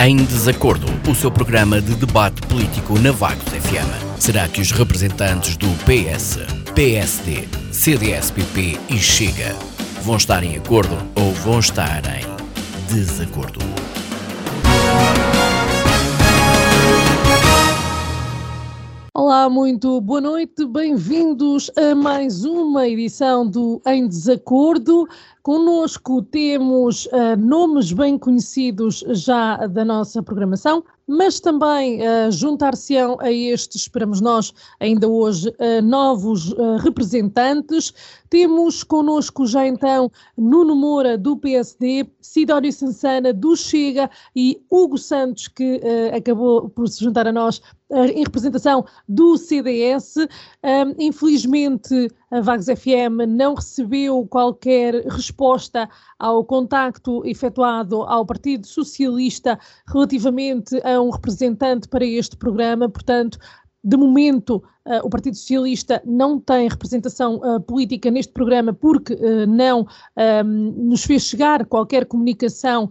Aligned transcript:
Em 0.00 0.14
Desacordo, 0.14 0.86
o 1.10 1.14
seu 1.14 1.28
programa 1.28 1.80
de 1.80 1.92
debate 1.96 2.40
político 2.42 2.96
na 3.00 3.10
Vagos 3.10 3.48
FM. 3.48 4.20
Será 4.20 4.46
que 4.46 4.60
os 4.60 4.70
representantes 4.70 5.56
do 5.56 5.66
PS, 5.84 6.38
PSD, 6.72 7.48
CDS-PP 7.72 8.78
e 8.90 8.96
Chega 8.96 9.56
vão 10.04 10.16
estar 10.16 10.44
em 10.44 10.56
acordo 10.56 10.96
ou 11.16 11.34
vão 11.34 11.58
estar 11.58 12.00
em 12.16 12.24
desacordo? 12.94 13.58
Olá, 19.28 19.50
muito 19.50 20.00
boa 20.00 20.22
noite, 20.22 20.64
bem-vindos 20.64 21.70
a 21.76 21.94
mais 21.94 22.46
uma 22.46 22.88
edição 22.88 23.46
do 23.46 23.78
Em 23.86 24.08
Desacordo. 24.08 25.06
Conosco 25.42 26.22
temos 26.22 27.04
uh, 27.08 27.36
nomes 27.38 27.92
bem 27.92 28.18
conhecidos 28.18 29.04
já 29.10 29.66
da 29.66 29.84
nossa 29.84 30.22
programação, 30.22 30.82
mas 31.08 31.40
também 31.40 32.00
uh, 32.02 32.30
juntar-se-ão 32.30 33.16
a 33.18 33.32
estes, 33.32 33.82
esperamos 33.82 34.20
nós, 34.20 34.52
ainda 34.78 35.08
hoje, 35.08 35.48
uh, 35.48 35.82
novos 35.82 36.52
uh, 36.52 36.76
representantes. 36.76 37.94
Temos 38.28 38.84
connosco 38.84 39.46
já 39.46 39.66
então 39.66 40.12
Nuno 40.36 40.76
Moura, 40.76 41.16
do 41.16 41.34
PSD, 41.38 42.06
Sidónio 42.20 42.70
Sansana, 42.70 43.32
do 43.32 43.56
Chega 43.56 44.10
e 44.36 44.60
Hugo 44.70 44.98
Santos, 44.98 45.48
que 45.48 45.80
acabou 46.14 46.68
por 46.68 46.86
se 46.88 47.02
juntar 47.02 47.26
a 47.26 47.32
nós 47.32 47.62
em 47.90 48.22
representação 48.22 48.84
do 49.08 49.38
CDS. 49.38 50.16
infelizmente, 50.98 52.10
a 52.30 52.40
Vagos 52.40 52.66
FM 52.66 53.26
não 53.26 53.54
recebeu 53.54 54.26
qualquer 54.26 54.94
resposta 55.06 55.88
ao 56.18 56.44
contacto 56.44 57.26
efetuado 57.26 58.02
ao 58.02 58.26
Partido 58.26 58.66
Socialista 58.66 59.58
relativamente 59.86 60.78
a 60.84 61.00
um 61.00 61.10
representante 61.10 61.88
para 61.88 62.04
este 62.04 62.36
programa, 62.36 62.88
portanto, 62.88 63.38
de 63.82 63.96
momento, 63.96 64.62
uh, 64.88 65.06
o 65.06 65.10
Partido 65.10 65.36
Socialista 65.36 66.02
não 66.04 66.40
tem 66.40 66.68
representação 66.68 67.36
uh, 67.36 67.60
política 67.60 68.10
neste 68.10 68.32
programa 68.32 68.72
porque 68.72 69.14
uh, 69.14 69.46
não 69.46 69.86
nos 70.76 71.04
fez 71.04 71.22
chegar 71.22 71.64
qualquer 71.66 72.06
comunicação 72.06 72.90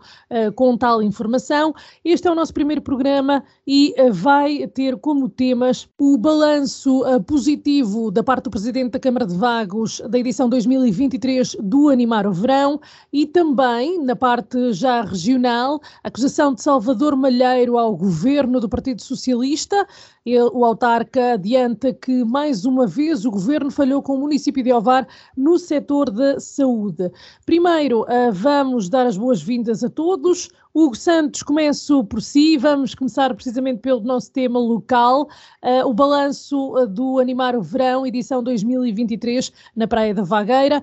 com 0.56 0.78
tal 0.78 1.02
informação. 1.02 1.74
Este 2.04 2.28
é 2.28 2.32
o 2.32 2.36
nosso 2.36 2.54
primeiro 2.54 2.82
programa 2.82 3.44
e 3.66 3.94
vai 4.12 4.68
ter 4.68 4.98
como 4.98 5.28
temas 5.30 5.88
o 6.00 6.18
balanço 6.18 7.04
positivo 7.26 8.12
da 8.12 8.24
parte 8.24 8.46
do 8.46 8.50
Presidente 8.50 8.92
da 8.92 9.00
Câmara 9.00 9.26
de 9.26 9.36
Vagos 9.36 10.02
da 10.10 10.18
edição 10.18 10.48
2023 10.50 11.58
do 11.62 11.90
Animar 11.90 12.26
o 12.26 12.34
Verão 12.34 12.80
e 13.12 13.26
também, 13.26 14.04
na 14.04 14.16
parte 14.16 14.74
já 14.74 15.02
regional, 15.02 15.80
acusação 16.04 16.54
de 16.54 16.62
Salvador 16.62 17.16
Malheiro 17.16 17.78
ao 17.78 17.96
governo 17.96 18.60
do 18.60 18.70
Partido 18.70 19.02
Socialista. 19.02 19.88
Ele, 20.26 20.50
o 20.54 20.66
autarca 20.66 21.34
adianta 21.34 21.87
que 21.94 22.24
mais 22.24 22.66
uma 22.66 22.88
vez 22.88 23.26
o 23.26 23.32
governo 23.32 23.70
falhou 23.72 24.02
com 24.02 24.16
o 24.16 24.20
município 24.20 24.64
de 24.64 24.72
Ovar 24.72 25.08
no 25.36 25.58
setor 25.58 26.10
da 26.10 26.40
saúde. 26.40 27.12
Primeiro, 27.46 28.02
uh, 28.02 28.32
vamos 28.32 28.90
dar 28.90 29.06
as 29.06 29.18
boas-vindas 29.18 29.84
a 29.84 29.90
todos. 29.90 30.50
Hugo 30.74 30.96
Santos, 30.96 31.44
começo 31.44 32.04
por 32.06 32.22
si. 32.22 32.58
Vamos 32.58 32.94
começar 32.96 33.34
precisamente 33.34 33.80
pelo 33.80 34.02
nosso 34.02 34.32
tema 34.32 34.60
local, 34.60 35.24
uh, 35.64 35.88
o 35.88 35.94
balanço 35.94 36.76
uh, 36.76 36.88
do 36.88 37.20
Animar 37.20 37.56
o 37.56 37.62
Verão, 37.62 38.06
edição 38.06 38.44
2023, 38.44 39.52
na 39.76 39.88
Praia 39.88 40.14
da 40.14 40.24
Vagueira. 40.24 40.82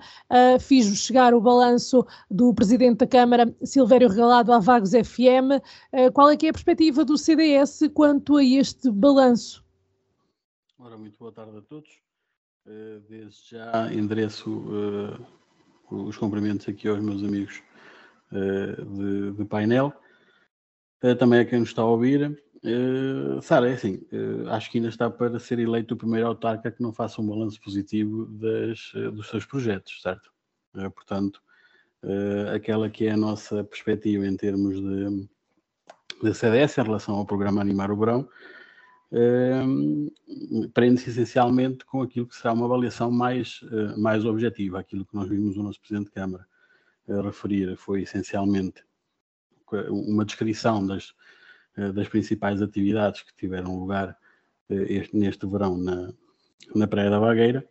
Fiz-vos 0.60 0.98
chegar 0.98 1.34
o 1.34 1.40
balanço 1.40 2.04
do 2.30 2.52
Presidente 2.52 2.98
da 2.98 3.06
Câmara, 3.06 3.54
Silvério 3.62 4.08
Regalado, 4.08 4.52
à 4.52 4.58
Vagos 4.58 4.90
FM. 4.90 5.62
qual 6.12 6.30
é 6.30 6.36
que 6.36 6.46
é 6.46 6.50
a 6.50 6.52
perspectiva 6.52 7.04
do 7.04 7.16
CDS 7.16 7.80
quanto 7.94 8.36
a 8.36 8.44
este 8.44 8.90
balanço? 8.90 9.63
Ora, 10.84 10.98
muito 10.98 11.18
boa 11.18 11.32
tarde 11.32 11.56
a 11.56 11.62
todos. 11.62 11.88
Uh, 12.66 13.00
desde 13.08 13.56
já 13.56 13.90
endereço 13.90 14.50
uh, 14.50 15.26
os 15.90 16.14
cumprimentos 16.18 16.68
aqui 16.68 16.86
aos 16.86 17.00
meus 17.00 17.24
amigos 17.24 17.62
uh, 18.30 18.84
de, 18.84 19.32
de, 19.32 19.44
painel, 19.46 19.94
também 21.18 21.40
a 21.40 21.44
quem 21.46 21.60
nos 21.60 21.70
está 21.70 21.80
a 21.80 21.86
ouvir. 21.86 22.38
Sara, 23.40 23.70
é 23.70 23.72
assim, 23.72 24.02
acho 24.50 24.70
que 24.70 24.76
ainda 24.76 24.90
está 24.90 25.08
para 25.08 25.38
ser 25.38 25.58
eleito 25.58 25.94
o 25.94 25.96
primeiro 25.96 26.26
autarca 26.26 26.70
que 26.70 26.82
não 26.82 26.92
faça 26.92 27.20
um 27.20 27.26
balanço 27.26 27.58
positivo 27.62 28.26
das, 28.26 28.92
dos 29.14 29.28
seus 29.28 29.46
projetos, 29.46 30.02
certo? 30.02 30.30
portanto, 30.94 31.42
aquela 32.54 32.88
que 32.88 33.06
é 33.06 33.12
a 33.12 33.16
nossa 33.16 33.64
perspectiva 33.64 34.26
em 34.26 34.36
termos 34.36 34.80
de, 34.80 35.28
de 36.22 36.34
CDS 36.34 36.78
em 36.78 36.82
relação 36.82 37.16
ao 37.16 37.26
programa 37.26 37.60
Animar 37.60 37.90
o 37.90 37.96
Verão, 37.96 38.28
prende-se 40.72 41.10
essencialmente 41.10 41.84
com 41.84 42.02
aquilo 42.02 42.26
que 42.26 42.34
será 42.34 42.52
uma 42.52 42.66
avaliação 42.66 43.10
mais, 43.10 43.62
uh, 43.62 43.98
mais 43.98 44.24
objetiva. 44.24 44.80
Aquilo 44.80 45.04
que 45.04 45.14
nós 45.14 45.28
vimos 45.28 45.56
o 45.56 45.62
nosso 45.62 45.80
Presidente 45.80 46.06
de 46.06 46.12
Câmara 46.12 46.46
uh, 47.08 47.20
referir 47.20 47.76
foi 47.76 48.02
essencialmente 48.02 48.82
uma 49.88 50.24
descrição 50.24 50.86
das, 50.86 51.10
uh, 51.78 51.92
das 51.92 52.08
principais 52.08 52.60
atividades 52.60 53.22
que 53.22 53.34
tiveram 53.34 53.78
lugar 53.78 54.16
este, 54.68 55.16
neste 55.16 55.46
verão 55.46 55.76
na, 55.76 56.12
na 56.74 56.86
Praia 56.86 57.10
da 57.10 57.18
Vagueira. 57.18 57.68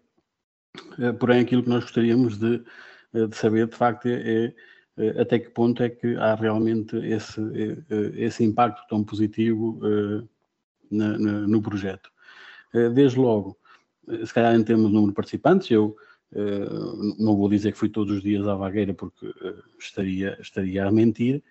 porém, 1.20 1.42
aquilo 1.42 1.64
que 1.64 1.70
nós 1.70 1.84
gostaríamos 1.84 2.38
de, 2.38 2.64
de 3.12 3.36
saber, 3.36 3.68
de 3.68 3.76
facto, 3.76 4.08
é, 4.08 4.54
é 4.98 5.22
até 5.22 5.40
que 5.40 5.50
ponto 5.50 5.82
é 5.82 5.90
que 5.90 6.16
há 6.18 6.36
realmente 6.36 6.96
esse, 6.98 7.42
esse 8.16 8.44
impacto 8.44 8.88
tão 8.88 9.04
positivo 9.04 9.80
na, 10.94 11.18
na, 11.18 11.48
no 11.48 11.62
projeto. 11.62 12.14
Eh, 12.74 12.90
desde 12.90 13.20
logo, 13.20 13.58
eh, 14.10 14.26
se 14.26 14.34
calhar 14.34 14.56
em 14.56 14.64
termos 14.64 14.88
de 14.88 14.94
número 14.94 15.12
de 15.12 15.16
participantes, 15.16 15.70
eu 15.70 15.96
uh, 16.34 17.24
não 17.24 17.38
vou 17.38 17.48
dizer 17.48 17.72
que 17.72 17.78
fui 17.78 17.90
todos 17.90 18.18
os 18.18 18.24
dias 18.24 18.48
à 18.48 18.56
vagueira 18.56 18.94
porque 18.94 19.32
estaria, 19.80 20.38
estaria 20.42 20.86
a 20.86 20.92
mentir, 20.92 21.44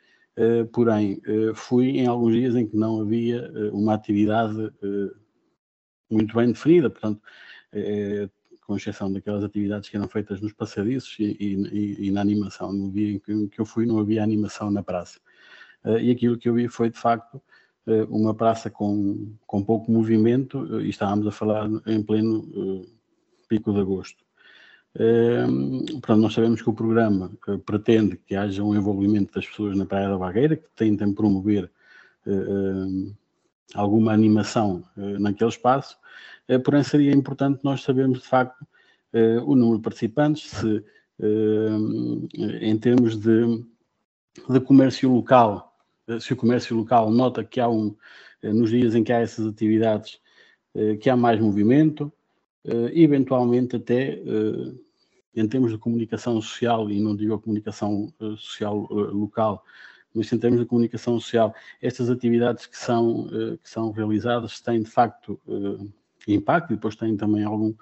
porém 0.72 1.20
fui 1.54 1.98
em 1.98 2.06
alguns 2.06 2.32
dias 2.32 2.56
em 2.56 2.66
que 2.66 2.74
não 2.74 3.02
havia 3.02 3.50
uma 3.70 3.92
atividade 3.92 4.72
muito 6.10 6.34
bem 6.34 6.48
definida, 6.48 6.88
portanto, 6.88 7.20
com 8.62 8.74
exceção 8.74 9.12
daquelas 9.12 9.44
atividades 9.44 9.90
que 9.90 9.96
eram 9.96 10.08
feitas 10.08 10.40
nos 10.40 10.54
passadiços 10.54 11.14
e, 11.18 11.36
e, 11.38 12.08
e 12.08 12.10
na 12.10 12.22
animação. 12.22 12.72
No 12.72 12.90
dia 12.90 13.12
em 13.12 13.18
que, 13.18 13.60
eu 13.60 13.66
fui 13.66 13.84
não 13.84 13.98
havia 13.98 14.22
animação 14.22 14.70
na 14.70 14.82
praça. 14.82 15.20
e 16.00 16.10
aquilo 16.10 16.38
que 16.38 16.48
eu 16.48 16.54
vi 16.54 16.66
foi, 16.66 16.88
de 16.88 16.98
facto, 16.98 17.38
eh, 17.38 17.61
uma 18.08 18.34
praça 18.34 18.70
com, 18.70 19.34
com 19.46 19.62
pouco 19.62 19.90
movimento 19.90 20.78
eh, 20.78 20.82
e 20.82 20.90
estávamos 20.90 21.26
a 21.26 21.32
falar 21.32 21.68
em 21.86 22.02
pleno 22.02 22.38
uh, 22.40 22.86
pico 23.48 23.72
de 23.72 23.80
agosto. 23.80 24.22
Portanto, 25.90 26.20
nós 26.20 26.34
sabemos 26.34 26.60
que 26.60 26.68
o 26.68 26.74
programa 26.74 27.32
pretende 27.64 28.14
que 28.14 28.36
haja 28.36 28.62
um 28.62 28.76
envolvimento 28.76 29.32
das 29.32 29.46
pessoas 29.46 29.74
na 29.74 29.86
Praia 29.86 30.06
da 30.06 30.18
Vagueira, 30.18 30.54
que 30.54 30.68
tentem 30.76 31.14
promover 31.14 31.70
alguma 33.74 34.12
animação 34.12 34.84
naquele 34.94 35.48
espaço, 35.48 35.96
porém 36.62 36.82
seria 36.82 37.10
importante 37.10 37.60
nós 37.64 37.82
sabermos 37.82 38.20
de 38.20 38.28
facto 38.28 38.66
o 39.46 39.56
número 39.56 39.78
de 39.78 39.82
participantes, 39.82 40.50
se 40.50 40.84
em 42.60 42.76
termos 42.76 43.16
de, 43.16 43.64
de 44.46 44.60
comércio 44.60 45.10
local 45.10 45.71
eh, 45.71 45.71
se 46.20 46.32
o 46.32 46.36
comércio 46.36 46.76
local 46.76 47.10
nota 47.10 47.44
que 47.44 47.60
há 47.60 47.68
um, 47.68 47.94
eh, 48.42 48.52
nos 48.52 48.70
dias 48.70 48.94
em 48.94 49.04
que 49.04 49.12
há 49.12 49.20
essas 49.20 49.46
atividades, 49.46 50.20
eh, 50.74 50.96
que 50.96 51.08
há 51.10 51.16
mais 51.16 51.40
movimento, 51.40 52.12
eventualmente 52.92 53.74
até 53.74 54.22
em 55.34 55.48
termos 55.48 55.72
de 55.72 55.78
comunicação 55.78 56.40
social, 56.40 56.88
e 56.88 57.00
não 57.00 57.16
digo 57.16 57.34
a 57.34 57.40
comunicação 57.40 58.14
social 58.36 58.86
local, 58.88 59.64
mas 60.14 60.32
em 60.32 60.38
termos 60.38 60.60
de 60.60 60.66
comunicação 60.66 61.18
social, 61.18 61.52
estas 61.80 62.08
atividades 62.08 62.66
que 62.66 62.78
são, 62.78 63.26
que 63.60 63.68
são 63.68 63.90
realizadas 63.90 64.60
têm 64.60 64.80
de 64.80 64.88
facto 64.88 65.40
impacto 66.28 66.72
e 66.72 66.76
depois 66.76 66.94
têm 66.94 67.16
também 67.16 67.42
algum, 67.42 67.74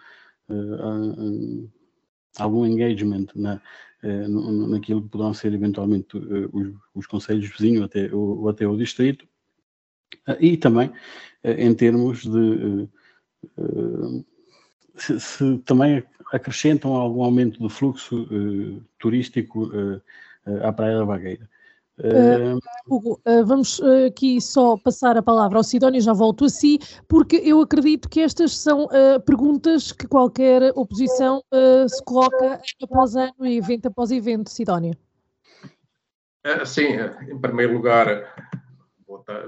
algum 2.38 2.64
engagement 2.66 3.26
na, 3.34 3.60
eh, 4.02 4.28
naquilo 4.28 5.02
que 5.02 5.10
poderão 5.10 5.34
ser 5.34 5.52
eventualmente 5.52 6.16
eh, 6.16 6.48
os, 6.52 6.72
os 6.94 7.06
conselhos 7.06 7.50
vizinhos 7.50 7.84
até, 7.84 8.10
ou, 8.14 8.48
até 8.48 8.66
o 8.66 8.76
distrito, 8.76 9.26
eh, 10.26 10.38
e 10.40 10.56
também 10.56 10.90
em 11.42 11.74
termos 11.74 12.22
de 12.22 12.86
se, 14.94 15.18
se, 15.18 15.58
também 15.60 16.02
acrescentam 16.32 16.94
algum 16.94 17.22
aumento 17.24 17.58
do 17.58 17.70
fluxo 17.70 18.28
turístico 18.98 19.70
à 20.62 20.70
Praia 20.70 20.98
da 20.98 21.04
Vagueira. 21.04 21.48
Uh, 22.02 22.58
Hugo, 22.88 23.20
uh, 23.26 23.44
vamos 23.44 23.78
uh, 23.78 24.06
aqui 24.06 24.40
só 24.40 24.76
passar 24.78 25.18
a 25.18 25.22
palavra 25.22 25.58
ao 25.58 25.62
Sidónio, 25.62 26.00
já 26.00 26.14
volto 26.14 26.46
a 26.46 26.48
si, 26.48 26.78
porque 27.06 27.36
eu 27.36 27.60
acredito 27.60 28.08
que 28.08 28.20
estas 28.20 28.56
são 28.56 28.88
perguntas 29.26 29.92
que 29.92 30.06
qualquer 30.06 30.72
oposição 30.74 31.42
se 31.88 32.02
coloca 32.04 32.60
após 32.82 33.14
ano 33.16 33.34
e 33.46 33.58
evento 33.58 33.86
após 33.86 34.10
evento, 34.10 34.50
Sidónio. 34.50 34.94
Sim, 36.64 36.96
em 37.28 37.38
primeiro 37.38 37.74
lugar, 37.74 38.34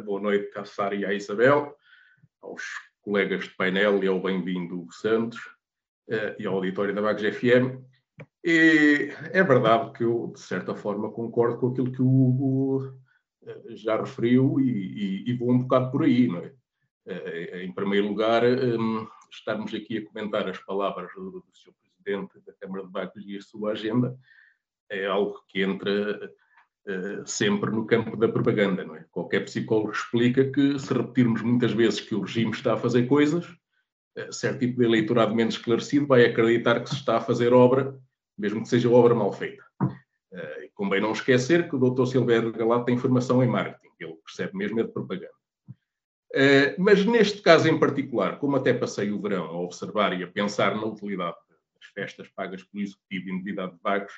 boa, 0.04 0.20
noite 0.20 0.56
à 0.58 0.64
Sara 0.64 0.94
e 0.94 1.04
à 1.04 1.12
Isabel, 1.12 1.74
aos 2.42 2.62
colegas 3.00 3.44
de 3.44 3.50
painel 3.56 4.02
e 4.04 4.06
ao 4.06 4.20
bem-vindo 4.20 4.86
Santos 4.90 5.38
e 6.38 6.46
ao 6.46 6.54
auditório 6.54 6.94
da 6.94 7.02
Bagos 7.02 7.22
FM. 7.22 7.91
E 8.44 9.10
é 9.30 9.42
verdade 9.42 9.92
que 9.92 10.02
eu, 10.02 10.32
de 10.34 10.40
certa 10.40 10.74
forma, 10.74 11.12
concordo 11.12 11.58
com 11.58 11.68
aquilo 11.68 11.92
que 11.92 12.02
o 12.02 12.06
Hugo 12.06 12.88
uh, 13.42 13.76
já 13.76 14.00
referiu 14.00 14.58
e, 14.60 14.70
e, 14.70 15.30
e, 15.30 15.36
vou 15.36 15.52
um 15.52 15.60
bocado 15.60 15.92
por 15.92 16.02
aí, 16.02 16.26
não 16.26 16.38
é? 16.38 16.52
Uh, 17.06 17.56
em 17.58 17.72
primeiro 17.72 18.08
lugar, 18.08 18.42
um, 18.44 19.06
estarmos 19.30 19.72
aqui 19.72 19.98
a 19.98 20.06
comentar 20.06 20.48
as 20.48 20.58
palavras 20.58 21.12
do, 21.14 21.30
do 21.30 21.44
Sr. 21.52 21.72
Presidente 21.80 22.40
da 22.44 22.52
Câmara 22.54 22.84
de 22.84 22.90
Bagos 22.90 23.24
e 23.24 23.36
a 23.36 23.42
sua 23.42 23.72
agenda 23.72 24.16
é 24.90 25.06
algo 25.06 25.40
que 25.48 25.62
entra 25.62 26.30
uh, 26.86 27.26
sempre 27.26 27.70
no 27.70 27.86
campo 27.86 28.16
da 28.16 28.28
propaganda, 28.28 28.84
não 28.84 28.96
é? 28.96 29.06
Qualquer 29.10 29.44
psicólogo 29.44 29.92
explica 29.92 30.50
que 30.50 30.78
se 30.78 30.92
repetirmos 30.92 31.42
muitas 31.42 31.72
vezes 31.72 32.00
que 32.00 32.14
o 32.14 32.22
regime 32.22 32.50
está 32.50 32.74
a 32.74 32.78
fazer 32.78 33.06
coisas, 33.06 33.46
certo 34.30 34.60
tipo 34.60 34.80
de 34.80 34.86
eleitorado 34.86 35.34
menos 35.34 35.54
esclarecido 35.54 36.06
vai 36.06 36.24
acreditar 36.24 36.80
que 36.80 36.90
se 36.90 36.96
está 36.96 37.16
a 37.16 37.20
fazer 37.20 37.52
obra, 37.52 37.98
mesmo 38.36 38.62
que 38.62 38.68
seja 38.68 38.90
obra 38.90 39.14
mal 39.14 39.32
feita. 39.32 39.62
Uh, 39.82 40.70
convém 40.74 41.00
não 41.00 41.12
esquecer 41.12 41.68
que 41.68 41.76
o 41.76 41.78
Dr. 41.78 42.06
Silvério 42.06 42.52
Galato 42.52 42.86
tem 42.86 42.98
formação 42.98 43.42
em 43.42 43.46
marketing, 43.46 43.92
ele 44.00 44.16
percebe 44.24 44.56
mesmo 44.56 44.80
é 44.80 44.82
de 44.82 44.92
propaganda. 44.92 45.32
Uh, 46.34 46.74
mas 46.78 47.04
neste 47.04 47.42
caso 47.42 47.68
em 47.68 47.78
particular, 47.78 48.38
como 48.38 48.56
até 48.56 48.72
passei 48.72 49.12
o 49.12 49.20
verão 49.20 49.44
a 49.44 49.60
observar 49.60 50.18
e 50.18 50.24
a 50.24 50.28
pensar 50.28 50.74
na 50.74 50.86
utilidade 50.86 51.36
das 51.48 51.90
festas 51.94 52.28
pagas 52.28 52.62
pelo 52.64 52.82
Executivo 52.82 53.28
e 53.28 53.32
individualidade 53.32 53.76
de 53.76 53.82
vagos, 53.82 54.12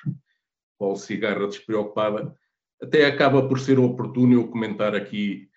Paulo 0.79 0.95
Cigarra 0.95 1.47
despreocupada, 1.47 2.33
até 2.81 3.05
acaba 3.05 3.47
por 3.47 3.59
ser 3.59 3.79
oportuno 3.79 4.33
eu 4.33 4.47
comentar 4.47 4.95
aqui 4.95 5.49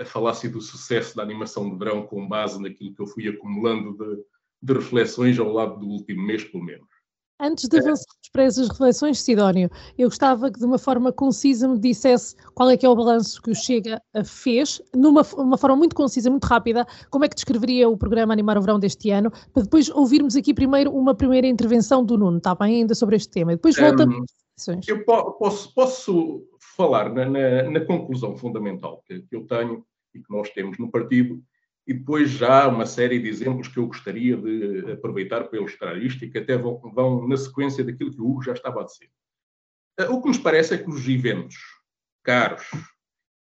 a 0.00 0.04
falácia 0.04 0.48
do 0.48 0.60
sucesso 0.60 1.16
da 1.16 1.22
animação 1.22 1.70
de 1.70 1.76
verão 1.76 2.06
com 2.06 2.28
base 2.28 2.60
naquilo 2.60 2.94
que 2.94 3.02
eu 3.02 3.06
fui 3.06 3.28
acumulando 3.28 3.92
de, 3.96 4.22
de 4.62 4.72
reflexões 4.72 5.38
ao 5.38 5.52
lado 5.52 5.78
do 5.78 5.86
último 5.86 6.22
mês, 6.22 6.44
pelo 6.44 6.64
menos. 6.64 6.86
Antes 7.40 7.68
de 7.68 7.76
avançarmos 7.76 8.28
para 8.32 8.44
essas 8.44 8.68
reflexões, 8.68 9.20
Sidónio, 9.20 9.68
eu 9.98 10.08
gostava 10.08 10.48
que 10.48 10.60
de 10.60 10.64
uma 10.64 10.78
forma 10.78 11.12
concisa 11.12 11.66
me 11.66 11.76
dissesse 11.76 12.36
qual 12.54 12.70
é 12.70 12.76
que 12.76 12.86
é 12.86 12.88
o 12.88 12.94
balanço 12.94 13.42
que 13.42 13.50
o 13.50 13.54
Chega 13.54 14.00
fez, 14.24 14.80
numa 14.94 15.22
uma 15.36 15.58
forma 15.58 15.76
muito 15.76 15.96
concisa, 15.96 16.30
muito 16.30 16.44
rápida, 16.44 16.86
como 17.10 17.24
é 17.24 17.28
que 17.28 17.34
descreveria 17.34 17.88
o 17.88 17.96
programa 17.96 18.32
Animar 18.32 18.56
o 18.56 18.60
Verão 18.60 18.78
deste 18.78 19.10
ano, 19.10 19.32
para 19.52 19.64
depois 19.64 19.90
ouvirmos 19.90 20.36
aqui 20.36 20.54
primeiro 20.54 20.92
uma 20.92 21.16
primeira 21.16 21.48
intervenção 21.48 22.04
do 22.04 22.16
Nuno, 22.16 22.38
está 22.38 22.54
bem, 22.54 22.82
ainda 22.82 22.94
sobre 22.94 23.16
este 23.16 23.30
tema, 23.30 23.52
e 23.52 23.56
depois 23.56 23.74
voltamos 23.76 24.16
um, 24.68 24.80
eu 24.86 25.04
posso, 25.04 25.74
posso 25.74 26.46
falar 26.76 27.12
na, 27.12 27.24
na, 27.24 27.70
na 27.70 27.80
conclusão 27.80 28.36
fundamental 28.36 29.02
que, 29.06 29.22
que, 29.22 29.36
eu 29.36 29.46
tenho 29.46 29.84
e 30.14 30.20
que 30.20 30.30
nós 30.30 30.50
temos 30.50 30.78
no 30.78 30.90
partido, 30.90 31.42
e 31.86 31.94
depois 31.94 32.30
já 32.30 32.68
uma 32.68 32.86
série 32.86 33.18
de 33.18 33.28
exemplos 33.28 33.68
que 33.68 33.78
eu 33.78 33.86
gostaria 33.86 34.36
de 34.36 34.92
aproveitar 34.92 35.44
para 35.44 35.58
ilustrar 35.58 35.96
isto 35.96 36.24
e 36.24 36.30
que 36.30 36.38
até 36.38 36.56
vão, 36.56 36.78
vão 36.78 37.26
na 37.26 37.36
sequência 37.36 37.84
daquilo 37.84 38.12
que 38.12 38.20
o 38.20 38.26
Hugo 38.26 38.42
já 38.42 38.52
estava 38.52 38.82
a 38.82 38.84
dizer. 38.84 39.10
Eh, 39.98 40.08
o 40.08 40.20
que 40.20 40.28
nos 40.28 40.38
parece 40.38 40.74
é 40.74 40.78
que 40.78 40.88
os 40.88 41.08
eventos 41.08 41.56
caros, 42.22 42.66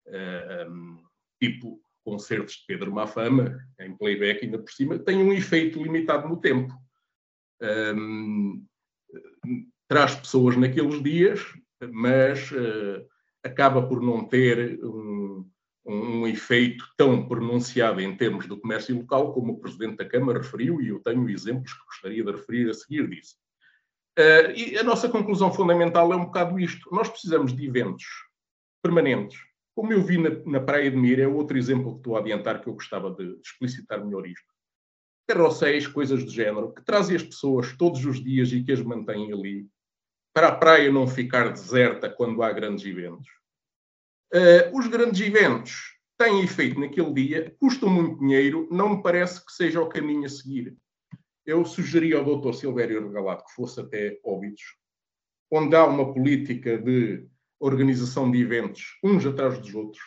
uh, 0.07 0.97
tipo 1.41 1.79
concertos 2.03 2.55
de 2.55 2.65
Pedro 2.65 2.91
Mafama, 2.91 3.59
em 3.79 3.95
playback 3.97 4.45
ainda 4.45 4.59
por 4.59 4.71
cima, 4.71 4.97
têm 4.97 5.21
um 5.21 5.33
efeito 5.33 5.81
limitado 5.81 6.27
no 6.27 6.39
tempo. 6.39 6.73
Um, 7.61 8.65
traz 9.89 10.15
pessoas 10.15 10.55
naqueles 10.55 11.03
dias, 11.03 11.41
mas 11.91 12.51
uh, 12.51 13.05
acaba 13.43 13.81
por 13.81 14.01
não 14.01 14.25
ter 14.25 14.79
um, 14.83 15.49
um, 15.85 16.27
efeito 16.27 16.85
tão 16.97 17.27
pronunciado 17.27 18.01
em 18.01 18.15
termos 18.15 18.47
do 18.47 18.59
comércio 18.59 18.95
local 18.95 19.33
como 19.33 19.53
o 19.53 19.59
Presidente 19.59 19.97
da 19.97 20.05
Câmara 20.05 20.39
referiu, 20.39 20.81
e 20.81 20.89
eu 20.89 20.99
tenho 20.99 21.29
exemplos 21.29 21.73
que 21.73 21.85
gostaria 21.85 22.23
de 22.23 22.31
referir 22.31 22.69
a 22.69 22.73
seguir 22.73 23.07
disso. 23.09 23.35
Uh, 24.17 24.51
e 24.55 24.77
a 24.77 24.83
nossa 24.83 25.07
conclusão 25.07 25.53
fundamental 25.53 26.11
é 26.11 26.15
um 26.15 26.25
bocado 26.25 26.59
isto. 26.59 26.89
Nós 26.91 27.07
precisamos 27.07 27.55
de 27.55 27.67
eventos 27.67 28.03
permanentes. 28.81 29.37
Como 29.75 29.93
eu 29.93 30.01
vi 30.01 30.17
na, 30.17 30.29
na 30.43 30.59
Praia 30.59 30.89
de 30.89 30.97
Mira, 30.97 31.21
é 31.21 31.27
outro 31.27 31.55
exemplo 31.55 31.93
que 31.93 31.97
estou 31.99 32.17
a 32.17 32.19
adiantar 32.19 32.59
que 32.59 32.67
eu 32.67 32.73
gostava 32.73 33.11
de, 33.11 33.35
de 33.35 33.41
explicitar 33.47 34.03
melhor 34.03 34.25
isto. 34.25 34.47
Carrosséis, 35.27 35.85
coisas 35.85 36.23
do 36.23 36.31
género, 36.31 36.73
que 36.73 36.83
trazem 36.83 37.15
as 37.15 37.21
pessoas 37.21 37.75
todos 37.77 38.03
os 38.05 38.23
dias 38.23 38.51
e 38.51 38.63
que 38.63 38.71
as 38.71 38.81
mantêm 38.81 39.31
ali, 39.31 39.67
para 40.37 40.49
a 40.49 40.55
praia 40.55 40.91
não 40.91 41.07
ficar 41.07 41.51
deserta 41.51 42.07
quando 42.07 42.43
há 42.43 42.53
grandes 42.53 42.85
eventos. 42.85 43.27
Uh, 44.31 44.77
os 44.77 44.85
grandes 44.85 45.19
eventos 45.19 45.97
têm 46.15 46.43
efeito 46.43 46.79
naquele 46.79 47.11
dia, 47.11 47.55
custam 47.59 47.89
muito 47.89 48.19
dinheiro, 48.19 48.67
não 48.71 48.97
me 48.97 49.01
parece 49.01 49.43
que 49.43 49.51
seja 49.51 49.81
o 49.81 49.89
caminho 49.89 50.27
a 50.27 50.29
seguir. 50.29 50.77
Eu 51.43 51.65
sugeri 51.65 52.13
ao 52.13 52.23
Dr. 52.23 52.53
Silvério 52.53 53.07
Regalato 53.07 53.45
que 53.45 53.53
fosse 53.53 53.79
até 53.79 54.19
Óbidos, 54.23 54.61
onde 55.49 55.75
há 55.75 55.83
uma 55.87 56.13
política 56.13 56.77
de 56.77 57.27
organização 57.59 58.29
de 58.29 58.39
eventos 58.39 58.99
uns 59.03 59.25
atrás 59.25 59.57
dos 59.57 59.73
outros, 59.73 60.03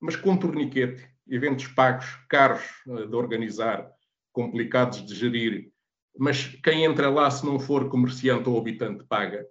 mas 0.00 0.16
com 0.16 0.36
torniquete, 0.36 1.08
eventos 1.28 1.68
pagos, 1.68 2.06
caros 2.28 2.64
uh, 2.88 3.06
de 3.06 3.14
organizar, 3.14 3.88
complicados 4.32 5.06
de 5.06 5.14
gerir, 5.14 5.72
mas 6.18 6.46
quem 6.62 6.84
entra 6.84 7.10
lá, 7.10 7.30
se 7.30 7.44
não 7.44 7.58
for 7.58 7.88
comerciante 7.88 8.48
ou 8.48 8.58
habitante, 8.58 9.04
paga. 9.04 9.46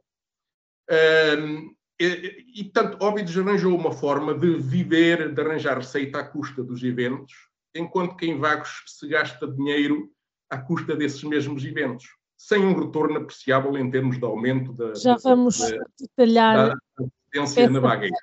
Um, 0.90 1.74
e, 2.00 2.46
e, 2.56 2.64
portanto, 2.66 3.02
Óbidos 3.02 3.38
arranjou 3.38 3.76
uma 3.78 3.92
forma 3.92 4.34
de 4.34 4.58
viver, 4.58 5.34
de 5.34 5.42
arranjar 5.42 5.78
receita 5.78 6.20
à 6.20 6.24
custa 6.24 6.64
dos 6.64 6.84
eventos, 6.84 7.34
enquanto 7.76 8.16
que 8.16 8.26
em 8.26 8.38
Vagos 8.38 8.84
se 8.88 9.08
gasta 9.08 9.48
dinheiro 9.48 10.10
à 10.50 10.58
custa 10.58 10.96
desses 10.96 11.24
mesmos 11.24 11.64
eventos, 11.66 12.06
sem 12.38 12.66
um 12.66 12.78
retorno 12.78 13.18
apreciável 13.18 13.78
em 13.78 13.90
termos 13.90 14.18
de 14.18 14.26
aumento 14.26 14.74
da. 14.74 14.94
Já 14.96 15.16
vamos 15.24 15.60
da, 15.60 15.78
detalhar. 16.00 16.70
Da, 16.70 17.06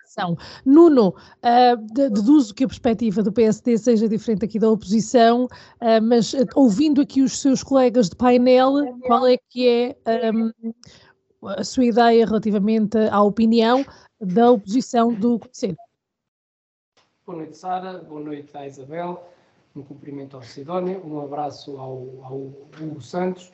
na. 0.07 0.37
Nuno, 0.65 1.09
uh, 1.09 1.77
deduzo 1.93 2.55
que 2.55 2.65
a 2.65 2.69
perspectiva 2.69 3.23
do 3.23 3.33
PSD 3.33 3.77
seja 3.77 4.09
diferente 4.09 4.45
aqui 4.45 4.59
da 4.59 4.71
oposição, 4.71 5.45
uh, 5.45 6.03
mas 6.03 6.33
uh, 6.33 6.47
ouvindo 6.55 7.01
aqui 7.01 7.21
os 7.21 7.41
seus 7.41 7.63
colegas 7.63 8.09
de 8.09 8.17
painel, 8.17 8.97
qual 9.07 9.27
é 9.27 9.37
que 9.49 9.69
é 9.69 9.97
um, 10.33 10.53
a 11.49 11.65
sua 11.65 11.87
ideia 11.87 12.25
relativamente 12.25 12.97
à 13.11 13.21
opinião 13.21 13.85
da 14.21 14.53
oposição 14.53 15.13
do 15.13 15.39
Conselho? 15.39 15.77
Boa 17.27 17.39
noite, 17.39 17.57
Sara. 17.57 17.99
Boa 17.99 18.21
noite 18.21 18.57
à 18.57 18.67
Isabel. 18.67 19.29
Um 19.75 19.83
cumprimento 19.83 20.37
ao 20.37 20.43
Sidónio, 20.43 21.05
um 21.05 21.21
abraço 21.21 21.77
ao, 21.79 22.25
ao 22.25 22.39
Hugo 22.81 23.01
Santos, 23.01 23.53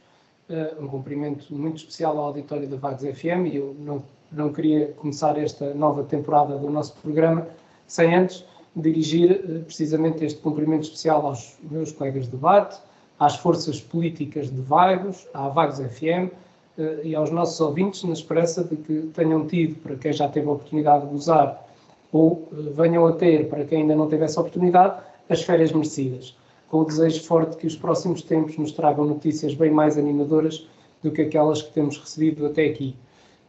um 0.80 0.88
cumprimento 0.88 1.54
muito 1.54 1.76
especial 1.76 2.16
ao 2.16 2.26
auditório 2.26 2.66
da 2.66 2.76
Vagos 2.78 3.02
FM 3.02 3.52
e 3.52 3.56
eu 3.56 3.76
não 3.78 4.02
não 4.32 4.52
queria 4.52 4.88
começar 4.96 5.38
esta 5.38 5.74
nova 5.74 6.02
temporada 6.04 6.56
do 6.56 6.70
nosso 6.70 6.94
programa 7.02 7.46
sem 7.86 8.14
antes 8.14 8.44
dirigir 8.76 9.32
eh, 9.32 9.58
precisamente 9.60 10.24
este 10.24 10.40
cumprimento 10.40 10.84
especial 10.84 11.26
aos 11.26 11.56
meus 11.70 11.92
colegas 11.92 12.26
de 12.26 12.32
debate, 12.32 12.78
às 13.18 13.36
forças 13.36 13.80
políticas 13.80 14.50
de 14.50 14.60
Vagos, 14.60 15.26
à 15.32 15.48
Vagos 15.48 15.78
FM 15.78 16.30
eh, 16.78 17.00
e 17.04 17.14
aos 17.14 17.30
nossos 17.30 17.58
ouvintes, 17.60 18.04
na 18.04 18.12
esperança 18.12 18.62
de 18.62 18.76
que 18.76 19.10
tenham 19.14 19.46
tido, 19.46 19.76
para 19.76 19.96
quem 19.96 20.12
já 20.12 20.28
teve 20.28 20.46
a 20.46 20.52
oportunidade 20.52 21.08
de 21.08 21.14
usar, 21.14 21.66
ou 22.12 22.48
eh, 22.52 22.70
venham 22.74 23.06
a 23.06 23.12
ter, 23.12 23.48
para 23.48 23.64
quem 23.64 23.82
ainda 23.82 23.96
não 23.96 24.08
teve 24.08 24.24
essa 24.24 24.40
oportunidade, 24.40 25.00
as 25.28 25.42
férias 25.42 25.72
merecidas, 25.72 26.36
com 26.68 26.80
o 26.80 26.84
desejo 26.84 27.22
forte 27.24 27.56
que 27.56 27.66
os 27.66 27.76
próximos 27.76 28.22
tempos 28.22 28.58
nos 28.58 28.72
tragam 28.72 29.06
notícias 29.06 29.54
bem 29.54 29.70
mais 29.70 29.96
animadoras 29.96 30.68
do 31.02 31.10
que 31.10 31.22
aquelas 31.22 31.62
que 31.62 31.72
temos 31.72 31.98
recebido 31.98 32.44
até 32.46 32.66
aqui. 32.66 32.94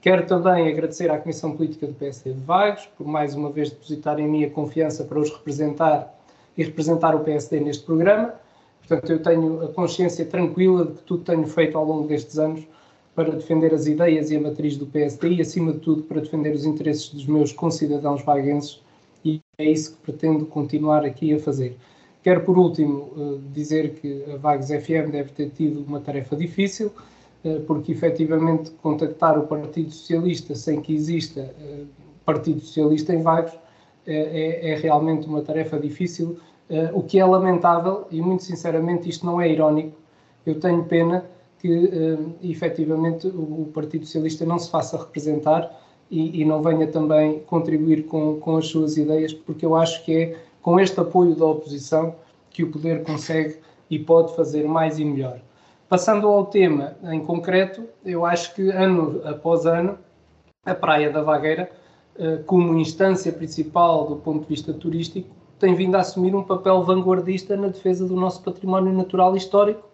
Quero 0.08 0.26
também 0.26 0.70
agradecer 0.70 1.12
à 1.12 1.18
Comissão 1.18 1.54
Política 1.54 1.86
do 1.86 1.94
PSD 1.94 2.32
de 2.32 2.40
Vagos 2.40 2.86
por 2.98 3.06
mais 3.06 3.36
uma 3.36 3.52
vez 3.52 3.72
depositar 3.72 4.18
em 4.22 4.26
mim 4.26 4.46
a 4.46 4.50
confiança 4.50 5.04
para 5.04 5.20
os 5.20 5.30
representar 5.30 6.18
e 6.58 6.64
representar 6.64 7.14
o 7.14 7.26
PSD 7.26 7.60
neste 7.60 7.84
programa. 7.84 8.34
Portanto, 8.80 9.12
eu 9.12 9.22
tenho 9.22 9.66
a 9.66 9.68
consciência 9.68 10.24
tranquila 10.24 10.86
de 10.86 10.94
que 10.94 11.02
tudo 11.02 11.26
tenho 11.26 11.46
feito 11.46 11.78
ao 11.78 11.84
longo 11.84 12.08
destes 12.08 12.40
anos 12.40 12.66
para 13.14 13.32
defender 13.32 13.74
as 13.74 13.86
ideias 13.86 14.32
e 14.32 14.38
a 14.38 14.40
matriz 14.40 14.78
do 14.78 14.86
PSD 14.86 15.28
e, 15.28 15.42
acima 15.42 15.74
de 15.74 15.80
tudo, 15.80 16.04
para 16.04 16.22
defender 16.22 16.56
os 16.56 16.64
interesses 16.64 17.10
dos 17.10 17.26
meus 17.26 17.52
concidadãos 17.52 18.24
vaguenses 18.24 18.82
e 19.26 19.42
é 19.58 19.66
isso 19.66 19.98
que 19.98 20.04
pretendo 20.04 20.46
continuar 20.46 21.04
aqui 21.04 21.34
a 21.34 21.40
fazer. 21.40 21.76
Quero, 22.24 22.46
por 22.46 22.58
último, 22.58 23.12
eh, 23.18 23.40
dizer 23.54 23.96
que 23.96 24.24
a 24.32 24.38
Vagos 24.38 24.68
FM 24.68 25.12
deve 25.12 25.32
ter 25.32 25.50
tido 25.50 25.84
uma 25.86 26.00
tarefa 26.00 26.34
difícil, 26.34 26.94
porque 27.66 27.92
efetivamente 27.92 28.72
contactar 28.82 29.38
o 29.38 29.48
Partido 29.48 29.92
Socialista 29.92 30.56
sem 30.56 30.82
que 30.82 30.94
exista 30.94 31.54
eh, 31.60 31.84
Partido 32.26 32.60
Socialista 32.62 33.14
em 33.14 33.22
Vagos 33.22 33.54
é, 34.06 34.16
é, 34.16 34.72
é 34.72 34.76
realmente 34.76 35.28
uma 35.28 35.42
tarefa 35.42 35.80
difícil, 35.80 36.38
eh, 36.70 36.90
o 36.94 37.02
que 37.04 37.20
é 37.20 37.26
lamentável 37.26 38.06
e 38.12 38.22
muito 38.22 38.44
sinceramente 38.44 39.10
isto 39.10 39.26
não 39.26 39.40
é 39.40 39.52
irónico. 39.52 39.98
Eu 40.46 40.60
tenho 40.60 40.84
pena 40.86 41.26
que 41.60 41.92
efetivamente 42.44 43.28
o 43.28 43.70
Partido 43.74 44.06
Socialista 44.06 44.46
não 44.46 44.60
se 44.60 44.70
faça 44.70 44.96
representar 44.96 45.76
e, 46.10 46.42
e, 46.42 46.46
não 46.46 46.62
venha 46.62 46.88
também 46.88 47.40
contribuir 47.40 48.06
com, 48.06 48.40
com 48.40 48.58
as 48.58 48.68
suas 48.68 48.96
ideias, 48.96 49.34
porque 49.34 49.66
eu 49.66 49.76
acho 49.76 50.06
que 50.06 50.16
é 50.16 50.38
com 50.62 50.80
este 50.80 51.00
apoio 51.00 51.36
da 51.36 51.46
oposição 51.46 52.16
que 52.50 52.64
o 52.64 52.72
poder 52.72 53.04
consegue 53.04 53.58
e 53.90 54.00
pode 54.00 54.36
fazer 54.36 54.68
mais 54.68 55.00
e 55.00 55.06
melhor. 55.06 55.40
Passando 55.90 56.28
ao 56.28 56.46
tema 56.46 56.98
em 57.06 57.24
concreto, 57.24 57.86
eu 58.04 58.26
acho 58.26 58.54
que 58.54 58.70
ano 58.72 59.22
após 59.24 59.66
ano, 59.66 59.98
a 60.66 60.76
Praia 60.76 61.10
da 61.10 61.24
Vagueira, 61.24 61.72
eh, 62.20 62.42
como 62.46 62.78
instância 62.78 63.32
principal 63.32 64.06
do 64.06 64.18
ponto 64.18 64.42
de 64.42 64.50
vista 64.50 64.74
turístico, 64.74 65.30
tem 65.58 65.76
vindo 65.76 65.96
a 65.96 66.02
assumir 66.02 66.36
um 66.36 66.44
papel 66.44 66.84
vanguardista 66.84 67.56
na 67.56 67.70
defesa 67.70 68.06
do 68.06 68.18
nosso 68.18 68.44
património 68.44 68.92
natural 68.92 69.34
e 69.34 69.38
histórico, 69.38 69.88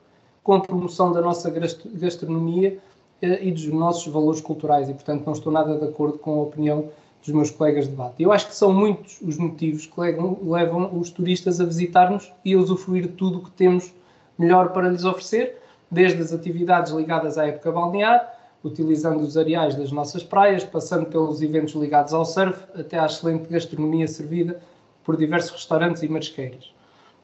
com 0.44 0.56
a 0.56 0.62
promoção 0.62 1.12
da 1.12 1.22
nossa 1.22 1.52
gastronomia 1.52 2.80
eh, 3.22 3.46
e 3.46 3.52
dos 3.52 3.68
nossos 3.68 4.12
valores 4.12 4.42
culturais. 4.42 4.90
E, 4.90 4.94
portanto, 4.96 5.28
não 5.28 5.34
estou 5.34 5.54
nada 5.54 5.78
de 5.78 5.86
acordo 5.86 6.18
com 6.18 6.40
a 6.40 6.44
opinião 6.44 6.90
dos 7.24 7.34
meus 7.36 7.52
colegas 7.52 7.86
de 7.86 7.92
debate. 7.92 8.24
Eu 8.24 8.32
acho 8.32 8.48
que 8.48 8.56
são 8.56 8.74
muitos 8.74 9.22
os 9.22 9.38
motivos 9.38 9.86
que 9.86 10.02
levam, 10.02 10.40
levam 10.42 10.90
os 11.00 11.12
turistas 11.12 11.62
a 11.62 11.66
visitar-nos 11.66 12.34
e 12.44 12.56
a 12.56 12.58
usufruir 12.58 13.04
de 13.04 13.10
tudo 13.10 13.38
o 13.38 13.44
que 13.44 13.52
temos 13.52 13.94
melhor 14.40 14.74
para 14.74 14.90
lhes 14.90 15.06
oferecer, 15.06 15.62
desde 15.94 16.22
as 16.22 16.34
atividades 16.34 16.92
ligadas 16.92 17.38
à 17.38 17.48
época 17.48 17.72
balnear, 17.72 18.34
utilizando 18.64 19.22
os 19.22 19.38
areais 19.38 19.76
das 19.76 19.92
nossas 19.92 20.24
praias, 20.24 20.64
passando 20.64 21.06
pelos 21.06 21.42
eventos 21.42 21.74
ligados 21.74 22.14
ao 22.14 22.26
surf, 22.26 22.60
até 22.74 22.98
à 22.98 23.06
excelente 23.06 23.48
gastronomia 23.50 24.08
servida 24.08 24.60
por 25.04 25.18
diversos 25.18 25.52
restaurantes 25.52 26.02
e 26.02 26.08
marisqueiras. 26.08 26.74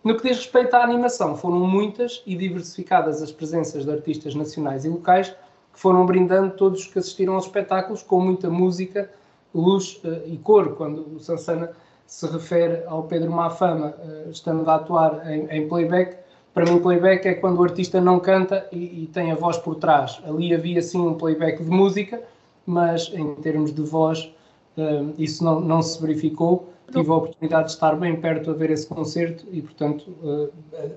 No 0.03 0.15
que 0.15 0.27
diz 0.27 0.37
respeito 0.37 0.75
à 0.75 0.83
animação, 0.83 1.35
foram 1.35 1.59
muitas 1.59 2.21
e 2.25 2.35
diversificadas 2.35 3.21
as 3.21 3.31
presenças 3.31 3.85
de 3.85 3.91
artistas 3.91 4.35
nacionais 4.35 4.85
e 4.85 4.89
locais 4.89 5.29
que 5.73 5.79
foram 5.79 6.05
brindando 6.05 6.55
todos 6.55 6.81
os 6.81 6.87
que 6.87 6.99
assistiram 6.99 7.35
aos 7.35 7.45
espetáculos 7.45 8.01
com 8.01 8.21
muita 8.21 8.49
música, 8.49 9.09
luz 9.53 9.99
uh, 10.03 10.25
e 10.25 10.37
cor. 10.37 10.75
Quando 10.75 11.15
o 11.15 11.19
Sansana 11.19 11.71
se 12.05 12.25
refere 12.27 12.83
ao 12.85 13.03
Pedro 13.03 13.31
Mafama, 13.31 13.93
uh, 13.97 14.29
estando 14.29 14.69
a 14.69 14.75
atuar 14.75 15.29
em, 15.29 15.47
em 15.49 15.67
playback, 15.67 16.17
para 16.59 16.73
mim, 16.73 16.79
playback 16.81 17.25
é 17.25 17.33
quando 17.35 17.59
o 17.59 17.63
artista 17.63 18.01
não 18.01 18.19
canta 18.19 18.67
e, 18.69 19.03
e, 19.03 19.07
tem 19.13 19.31
a 19.31 19.35
voz 19.35 19.57
por 19.57 19.75
trás. 19.75 20.21
Ali 20.25 20.53
havia 20.53 20.81
sim 20.81 20.99
um 20.99 21.13
playback 21.13 21.63
de 21.63 21.69
música, 21.69 22.21
mas 22.65 23.09
em 23.13 23.33
termos 23.35 23.73
de 23.73 23.81
voz, 23.81 24.29
uh, 24.77 25.13
isso 25.17 25.41
não, 25.41 25.61
não 25.61 25.81
se 25.81 26.01
verificou. 26.01 26.73
Tive 26.91 27.09
a 27.09 27.15
oportunidade 27.15 27.67
de 27.67 27.71
estar 27.71 27.95
bem 27.95 28.19
perto 28.19 28.51
a 28.51 28.53
ver 28.53 28.71
esse 28.71 28.85
concerto 28.87 29.45
e, 29.49 29.61
portanto, 29.61 30.09
uh, 30.21 30.51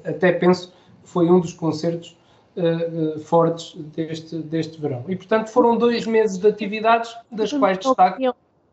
até 0.04 0.32
penso 0.32 0.70
que 0.70 1.08
foi 1.08 1.30
um 1.30 1.38
dos 1.38 1.52
concertos 1.52 2.18
uh, 2.56 3.20
fortes 3.20 3.76
deste, 3.94 4.38
deste 4.38 4.80
verão. 4.80 5.04
E, 5.06 5.14
portanto, 5.14 5.46
foram 5.46 5.78
dois 5.78 6.08
meses 6.08 6.38
de 6.38 6.48
atividades, 6.48 7.16
das 7.30 7.52
quais 7.52 7.78
destaco. 7.78 8.20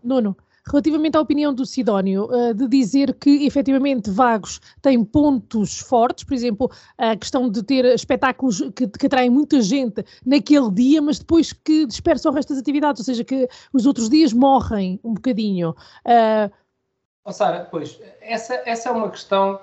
Nuno, 0.04 0.36
relativamente 0.70 1.18
à 1.18 1.22
opinião 1.22 1.54
do 1.54 1.66
Sidónio, 1.66 2.26
uh, 2.26 2.54
de 2.54 2.68
dizer 2.68 3.14
que 3.16 3.46
efetivamente 3.46 4.10
Vagos 4.10 4.60
tem 4.82 5.04
pontos 5.04 5.80
fortes, 5.80 6.24
por 6.24 6.34
exemplo, 6.34 6.72
a 6.98 7.16
questão 7.16 7.50
de 7.50 7.64
ter 7.64 7.86
espetáculos 7.86 8.62
que, 8.76 8.88
que 8.88 9.06
atraem 9.06 9.30
muita 9.30 9.62
gente 9.62 10.04
naquele 10.26 10.72
dia, 10.72 11.02
mas 11.02 11.20
depois 11.20 11.54
que 11.54 11.86
dispersam 11.86 12.32
o 12.32 12.36
resto 12.36 12.50
das 12.50 12.62
atividades, 12.62 13.00
ou 13.02 13.06
seja, 13.06 13.24
que 13.24 13.48
os 13.74 13.86
outros 13.86 14.10
dias 14.10 14.34
morrem 14.34 15.00
um 15.04 15.14
bocadinho. 15.14 15.76
Uh... 16.06 16.52
Oh, 17.26 17.32
Sara, 17.32 17.68
pois, 17.70 18.00
essa, 18.22 18.62
essa 18.66 18.90
é 18.90 18.92
uma 18.92 19.10
questão 19.10 19.60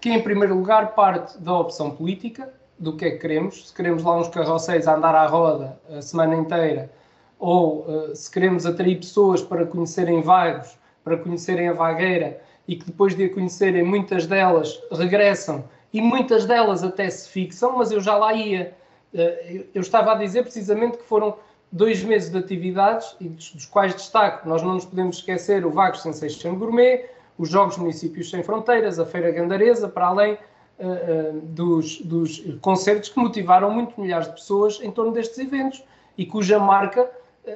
que, 0.00 0.10
em 0.10 0.22
primeiro 0.22 0.54
lugar, 0.54 0.94
parte 0.94 1.38
da 1.38 1.58
opção 1.58 1.90
política, 1.90 2.52
do 2.78 2.96
que 2.96 3.04
é 3.04 3.10
que 3.12 3.18
queremos. 3.18 3.68
Se 3.68 3.74
queremos 3.74 4.02
lá 4.02 4.18
uns 4.18 4.28
carrosséis 4.28 4.86
a 4.86 4.96
andar 4.96 5.14
à 5.14 5.26
roda 5.26 5.78
a 5.88 6.02
semana 6.02 6.34
inteira 6.34 6.90
ou 7.38 7.80
uh, 7.80 8.16
se 8.16 8.30
queremos 8.30 8.64
atrair 8.66 8.96
pessoas 8.96 9.42
para 9.42 9.66
conhecerem 9.66 10.22
Vagos, 10.22 10.78
para 11.02 11.16
conhecerem 11.16 11.68
a 11.68 11.72
vagueira 11.72 12.40
e 12.66 12.76
que 12.76 12.86
depois 12.86 13.14
de 13.14 13.24
a 13.24 13.34
conhecerem, 13.34 13.82
muitas 13.82 14.26
delas 14.26 14.80
regressam 14.90 15.64
e 15.92 16.00
muitas 16.00 16.46
delas 16.46 16.82
até 16.82 17.08
se 17.10 17.28
fixam, 17.28 17.76
mas 17.76 17.92
eu 17.92 18.00
já 18.00 18.16
lá 18.16 18.32
ia. 18.32 18.74
Uh, 19.12 19.64
eu 19.74 19.80
estava 19.80 20.12
a 20.12 20.14
dizer 20.14 20.42
precisamente 20.42 20.98
que 20.98 21.04
foram 21.04 21.36
dois 21.70 22.02
meses 22.04 22.30
de 22.30 22.38
atividades 22.38 23.16
e 23.20 23.28
dos, 23.28 23.66
quais 23.66 23.94
destaco, 23.94 24.48
nós 24.48 24.62
não 24.62 24.74
nos 24.74 24.84
podemos 24.84 25.16
esquecer 25.16 25.66
o 25.66 25.70
Vagos 25.70 26.02
Sensation 26.02 26.54
Gourmet, 26.54 27.06
os 27.36 27.48
Jogos 27.48 27.76
Municípios 27.76 28.30
Sem 28.30 28.44
Fronteiras, 28.44 29.00
a 29.00 29.04
Feira 29.04 29.32
Gandaresa, 29.32 29.88
para 29.88 30.06
além 30.06 30.34
uh, 30.34 31.40
dos, 31.42 32.00
dos, 32.02 32.44
concertos 32.60 33.08
que 33.08 33.18
motivaram 33.18 33.70
muito 33.72 34.00
milhares 34.00 34.28
de 34.28 34.34
pessoas 34.34 34.80
em 34.82 34.90
torno 34.92 35.10
destes 35.12 35.38
eventos 35.38 35.82
e 36.16 36.24
cuja 36.24 36.60
marca 36.60 37.10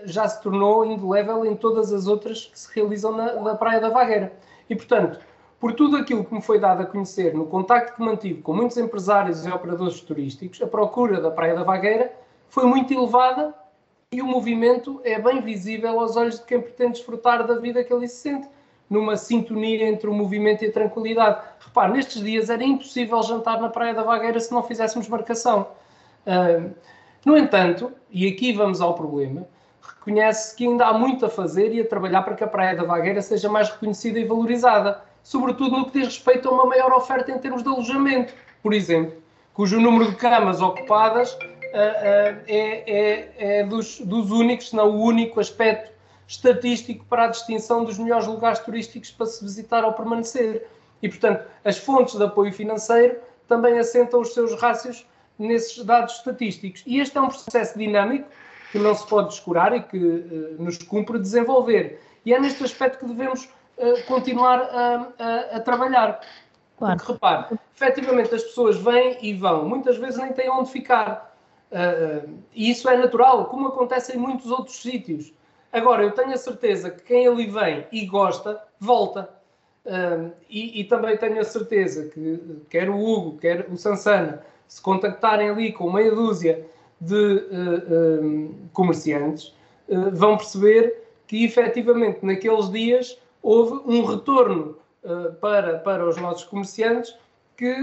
já 0.04 0.28
se 0.28 0.42
tornou 0.42 0.84
indelével 0.84 1.44
em 1.44 1.56
todas 1.56 1.92
as 1.92 2.06
outras 2.06 2.46
que 2.46 2.58
se 2.58 2.74
realizam 2.74 3.12
na, 3.12 3.34
na 3.34 3.54
Praia 3.54 3.80
da 3.80 3.88
Vagueira. 3.88 4.32
E, 4.68 4.76
portanto, 4.76 5.18
por 5.58 5.72
tudo 5.72 5.96
aquilo 5.96 6.24
que 6.24 6.34
me 6.34 6.42
foi 6.42 6.58
dado 6.58 6.82
a 6.82 6.86
conhecer, 6.86 7.34
no 7.34 7.46
contacto 7.46 7.96
que 7.96 8.02
mantive 8.02 8.42
com 8.42 8.52
muitos 8.52 8.76
empresários 8.76 9.44
e 9.44 9.50
operadores 9.50 10.00
turísticos, 10.00 10.60
a 10.62 10.66
procura 10.66 11.20
da 11.20 11.30
Praia 11.30 11.54
da 11.54 11.64
Vagueira 11.64 12.12
foi 12.48 12.64
muito 12.64 12.92
elevada 12.92 13.54
e 14.12 14.22
o 14.22 14.26
movimento 14.26 15.00
é 15.04 15.20
bem 15.20 15.40
visível 15.40 16.00
aos 16.00 16.16
olhos 16.16 16.38
de 16.38 16.46
quem 16.46 16.60
pretende 16.60 16.92
desfrutar 16.92 17.46
da 17.46 17.56
vida 17.56 17.82
que 17.82 17.92
ali 17.92 18.08
se 18.08 18.16
sente, 18.16 18.48
numa 18.88 19.16
sintonia 19.16 19.86
entre 19.86 20.08
o 20.08 20.14
movimento 20.14 20.64
e 20.64 20.68
a 20.68 20.72
tranquilidade. 20.72 21.42
Repare, 21.60 21.92
nestes 21.92 22.22
dias 22.22 22.48
era 22.48 22.64
impossível 22.64 23.22
jantar 23.22 23.60
na 23.60 23.68
Praia 23.68 23.92
da 23.92 24.02
Vagueira 24.02 24.40
se 24.40 24.52
não 24.52 24.62
fizéssemos 24.62 25.08
marcação. 25.08 25.68
Uh, 26.26 26.72
no 27.26 27.36
entanto, 27.36 27.92
e 28.10 28.26
aqui 28.26 28.52
vamos 28.52 28.80
ao 28.80 28.94
problema, 28.94 29.46
reconhece 30.08 30.56
que 30.56 30.66
ainda 30.66 30.86
há 30.86 30.92
muito 30.92 31.26
a 31.26 31.28
fazer 31.28 31.72
e 31.74 31.80
a 31.80 31.86
trabalhar 31.86 32.22
para 32.22 32.34
que 32.34 32.42
a 32.42 32.46
Praia 32.46 32.74
da 32.74 32.82
Vagueira 32.82 33.20
seja 33.20 33.48
mais 33.48 33.68
reconhecida 33.68 34.18
e 34.18 34.24
valorizada, 34.24 35.02
sobretudo 35.22 35.76
no 35.76 35.90
que 35.90 35.98
diz 35.98 36.08
respeito 36.08 36.48
a 36.48 36.52
uma 36.52 36.64
maior 36.64 36.92
oferta 36.92 37.30
em 37.30 37.38
termos 37.38 37.62
de 37.62 37.68
alojamento, 37.68 38.32
por 38.62 38.72
exemplo, 38.72 39.14
cujo 39.52 39.78
número 39.78 40.10
de 40.10 40.16
camas 40.16 40.62
ocupadas 40.62 41.34
uh, 41.34 41.36
uh, 41.36 42.42
é, 42.46 42.84
é, 42.86 43.60
é 43.60 43.64
dos, 43.64 44.00
dos 44.00 44.30
únicos, 44.30 44.70
se 44.70 44.76
não 44.76 44.88
o 44.88 45.02
único 45.02 45.40
aspecto 45.40 45.92
estatístico 46.26 47.04
para 47.04 47.24
a 47.24 47.28
distinção 47.28 47.84
dos 47.84 47.98
melhores 47.98 48.26
lugares 48.26 48.58
turísticos 48.60 49.10
para 49.10 49.26
se 49.26 49.44
visitar 49.44 49.84
ou 49.84 49.92
permanecer. 49.92 50.66
E, 51.02 51.08
portanto, 51.08 51.44
as 51.64 51.78
fontes 51.78 52.16
de 52.16 52.24
apoio 52.24 52.52
financeiro 52.52 53.18
também 53.46 53.78
assentam 53.78 54.20
os 54.20 54.34
seus 54.34 54.58
rácios 54.60 55.06
nesses 55.38 55.82
dados 55.84 56.16
estatísticos. 56.16 56.82
E 56.86 56.98
este 56.98 57.16
é 57.16 57.20
um 57.20 57.28
processo 57.28 57.78
dinâmico 57.78 58.28
que 58.70 58.78
não 58.78 58.94
se 58.94 59.06
pode 59.06 59.28
descurar 59.28 59.74
e 59.74 59.82
que 59.82 59.98
uh, 59.98 60.62
nos 60.62 60.78
cumpre 60.78 61.18
desenvolver. 61.18 62.00
E 62.24 62.34
é 62.34 62.40
neste 62.40 62.62
aspecto 62.64 62.98
que 62.98 63.06
devemos 63.06 63.44
uh, 63.44 64.02
continuar 64.06 64.60
a, 64.60 65.08
a, 65.18 65.56
a 65.56 65.60
trabalhar. 65.60 66.20
Claro. 66.76 66.96
Porque, 66.96 67.12
repare, 67.12 67.58
efetivamente 67.74 68.34
as 68.34 68.42
pessoas 68.42 68.76
vêm 68.76 69.18
e 69.20 69.34
vão, 69.34 69.68
muitas 69.68 69.96
vezes 69.96 70.18
nem 70.18 70.32
têm 70.32 70.50
onde 70.50 70.70
ficar. 70.70 71.36
Uh, 71.70 72.38
e 72.54 72.70
isso 72.70 72.88
é 72.88 72.96
natural, 72.96 73.46
como 73.46 73.68
acontece 73.68 74.16
em 74.16 74.18
muitos 74.18 74.50
outros 74.50 74.80
sítios. 74.80 75.32
Agora, 75.72 76.02
eu 76.02 76.12
tenho 76.12 76.32
a 76.32 76.36
certeza 76.36 76.90
que 76.90 77.02
quem 77.02 77.26
ali 77.26 77.46
vem 77.46 77.86
e 77.92 78.06
gosta, 78.06 78.62
volta. 78.80 79.28
Uh, 79.84 80.32
e, 80.48 80.80
e, 80.80 80.84
também 80.84 81.16
tenho 81.16 81.40
a 81.40 81.44
certeza 81.44 82.10
que 82.10 82.62
quer 82.68 82.90
o 82.90 82.98
Hugo, 82.98 83.38
quer 83.38 83.66
o 83.70 83.76
Sansana, 83.76 84.42
se 84.66 84.82
contactarem 84.82 85.48
ali 85.48 85.72
com 85.72 85.90
meia 85.90 86.14
dúzia 86.14 86.66
de 87.00 87.14
uh, 87.14 88.22
um, 88.22 88.54
comerciantes 88.72 89.54
uh, 89.88 90.10
vão 90.12 90.36
perceber 90.36 91.04
que 91.26 91.44
efetivamente 91.44 92.18
naqueles 92.22 92.70
dias 92.70 93.18
houve 93.42 93.80
um 93.86 94.04
retorno 94.04 94.76
uh, 95.04 95.32
para, 95.34 95.78
para 95.78 96.08
os 96.08 96.16
nossos 96.16 96.44
comerciantes 96.44 97.14
que 97.56 97.74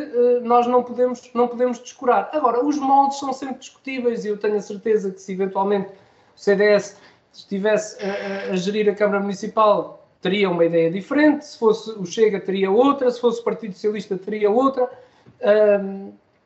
nós 0.41 0.65
não 0.67 0.81
podemos, 0.81 1.29
não 1.33 1.49
podemos 1.49 1.79
descurar. 1.79 2.29
Agora, 2.31 2.63
os 2.63 2.77
moldes 2.77 3.19
são 3.19 3.33
sempre 3.33 3.57
discutíveis 3.57 4.23
e 4.23 4.29
eu 4.29 4.37
tenho 4.37 4.55
a 4.55 4.61
certeza 4.61 5.11
que 5.11 5.19
se 5.19 5.33
eventualmente 5.33 5.89
o 5.89 6.39
CDS 6.39 6.97
estivesse 7.33 8.01
a, 8.01 8.53
a 8.53 8.55
gerir 8.55 8.89
a 8.89 8.95
Câmara 8.95 9.19
Municipal 9.19 10.07
teria 10.21 10.49
uma 10.49 10.63
ideia 10.63 10.89
diferente, 10.89 11.45
se 11.45 11.59
fosse 11.59 11.91
o 11.91 12.05
Chega 12.05 12.39
teria 12.39 12.71
outra, 12.71 13.11
se 13.11 13.19
fosse 13.19 13.41
o 13.41 13.43
Partido 13.43 13.73
Socialista 13.73 14.17
teria 14.17 14.49
outra. 14.49 14.89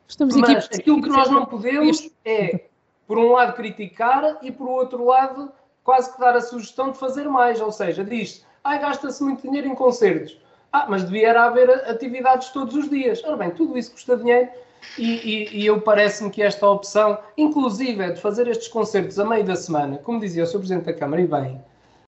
Estamos 0.10 0.36
Mas 0.36 0.66
aqui 0.66 0.76
aquilo 0.76 1.02
que 1.04 1.10
nós 1.10 1.30
não 1.30 1.46
podemos 1.46 2.10
é, 2.26 2.66
por 3.08 3.20
um 3.20 3.32
lado, 3.32 3.54
criticar 3.54 4.40
e, 4.42 4.52
por 4.52 4.68
outro 4.68 5.06
lado, 5.06 5.52
quase 5.84 6.12
que 6.12 6.20
dar 6.20 6.36
a 6.36 6.42
sugestão 6.42 6.92
de 6.92 6.98
fazer 6.98 7.30
mais. 7.30 7.62
Ou 7.62 7.72
seja, 7.72 8.04
diz 8.04 8.44
ah, 8.64 8.78
gasta-se 8.78 9.24
muito 9.24 9.44
dinheiro 9.44 9.68
em 9.68 9.76
concertos. 9.76 10.38
Ah, 10.74 10.88
mas 10.90 11.04
devia 11.04 11.40
haver 11.40 11.70
atividades 11.88 12.50
todos 12.50 12.76
os 12.76 12.90
dias. 12.90 13.24
Ora 13.24 13.38
bem, 13.38 13.52
tudo 13.52 13.78
isso 13.78 13.92
custa 13.92 14.18
dinheiro 14.18 14.50
e, 14.98 15.04
e, 15.06 15.62
e 15.62 15.66
eu 15.66 15.80
parece-me 15.80 16.32
que 16.32 16.42
esta 16.42 16.68
opção, 16.68 17.20
inclusive, 17.38 18.04
é 18.04 18.12
de 18.12 18.20
fazer 18.20 18.48
estes 18.48 18.68
concertos 18.68 19.20
a 19.20 19.26
meio 19.26 19.44
da 19.44 19.56
semana, 19.56 20.00
como 20.00 20.20
dizia 20.20 20.44
o 20.44 20.48
Sr. 20.48 20.58
Presidente 20.58 20.86
da 20.86 20.94
Câmara, 20.94 21.22
e 21.22 21.28
bem, 21.28 21.64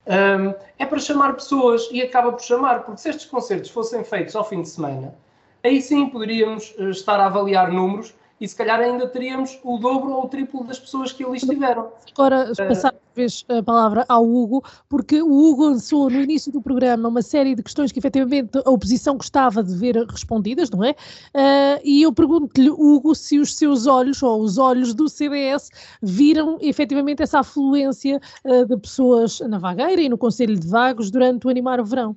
um, 0.06 0.54
é 0.78 0.86
para 0.86 0.98
chamar 0.98 1.34
pessoas 1.34 1.88
e 1.90 2.00
acaba 2.00 2.32
por 2.32 2.42
chamar, 2.42 2.84
porque 2.84 3.00
se 3.00 3.10
estes 3.10 3.26
concertos 3.26 3.70
fossem 3.70 4.04
feitos 4.04 4.34
ao 4.36 4.44
fim 4.44 4.62
de 4.62 4.68
semana, 4.68 5.14
aí 5.62 5.80
sim 5.82 6.08
poderíamos 6.08 6.74
eh, 6.78 6.90
estar 6.90 7.18
a 7.20 7.26
avaliar 7.26 7.72
números 7.72 8.14
e 8.40 8.46
se 8.46 8.54
calhar 8.54 8.80
ainda 8.80 9.08
teríamos 9.08 9.58
o 9.64 9.78
dobro 9.78 10.12
ou 10.12 10.24
o 10.24 10.28
triplo 10.28 10.64
das 10.64 10.78
pessoas 10.78 11.12
que 11.12 11.24
ali 11.24 11.38
estiveram. 11.38 11.90
Agora, 12.16 12.52
passar 12.56 12.94
vez 13.14 13.44
a 13.48 13.60
palavra 13.62 14.04
ao 14.08 14.24
Hugo, 14.24 14.62
porque 14.88 15.20
o 15.20 15.28
Hugo 15.28 15.64
lançou 15.70 16.08
no 16.08 16.20
início 16.20 16.52
do 16.52 16.62
programa 16.62 17.08
uma 17.08 17.20
série 17.20 17.56
de 17.56 17.64
questões 17.64 17.90
que 17.90 17.98
efetivamente 17.98 18.50
a 18.64 18.70
oposição 18.70 19.16
gostava 19.16 19.62
de 19.62 19.74
ver 19.74 19.96
respondidas, 20.08 20.70
não 20.70 20.84
é? 20.84 20.92
Uh, 21.34 21.80
e 21.82 22.02
eu 22.02 22.12
pergunto-lhe, 22.12 22.70
Hugo, 22.70 23.16
se 23.16 23.40
os 23.40 23.56
seus 23.56 23.88
olhos 23.88 24.22
ou 24.22 24.40
os 24.40 24.56
olhos 24.56 24.94
do 24.94 25.08
CDS 25.08 25.68
viram 26.00 26.58
efetivamente 26.60 27.22
essa 27.22 27.40
afluência 27.40 28.20
uh, 28.44 28.64
de 28.64 28.76
pessoas 28.76 29.40
na 29.40 29.58
Vagueira 29.58 30.00
e 30.00 30.08
no 30.08 30.16
Conselho 30.16 30.56
de 30.56 30.68
Vagos 30.68 31.10
durante 31.10 31.44
o 31.46 31.50
Animar 31.50 31.80
o 31.80 31.84
Verão. 31.84 32.16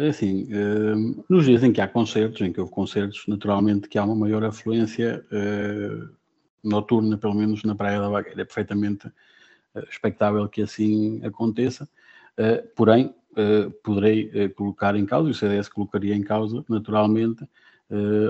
É 0.00 0.08
assim, 0.08 0.48
nos 1.28 1.44
dias 1.44 1.62
em 1.62 1.72
que 1.72 1.80
há 1.80 1.86
concertos, 1.86 2.40
em 2.40 2.52
que 2.52 2.60
houve 2.60 2.72
concertos, 2.72 3.24
naturalmente 3.28 3.88
que 3.88 3.98
há 3.98 4.04
uma 4.04 4.16
maior 4.16 4.42
afluência 4.42 5.24
noturna, 6.64 7.16
pelo 7.16 7.34
menos 7.34 7.62
na 7.62 7.74
Praia 7.76 8.00
da 8.00 8.08
Vagueira. 8.08 8.42
É 8.42 8.44
perfeitamente 8.44 9.08
expectável 9.88 10.48
que 10.48 10.62
assim 10.62 11.24
aconteça, 11.24 11.88
porém, 12.74 13.14
poderei 13.84 14.48
colocar 14.50 14.96
em 14.96 15.06
causa, 15.06 15.28
e 15.28 15.30
o 15.30 15.34
CDS 15.34 15.68
colocaria 15.68 16.16
em 16.16 16.22
causa, 16.22 16.64
naturalmente, 16.68 17.46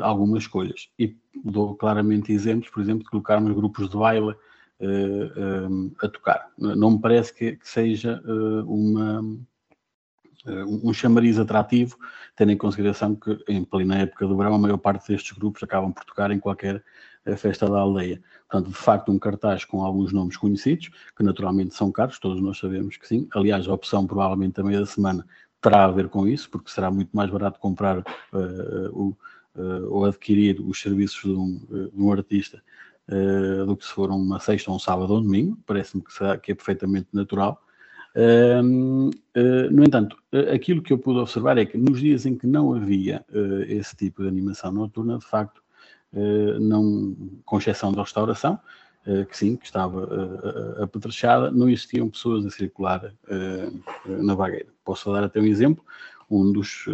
algumas 0.03 0.43
escolhas. 0.43 0.91
E 0.99 1.17
dou 1.43 1.75
claramente 1.75 2.33
exemplos, 2.33 2.71
por 2.71 2.83
exemplo, 2.83 3.05
de 3.05 3.11
colocarmos 3.11 3.55
grupos 3.55 3.89
de 3.89 3.97
baile 3.97 4.35
a 6.03 6.09
tocar. 6.09 6.51
Não 6.59 6.91
me 6.91 7.01
parece 7.01 7.35
que, 7.35 7.59
seja 7.63 8.23
uma 8.67 9.23
eh, 9.25 9.50
um 10.47 10.93
chamariz 10.93 11.39
atrativo, 11.39 11.99
tendo 12.35 12.53
em 12.53 12.57
consideração 12.57 13.15
que 13.15 13.39
em 13.47 13.63
plena 13.63 13.99
época 13.99 14.27
do 14.27 14.37
verão 14.37 14.55
a 14.55 14.59
maior 14.59 14.79
parte 14.79 15.09
destes 15.09 15.37
grupos 15.37 15.63
acabam 15.63 15.93
por 15.93 16.05
tocar 16.05 16.31
em 16.31 16.39
qualquer 16.39 16.83
eh, 17.25 17.37
festa 17.37 17.69
da 17.69 17.79
aldeia. 17.79 18.23
Portanto, 18.49 18.73
de 18.73 18.79
facto, 18.79 19.13
um 19.13 19.19
cartaz 19.19 19.65
com 19.65 19.85
alguns 19.85 20.13
nomes 20.13 20.37
conhecidos, 20.37 20.91
que 21.17 21.23
naturalmente 21.23 21.75
são 21.75 21.93
caros, 21.93 22.19
todos 22.19 22.41
nós 22.41 22.59
sabemos 22.59 22.97
que 22.97 23.07
sim. 23.07 23.29
Aliás, 23.35 23.69
a 23.69 23.75
opção 23.75 24.07
provavelmente 24.07 24.55
também 24.55 24.79
da 24.79 24.87
semana 24.87 25.27
terá 25.61 25.85
a 25.85 25.91
ver 25.91 26.09
com 26.09 26.27
isso, 26.27 26.49
porque 26.51 26.71
será 26.71 26.91
muito 26.91 27.15
mais 27.15 27.31
barato 27.31 27.61
comprar 27.61 27.99
uh, 27.99 28.91
o, 28.93 29.17
uh, 29.55 29.87
ou 29.91 30.07
adquirir 30.07 30.59
os 30.61 30.81
serviços 30.81 31.21
de 31.23 31.37
um, 31.37 31.59
de 31.93 32.03
um 32.03 32.11
artista 32.11 32.63
uh, 33.09 33.67
do 33.67 33.77
que 33.77 33.85
se 33.85 33.93
for 33.93 34.11
uma 34.11 34.41
sexta, 34.41 34.71
um 34.71 34.79
sábado 34.79 35.13
ou 35.13 35.21
um 35.21 35.23
domingo. 35.23 35.59
Parece-me 35.67 36.03
que, 36.03 36.13
que 36.39 36.53
é 36.53 36.55
perfeitamente 36.55 37.09
natural. 37.13 37.63
Uh, 38.15 39.11
no 39.71 39.85
entanto, 39.85 40.17
aquilo 40.53 40.83
que 40.83 40.93
eu 40.93 40.99
pude 40.99 41.19
observar 41.19 41.59
é 41.59 41.65
que 41.65 41.79
nos 41.79 42.01
dias 42.01 42.27
em 42.27 42.37
que 42.37 42.47
não 42.47 42.75
havia 42.75 43.25
uh, 43.31 43.63
esse 43.63 43.95
tipo 43.95 44.23
de 44.23 44.29
animação 44.29 44.73
noturna, 44.73 45.19
de 45.19 45.27
facto, 45.27 45.63
uh, 46.13 46.59
não, 46.59 47.17
com 47.45 47.59
exceção 47.59 47.93
da 47.93 48.03
restauração, 48.03 48.59
que 49.31 49.37
sim, 49.37 49.57
que 49.57 49.65
estava 49.65 50.07
apetrechada, 50.83 51.51
não 51.51 51.71
existiam 51.71 52.11
pessoas 52.11 52.45
a 52.45 52.51
circular 52.51 53.15
na 54.07 54.35
vagueira. 54.35 54.69
Posso 54.85 55.11
dar 55.11 55.25
até 55.25 55.41
um 55.41 55.47
exemplo, 55.47 55.83
um 56.31 56.53
dos 56.53 56.85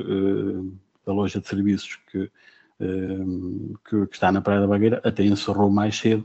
da 1.05 1.13
loja 1.13 1.41
de 1.41 1.49
serviços 1.49 1.99
que, 2.09 2.31
que, 2.79 4.07
que, 4.07 4.15
está 4.15 4.31
na 4.31 4.41
Praia 4.41 4.61
da 4.61 4.69
Vagueira 4.69 5.01
até 5.03 5.25
encerrou 5.25 5.69
mais 5.69 5.99
cedo 5.99 6.25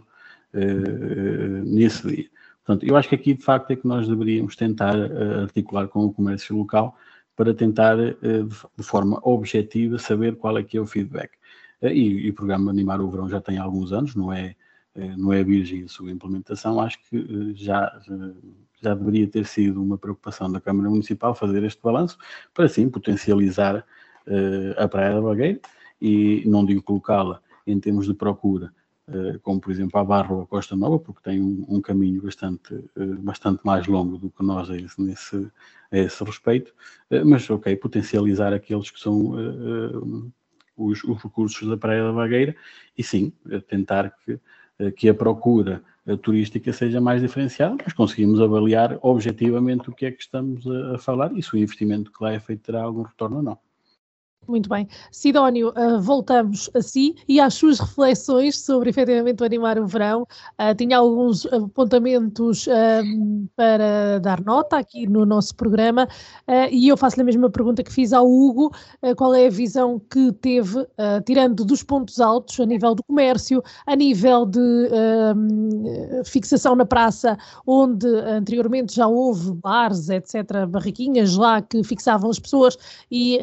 nesse 1.66 2.08
dia. 2.08 2.30
Portanto, 2.72 2.90
eu 2.90 2.96
acho 2.96 3.10
que 3.10 3.16
aqui 3.16 3.34
de 3.34 3.44
facto 3.44 3.72
é 3.72 3.76
que 3.76 3.86
nós 3.86 4.08
deveríamos 4.08 4.56
tentar 4.56 4.96
uh, 4.98 5.42
articular 5.42 5.90
com 5.90 6.06
o 6.06 6.14
comércio 6.14 6.56
local 6.56 6.96
para 7.36 7.54
tentar, 7.54 8.00
uh, 8.00 8.48
de 8.78 8.84
forma 8.84 9.20
objetiva, 9.24 10.00
saber 10.00 10.38
qual 10.38 10.58
é 10.58 10.64
que 10.64 10.78
é 10.78 10.82
o 10.82 10.86
feedback. 10.86 11.32
Uh, 11.82 11.88
e, 11.88 12.28
e, 12.28 12.30
o 12.30 12.34
programa 12.34 12.72
Animar 12.72 13.02
o 13.02 13.10
Verão 13.10 13.28
já 13.28 13.42
tem 13.42 13.58
alguns 13.58 13.92
anos, 13.92 14.16
não 14.16 14.32
é, 14.32 14.56
não 15.18 15.34
é 15.34 15.44
virgem 15.44 15.84
a 15.84 15.88
sua 15.90 16.12
implementação, 16.12 16.80
acho 16.80 16.98
que 17.10 17.54
já, 17.56 17.92
já 18.82 18.94
deveria 18.94 19.28
ter 19.28 19.46
sido 19.46 19.82
uma 19.82 19.98
preocupação 19.98 20.50
da 20.50 20.62
Câmara 20.62 20.90
Municipal 20.90 21.36
fazer 21.36 21.64
este 21.64 21.82
balanço, 21.82 22.18
para 22.54 22.66
assim 22.66 22.90
potencializar 22.90 23.86
a 24.78 24.88
Praia 24.88 25.16
da 25.16 25.22
Bagueira 25.22 25.60
e 26.02 26.44
não 26.46 26.66
digo 26.66 26.82
colocá-la 26.82 27.42
em 27.66 27.80
termos 27.80 28.06
de 28.06 28.14
procura 28.14 28.72
como 29.44 29.60
por 29.60 29.72
exemplo 29.72 30.00
a 30.00 30.04
Barra 30.04 30.34
ou 30.34 30.42
a 30.44 30.48
Costa 30.48 30.76
Nova, 30.76 31.00
porque 31.00 31.22
tem 31.24 31.42
um, 31.42 31.66
um 31.68 31.82
caminho 31.82 32.22
bastante, 32.22 32.74
eh, 32.96 33.06
bastante 33.20 33.62
mais 33.64 33.88
longo 33.88 34.18
do 34.18 34.30
que 34.30 34.44
nós 34.44 34.70
a 34.70 34.78
esse, 34.78 35.02
nesse, 35.02 35.52
a 35.92 35.98
esse 35.98 36.24
respeito, 36.24 36.74
eh, 37.10 37.24
mas 37.24 37.50
ok, 37.50 37.76
potencializar 37.76 38.54
aqueles 38.54 38.90
que 38.90 39.00
são 39.00 39.34
os, 40.78 41.04
os, 41.04 41.24
recursos 41.24 41.68
da 41.68 41.78
Praia 41.78 42.04
da 42.04 42.12
Vagueira 42.12 42.56
e 42.98 43.04
sim, 43.04 43.32
tentar 43.68 44.12
que, 44.26 44.40
que 44.92 45.10
a 45.10 45.14
procura 45.14 45.84
turística 46.22 46.74
seja 46.74 47.00
mais 47.00 47.22
diferenciada, 47.22 47.78
mas 47.84 47.94
conseguimos 47.94 48.42
avaliar 48.42 48.98
objetivamente 49.02 49.90
o 49.90 49.94
que 49.94 50.06
é 50.06 50.12
que 50.12 50.22
estamos 50.22 50.66
a, 50.68 50.96
a 50.96 50.98
falar 50.98 51.32
e 51.38 51.44
se 51.44 51.54
o 51.54 51.58
investimento 51.58 52.12
que 52.12 52.24
lá 52.24 52.34
é 52.34 52.40
feito 52.40 52.64
terá 52.64 52.82
algum 52.84 53.04
retorno 53.04 53.38
ou 53.38 53.44
não. 53.44 53.58
Muito 54.48 54.68
bem. 54.68 54.88
Sidónio, 55.12 55.70
uh, 55.70 56.02
voltamos 56.02 56.68
a 56.74 56.82
si 56.82 57.16
e 57.28 57.40
às 57.40 57.54
suas 57.54 57.80
reflexões 57.80 58.58
sobre 58.58 58.90
efetivamente 58.90 59.44
o 59.44 59.46
animar 59.46 59.78
o 59.78 59.86
verão. 59.86 60.24
Uh, 60.60 60.74
tinha 60.76 60.98
alguns 60.98 61.46
apontamentos 61.46 62.66
uh, 62.66 62.72
para 63.56 64.20
dar 64.20 64.44
nota 64.44 64.78
aqui 64.78 65.06
no 65.06 65.28
nosso 65.28 65.56
programa 65.56 66.08
e 66.72 66.88
eu 66.88 66.98
faço-lhe 66.98 67.22
a 67.22 67.26
mesma 67.26 67.50
pergunta 67.50 67.84
que 67.84 67.94
fiz 67.94 68.14
ao 68.14 68.28
Hugo: 68.28 68.72
qual 69.16 69.34
é 69.36 69.48
a 69.48 69.50
visão 69.50 70.00
que 70.00 70.32
teve, 70.34 70.86
tirando 71.26 71.64
dos 71.64 71.84
pontos 71.84 72.20
altos, 72.20 72.60
a 72.60 72.66
nível 72.66 72.96
do 72.96 73.04
comércio, 73.04 73.64
a 73.86 73.96
nível 73.96 74.46
de 74.46 74.60
fixação 76.26 76.76
na 76.76 76.86
praça, 76.86 77.38
onde 77.66 78.08
anteriormente 78.08 78.96
já 78.96 79.08
houve 79.08 79.54
bares, 79.54 80.10
etc., 80.10 80.66
barraquinhas 80.68 81.36
lá 81.36 81.62
que 81.62 81.84
fixavam 81.84 82.30
as 82.30 82.40
pessoas 82.40 82.78
e 83.10 83.40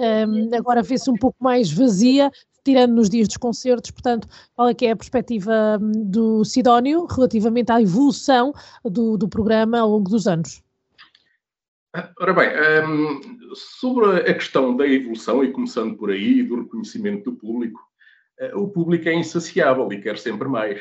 agora 0.56 0.82
vê-se 0.88 1.10
um 1.10 1.16
pouco 1.16 1.36
mais 1.40 1.70
vazia, 1.70 2.30
tirando 2.64 2.94
nos 2.94 3.08
dias 3.08 3.28
dos 3.28 3.36
concertos, 3.36 3.90
portanto, 3.90 4.28
qual 4.54 4.68
é 4.68 4.74
que 4.74 4.86
é 4.86 4.90
a 4.90 4.96
perspectiva 4.96 5.78
hum, 5.80 5.92
do 6.04 6.44
Sidónio 6.44 7.06
relativamente 7.06 7.72
à 7.72 7.80
evolução 7.80 8.52
do, 8.84 9.16
do 9.16 9.28
programa 9.28 9.78
ao 9.78 9.88
longo 9.88 10.10
dos 10.10 10.26
anos? 10.26 10.62
Ah, 11.94 12.12
ora 12.20 12.34
bem, 12.34 12.50
um, 12.86 13.54
sobre 13.54 14.30
a 14.30 14.34
questão 14.34 14.76
da 14.76 14.86
evolução, 14.86 15.42
e 15.42 15.50
começando 15.50 15.96
por 15.96 16.10
aí, 16.10 16.42
do 16.42 16.62
reconhecimento 16.62 17.30
do 17.30 17.36
público, 17.36 17.80
uh, 18.40 18.58
o 18.58 18.68
público 18.68 19.08
é 19.08 19.14
insaciável 19.14 19.90
e 19.90 20.00
quer 20.00 20.18
sempre 20.18 20.48
mais. 20.48 20.80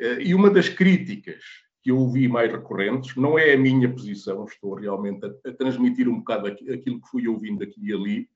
Uh, 0.00 0.20
e 0.20 0.34
uma 0.34 0.50
das 0.50 0.68
críticas 0.68 1.42
que 1.82 1.90
eu 1.90 1.98
ouvi 1.98 2.28
mais 2.28 2.50
recorrentes, 2.50 3.14
não 3.16 3.38
é 3.38 3.54
a 3.54 3.58
minha 3.58 3.88
posição, 3.88 4.44
estou 4.44 4.74
realmente 4.74 5.24
a, 5.24 5.48
a 5.48 5.52
transmitir 5.52 6.08
um 6.08 6.18
bocado 6.18 6.48
aquilo 6.48 7.00
que 7.00 7.08
fui 7.08 7.28
ouvindo 7.28 7.62
aqui 7.62 7.80
e 7.80 7.92
ali, 7.92 8.28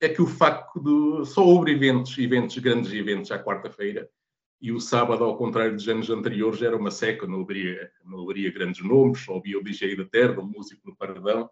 é 0.00 0.08
que 0.08 0.22
o 0.22 0.26
facto 0.26 0.80
de 0.80 1.26
só 1.26 1.44
houve 1.44 1.72
eventos, 1.72 2.16
eventos, 2.18 2.56
grandes 2.58 2.92
eventos 2.92 3.30
à 3.32 3.38
quarta-feira, 3.38 4.08
e 4.60 4.72
o 4.72 4.80
sábado, 4.80 5.22
ao 5.22 5.36
contrário 5.36 5.74
dos 5.74 5.88
anos 5.88 6.10
anteriores, 6.10 6.62
era 6.62 6.76
uma 6.76 6.90
seca, 6.90 7.26
não 7.26 7.42
haveria, 7.42 7.90
não 8.04 8.24
haveria 8.24 8.52
grandes 8.52 8.84
nomes, 8.84 9.20
só 9.24 9.36
havia 9.36 9.58
o 9.58 9.62
DJ 9.62 9.96
da 9.96 10.04
Terra, 10.04 10.40
o 10.40 10.46
músico 10.46 10.82
no 10.84 10.96
Paradão. 10.96 11.48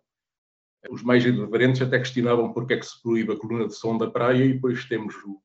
Os 0.91 1.03
mais 1.03 1.25
irreverentes 1.25 1.83
até 1.83 1.99
questionavam 1.99 2.53
porque 2.53 2.75
é 2.75 2.79
que 2.79 2.87
se 2.87 3.01
proíbe 3.01 3.33
a 3.33 3.37
coluna 3.37 3.69
de 3.69 3.75
som 3.75 3.97
da 3.97 4.11
praia 4.11 4.45
e 4.45 4.55
depois 4.55 4.85
temos 4.87 5.15
o, 5.25 5.41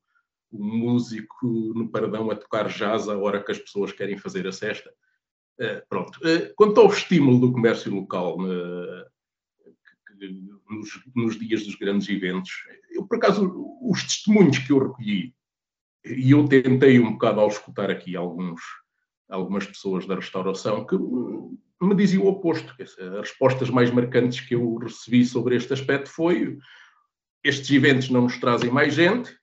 o 0.52 0.64
músico 0.64 1.48
no 1.76 1.90
Paradão 1.90 2.32
a 2.32 2.36
tocar 2.36 2.68
jazz 2.68 3.08
à 3.08 3.18
hora 3.18 3.44
que 3.44 3.52
as 3.52 3.60
pessoas 3.60 3.92
querem 3.92 4.18
fazer 4.18 4.48
a 4.48 4.52
cesta. 4.52 4.92
Uh, 5.60 5.82
pronto. 5.88 6.18
Uh, 6.20 6.52
quanto 6.56 6.80
ao 6.82 6.88
estímulo 6.88 7.40
do 7.40 7.52
comércio 7.52 7.94
local, 7.94 8.40
uh, 8.40 9.06
nos, 10.69 11.01
nos, 11.15 11.39
dias 11.39 11.63
dos 11.63 11.75
grandes 11.75 12.07
eventos. 12.10 12.51
Eu, 12.91 13.05
por 13.05 13.17
acaso, 13.17 13.51
os 13.81 14.03
testemunhos 14.03 14.57
que 14.60 14.71
eu 14.71 14.79
recolhi, 14.79 15.34
e 16.05 16.31
eu 16.31 16.47
tentei 16.47 16.99
um 16.99 17.13
bocado 17.13 17.39
ao 17.39 17.47
escutar 17.47 17.89
aqui 17.89 18.15
alguns, 18.15 18.62
algumas 19.29 19.65
pessoas 19.65 20.05
da 20.05 20.15
restauração 20.15 20.86
que 20.86 20.95
me 20.97 21.95
diziam 21.95 22.23
o 22.23 22.27
oposto. 22.27 22.75
As 22.81 22.95
respostas 23.19 23.69
mais 23.69 23.91
marcantes 23.91 24.39
que 24.41 24.55
eu 24.55 24.75
recebi 24.75 25.25
sobre 25.25 25.55
este 25.55 25.73
aspecto 25.73 26.10
foi 26.10 26.57
estes 27.43 27.71
eventos 27.71 28.10
não 28.10 28.21
nos 28.21 28.38
trazem 28.39 28.71
mais 28.71 28.93
gente, 28.93 29.36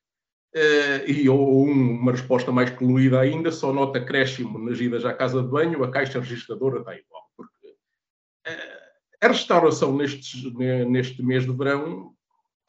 Uh, 0.56 1.04
e 1.06 1.28
ou 1.28 1.62
uma 1.62 2.10
resposta 2.10 2.50
mais 2.50 2.70
colorida 2.70 3.20
ainda, 3.20 3.52
só 3.52 3.70
nota 3.70 3.98
acréscimo 3.98 4.58
nas 4.58 4.80
idas 4.80 5.04
à 5.04 5.12
casa 5.12 5.42
de 5.42 5.48
banho, 5.48 5.84
a 5.84 5.90
caixa 5.90 6.18
registradora 6.18 6.78
está 6.78 6.96
igual. 6.96 7.17
A 9.20 9.28
restauração 9.28 9.96
neste, 9.96 10.50
neste 10.86 11.22
mês 11.22 11.44
de 11.44 11.52
verão 11.52 12.14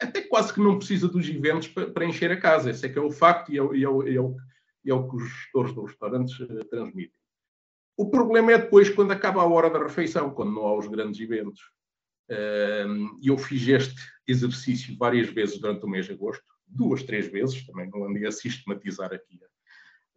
até 0.00 0.22
quase 0.22 0.52
que 0.52 0.60
não 0.60 0.78
precisa 0.78 1.06
dos 1.06 1.28
eventos 1.28 1.68
para, 1.68 1.90
para 1.90 2.06
encher 2.06 2.32
a 2.32 2.40
casa. 2.40 2.70
Esse 2.70 2.86
é 2.86 2.88
que 2.88 2.98
é 2.98 3.02
o 3.02 3.10
facto 3.10 3.52
e 3.52 3.58
é, 3.58 3.62
e 3.62 3.84
é, 3.84 4.12
e 4.12 4.16
é, 4.16 4.20
o, 4.20 4.36
e 4.84 4.90
é 4.90 4.94
o 4.94 5.08
que 5.08 5.16
os 5.16 5.28
gestores 5.28 5.74
dos 5.74 5.90
restaurantes 5.90 6.40
uh, 6.40 6.64
transmitem. 6.70 7.20
O 7.96 8.08
problema 8.08 8.52
é 8.52 8.58
depois 8.58 8.88
quando 8.88 9.12
acaba 9.12 9.42
a 9.42 9.46
hora 9.46 9.68
da 9.68 9.82
refeição, 9.82 10.30
quando 10.30 10.52
não 10.52 10.66
há 10.66 10.76
os 10.76 10.88
grandes 10.88 11.20
eventos. 11.20 11.60
Uh, 12.30 13.18
eu 13.22 13.36
fiz 13.36 13.68
este 13.68 14.00
exercício 14.26 14.96
várias 14.96 15.28
vezes 15.28 15.58
durante 15.58 15.84
o 15.84 15.88
mês 15.88 16.06
de 16.06 16.12
agosto, 16.12 16.44
duas, 16.66 17.02
três 17.02 17.26
vezes, 17.26 17.66
também 17.66 17.90
não 17.90 18.04
andei 18.04 18.24
a 18.26 18.32
sistematizar 18.32 19.12
aqui 19.12 19.38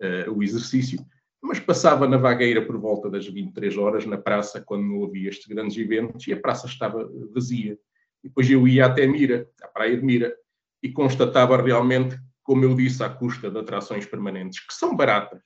uh, 0.02 0.32
o 0.32 0.42
exercício, 0.42 1.04
mas 1.44 1.60
passava 1.60 2.08
na 2.08 2.16
vagueira 2.16 2.66
por 2.66 2.78
volta 2.78 3.10
das 3.10 3.28
23 3.28 3.78
horas 3.78 4.06
na 4.06 4.18
praça, 4.18 4.62
quando 4.62 4.86
não 4.86 5.04
havia 5.04 5.30
estes 5.30 5.46
grandes 5.46 5.78
eventos, 5.78 6.26
e 6.26 6.32
a 6.32 6.40
praça 6.40 6.68
estava 6.68 7.06
vazia. 7.34 7.78
Depois 8.24 8.50
eu 8.50 8.66
ia 8.66 8.86
até 8.86 9.06
Mira, 9.06 9.50
à 9.62 9.68
praia 9.68 9.98
de 9.98 10.06
Mira, 10.06 10.34
e 10.82 10.90
constatava 10.90 11.62
realmente, 11.62 12.18
como 12.44 12.64
eu 12.64 12.74
disse, 12.74 13.04
à 13.04 13.10
custa 13.10 13.52
de 13.52 13.60
atrações 13.60 14.06
permanentes, 14.06 14.66
que 14.66 14.74
são 14.74 14.96
baratas 14.96 15.42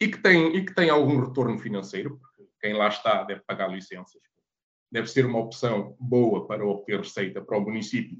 e 0.00 0.08
que 0.08 0.16
têm, 0.16 0.56
e 0.56 0.64
que 0.64 0.74
têm 0.74 0.88
algum 0.88 1.20
retorno 1.20 1.58
financeiro, 1.58 2.18
porque 2.18 2.50
quem 2.58 2.72
lá 2.72 2.88
está 2.88 3.22
deve 3.24 3.42
pagar 3.46 3.68
licenças. 3.68 4.22
Deve 4.90 5.08
ser 5.08 5.26
uma 5.26 5.40
opção 5.40 5.94
boa 6.00 6.46
para 6.46 6.64
obter 6.64 7.00
receita 7.00 7.42
para 7.42 7.58
o 7.58 7.60
município. 7.60 8.16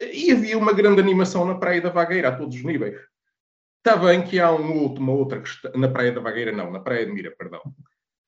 E 0.00 0.30
havia 0.30 0.56
uma 0.56 0.72
grande 0.72 1.00
animação 1.00 1.44
na 1.44 1.56
Praia 1.56 1.80
da 1.80 1.90
Vagueira, 1.90 2.28
a 2.28 2.36
todos 2.36 2.54
os 2.54 2.62
níveis. 2.62 3.00
Está 3.86 3.96
bem 3.96 4.20
que 4.20 4.40
há 4.40 4.50
um 4.50 4.82
outro, 4.82 5.00
uma 5.00 5.12
outra 5.12 5.40
questão, 5.40 5.70
na 5.76 5.86
Praia 5.86 6.10
da 6.10 6.20
Vagueira 6.20 6.50
não, 6.50 6.72
na 6.72 6.80
Praia 6.80 7.06
de 7.06 7.12
Mira, 7.12 7.30
perdão. 7.30 7.60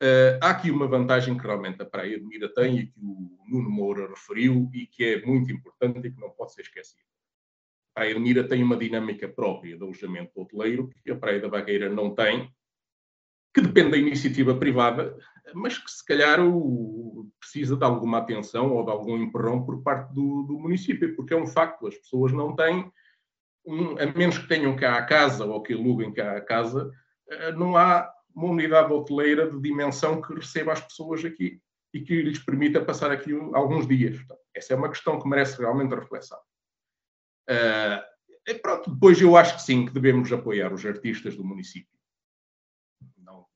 Uh, 0.01 0.38
há 0.40 0.51
aqui 0.51 0.71
uma 0.71 0.87
vantagem 0.87 1.37
que 1.37 1.44
realmente 1.44 1.83
a 1.83 1.85
Praia 1.85 2.16
de 2.16 2.25
Mira 2.25 2.49
tem 2.55 2.79
e 2.79 2.87
que 2.87 3.01
o 3.01 3.44
Nuno 3.51 3.68
Moura 3.68 4.07
referiu 4.07 4.71
e 4.73 4.87
que 4.87 5.05
é 5.05 5.27
muito 5.27 5.51
importante 5.51 6.07
e 6.07 6.12
que 6.12 6.21
não 6.21 6.31
pode 6.31 6.55
ser 6.55 6.61
esquecido. 6.61 7.03
A 7.90 7.99
Praia 7.99 8.14
de 8.14 8.21
Mira 8.21 8.47
tem 8.47 8.62
uma 8.62 8.77
dinâmica 8.77 9.29
própria 9.29 9.77
de 9.77 9.83
alojamento 9.83 10.40
hoteleiro 10.40 10.90
que 11.03 11.11
a 11.11 11.16
Praia 11.16 11.40
da 11.40 11.49
Vagueira 11.49 11.88
não 11.88 12.14
tem, 12.14 12.55
que 13.53 13.61
depende 13.61 13.90
da 13.90 13.97
iniciativa 13.97 14.55
privada, 14.55 15.18
mas 15.53 15.77
que 15.77 15.90
se 15.90 16.07
calhar 16.07 16.38
o, 16.38 17.29
precisa 17.40 17.77
de 17.77 17.85
alguma 17.85 18.18
atenção 18.18 18.73
ou 18.77 18.85
de 18.85 18.92
algum 18.92 19.16
empurrão 19.16 19.64
por 19.64 19.83
parte 19.83 20.14
do, 20.14 20.44
do 20.44 20.57
município, 20.57 21.16
porque 21.16 21.35
é 21.35 21.37
um 21.37 21.49
facto, 21.49 21.88
as 21.88 21.97
pessoas 21.97 22.31
não 22.31 22.55
têm, 22.55 22.88
a 23.98 24.07
menos 24.18 24.38
que 24.38 24.48
tenham 24.48 24.74
cá 24.76 24.96
a 24.96 25.04
casa 25.04 25.44
ou 25.44 25.62
que 25.62 25.74
aluguem 25.74 26.12
cá 26.12 26.37
a 26.37 26.40
casa, 26.40 26.90
eh, 27.28 27.52
não 27.52 27.76
há 27.76 28.11
uma 28.35 28.48
unidade 28.48 28.92
hoteleira 28.92 29.50
de 29.50 29.61
dimensão 29.61 30.20
que 30.22 30.35
receba 30.35 30.72
as 30.72 30.81
pessoas 30.81 31.24
aqui 31.24 31.61
e 31.92 32.00
que 32.00 32.22
lhes 32.22 32.38
permita 32.38 32.85
passar 32.85 33.11
aqui 33.11 33.33
alguns 33.52 33.87
dias. 33.87 34.18
Essa 34.54 34.74
é 34.74 34.76
uma 34.76 34.88
questão 34.88 35.20
que 35.20 35.28
merece 35.28 35.59
realmente 35.59 35.94
reflexão. 35.94 36.38
Uh, 37.50 38.61
pronto, 38.62 38.90
depois 38.90 39.20
eu 39.20 39.37
acho 39.37 39.57
que 39.57 39.62
sim, 39.62 39.87
que 39.87 39.92
devemos 39.92 40.33
apoiar 40.33 40.72
os 40.72 40.85
artistas 40.85 41.35
do 41.37 41.44
município. 41.44 41.98
Não, 43.16 43.46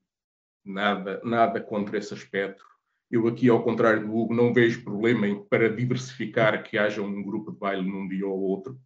nada, 0.65 1.21
nada 1.25 1.61
contra 1.61 1.99
esse 1.99 2.15
aspecto. 2.15 2.65
Eu 3.11 3.29
aqui, 3.29 3.49
ao 3.49 3.63
contrário 3.63 4.07
do 4.07 4.17
Hugo, 4.17 4.35
não 4.35 4.55
vejo 4.55 4.83
problema 4.83 5.29
em, 5.29 5.45
para 5.45 5.69
diversificar 5.69 6.63
que 6.63 6.79
haja 6.79 7.03
um 7.03 7.23
grupo 7.23 7.53
de 7.53 7.59
baile 7.59 7.87
num 7.87 8.09
dia 8.09 8.27
ou 8.27 8.41
outro. 8.41 8.81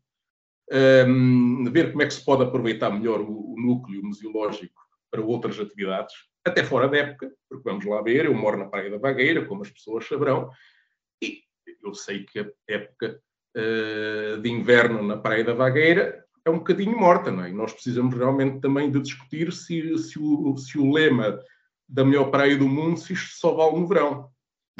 Um, 0.72 1.70
ver 1.70 1.92
como 1.92 2.02
é 2.02 2.06
que 2.06 2.14
se 2.14 2.24
pode 2.24 2.42
aproveitar 2.42 2.90
melhor 2.90 3.20
o, 3.20 3.52
o 3.52 3.60
núcleo 3.60 4.02
museológico 4.02 4.74
para 5.10 5.22
outras 5.22 5.58
atividades, 5.60 6.12
até 6.44 6.64
fora 6.64 6.88
da 6.88 6.98
época, 6.98 7.32
porque 7.48 7.68
vamos 7.68 7.84
lá 7.84 8.02
ver, 8.02 8.26
eu 8.26 8.34
moro 8.34 8.56
na 8.56 8.66
Praia 8.66 8.90
da 8.90 8.98
Vagueira, 8.98 9.44
como 9.46 9.62
as 9.62 9.70
pessoas 9.70 10.06
saberão, 10.06 10.50
e 11.22 11.42
eu 11.82 11.94
sei 11.94 12.24
que 12.24 12.40
a 12.40 12.46
época 12.68 13.20
uh, 13.56 14.40
de 14.40 14.50
inverno 14.50 15.02
na 15.02 15.16
Praia 15.16 15.44
da 15.44 15.54
Vagueira 15.54 16.24
é 16.44 16.50
um 16.50 16.58
bocadinho 16.58 16.98
morta, 16.98 17.30
não 17.30 17.44
é? 17.44 17.50
E 17.50 17.52
nós 17.52 17.72
precisamos 17.72 18.14
realmente 18.14 18.60
também 18.60 18.90
de 18.90 19.00
discutir 19.00 19.52
se, 19.52 19.98
se, 19.98 20.18
o, 20.18 20.56
se 20.56 20.78
o 20.78 20.92
lema 20.92 21.42
da 21.88 22.04
melhor 22.04 22.30
praia 22.30 22.56
do 22.56 22.68
mundo 22.68 22.98
se 22.98 23.12
isto 23.12 23.36
só 23.36 23.54
vale 23.54 23.80
no 23.80 23.86
verão, 23.86 24.30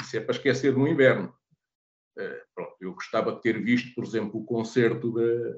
se 0.03 0.17
é 0.17 0.21
para 0.21 0.35
esquecer 0.35 0.75
no 0.75 0.87
inverno. 0.87 1.33
Uh, 2.17 2.41
pronto, 2.55 2.75
eu 2.79 2.93
gostava 2.93 3.33
de 3.33 3.41
ter 3.41 3.61
visto, 3.61 3.93
por 3.93 4.03
exemplo, 4.03 4.39
o 4.39 4.45
concerto 4.45 5.11
da, 5.13 5.57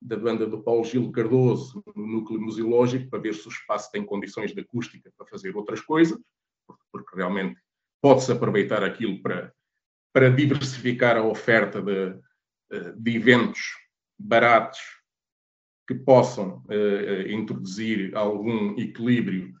da 0.00 0.16
banda 0.16 0.46
do 0.46 0.62
Paulo 0.62 0.84
Gil 0.84 1.10
Cardoso 1.10 1.82
no 1.94 2.06
núcleo 2.06 2.40
museológico 2.40 3.08
para 3.10 3.18
ver 3.18 3.34
se 3.34 3.46
o 3.46 3.50
espaço 3.50 3.90
tem 3.90 4.04
condições 4.04 4.52
de 4.52 4.60
acústica 4.60 5.10
para 5.16 5.26
fazer 5.26 5.56
outras 5.56 5.80
coisas, 5.80 6.18
porque 6.92 7.16
realmente 7.16 7.60
pode-se 8.00 8.30
aproveitar 8.30 8.82
aquilo 8.82 9.20
para, 9.22 9.52
para 10.12 10.30
diversificar 10.30 11.16
a 11.16 11.24
oferta 11.24 11.80
de, 11.80 12.18
eh, 12.72 12.92
de 12.96 13.16
eventos 13.16 13.60
baratos 14.18 14.80
que 15.86 15.94
possam 15.94 16.64
uh, 16.68 17.30
introduzir 17.30 18.16
algum 18.16 18.76
equilíbrio 18.76 19.54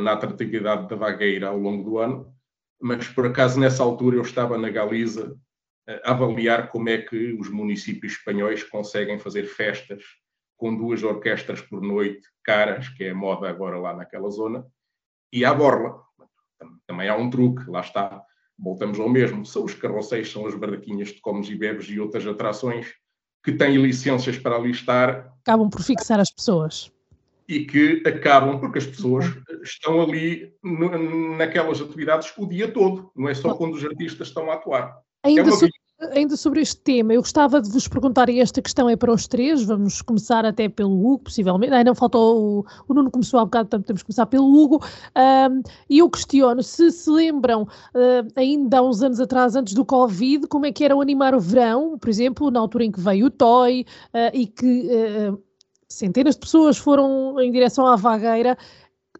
na 0.00 0.12
atratividade 0.12 0.88
da 0.88 0.96
vagueira 0.96 1.48
ao 1.48 1.58
longo 1.58 1.84
do 1.84 1.98
ano, 1.98 2.34
mas 2.80 3.06
por 3.08 3.26
acaso 3.26 3.60
nessa 3.60 3.82
altura 3.82 4.16
eu 4.16 4.22
estava 4.22 4.56
na 4.56 4.70
Galiza 4.70 5.38
avaliar 6.04 6.70
como 6.70 6.88
é 6.88 6.98
que 6.98 7.32
os 7.34 7.50
municípios 7.50 8.14
espanhóis 8.14 8.62
conseguem 8.62 9.18
fazer 9.18 9.44
festas 9.44 10.02
com 10.56 10.74
duas 10.74 11.02
orquestras 11.02 11.60
por 11.60 11.82
noite, 11.82 12.26
caras, 12.42 12.88
que 12.88 13.04
é 13.04 13.10
a 13.10 13.14
moda 13.14 13.48
agora 13.48 13.78
lá 13.78 13.94
naquela 13.94 14.30
zona, 14.30 14.64
e 15.32 15.44
à 15.44 15.52
borla. 15.52 16.02
Também 16.86 17.08
há 17.08 17.16
um 17.16 17.28
truque, 17.28 17.68
lá 17.68 17.80
está, 17.80 18.22
voltamos 18.58 18.98
ao 18.98 19.08
mesmo. 19.08 19.44
São 19.44 19.64
os 19.64 19.74
carroceiros, 19.74 20.30
são 20.30 20.46
as 20.46 20.54
barraquinhas 20.54 21.08
de 21.08 21.20
comes 21.20 21.48
e 21.48 21.54
bebes 21.54 21.86
e 21.88 22.00
outras 22.00 22.26
atrações 22.26 22.94
que 23.42 23.52
têm 23.52 23.76
licenças 23.76 24.38
para 24.38 24.56
ali 24.56 24.70
estar. 24.70 25.32
Acabam 25.42 25.68
por 25.68 25.82
fixar 25.82 26.18
as 26.18 26.30
pessoas. 26.30 26.90
E 27.46 27.66
que 27.66 28.02
acabam, 28.06 28.58
porque 28.58 28.78
as 28.78 28.86
pessoas 28.86 29.26
estão 29.62 30.00
ali 30.00 30.56
naquelas 31.36 31.78
atividades 31.78 32.32
o 32.38 32.46
dia 32.46 32.72
todo, 32.72 33.12
não 33.14 33.28
é 33.28 33.34
só 33.34 33.54
quando 33.54 33.74
os 33.74 33.84
artistas 33.84 34.28
estão 34.28 34.50
a 34.50 34.54
atuar. 34.54 34.98
Ainda, 35.24 35.40
é 35.40 35.50
sobre, 35.52 35.70
ainda, 36.12 36.36
sobre, 36.36 36.60
este 36.60 36.76
tema, 36.82 37.14
eu 37.14 37.22
gostava 37.22 37.58
de 37.60 37.70
vos 37.70 37.88
perguntar, 37.88 38.28
e 38.28 38.40
esta 38.40 38.60
questão 38.60 38.90
é 38.90 38.94
para 38.94 39.10
os 39.10 39.26
três, 39.26 39.62
vamos 39.64 40.02
começar 40.02 40.44
até 40.44 40.68
pelo 40.68 40.92
Hugo, 40.92 41.24
possivelmente, 41.24 41.72
ainda 41.72 41.90
não 41.90 41.94
faltou, 41.94 42.60
o, 42.60 42.66
o 42.86 42.94
Nuno 42.94 43.10
começou 43.10 43.40
há 43.40 43.44
bocado, 43.44 43.70
portanto 43.70 43.86
temos 43.86 44.02
que 44.02 44.06
começar 44.06 44.26
pelo 44.26 44.54
Hugo, 44.54 44.84
um, 45.16 45.62
e 45.88 45.98
eu 45.98 46.10
questiono, 46.10 46.62
se 46.62 46.90
se 46.90 47.10
lembram, 47.10 47.62
uh, 47.62 48.32
ainda 48.36 48.78
há 48.78 48.82
uns 48.82 49.02
anos 49.02 49.18
atrás, 49.18 49.56
antes 49.56 49.72
do 49.72 49.84
Covid, 49.84 50.46
como 50.46 50.66
é 50.66 50.72
que 50.72 50.84
era 50.84 50.94
o 50.94 51.00
animar 51.00 51.34
o 51.34 51.40
verão, 51.40 51.98
por 51.98 52.10
exemplo, 52.10 52.50
na 52.50 52.60
altura 52.60 52.84
em 52.84 52.92
que 52.92 53.00
veio 53.00 53.26
o 53.26 53.30
Toy, 53.30 53.86
uh, 54.12 54.36
e 54.36 54.46
que 54.46 54.88
uh, 54.90 55.42
centenas 55.88 56.34
de 56.34 56.40
pessoas 56.40 56.76
foram 56.76 57.40
em 57.40 57.50
direção 57.50 57.86
à 57.86 57.96
vagueira, 57.96 58.58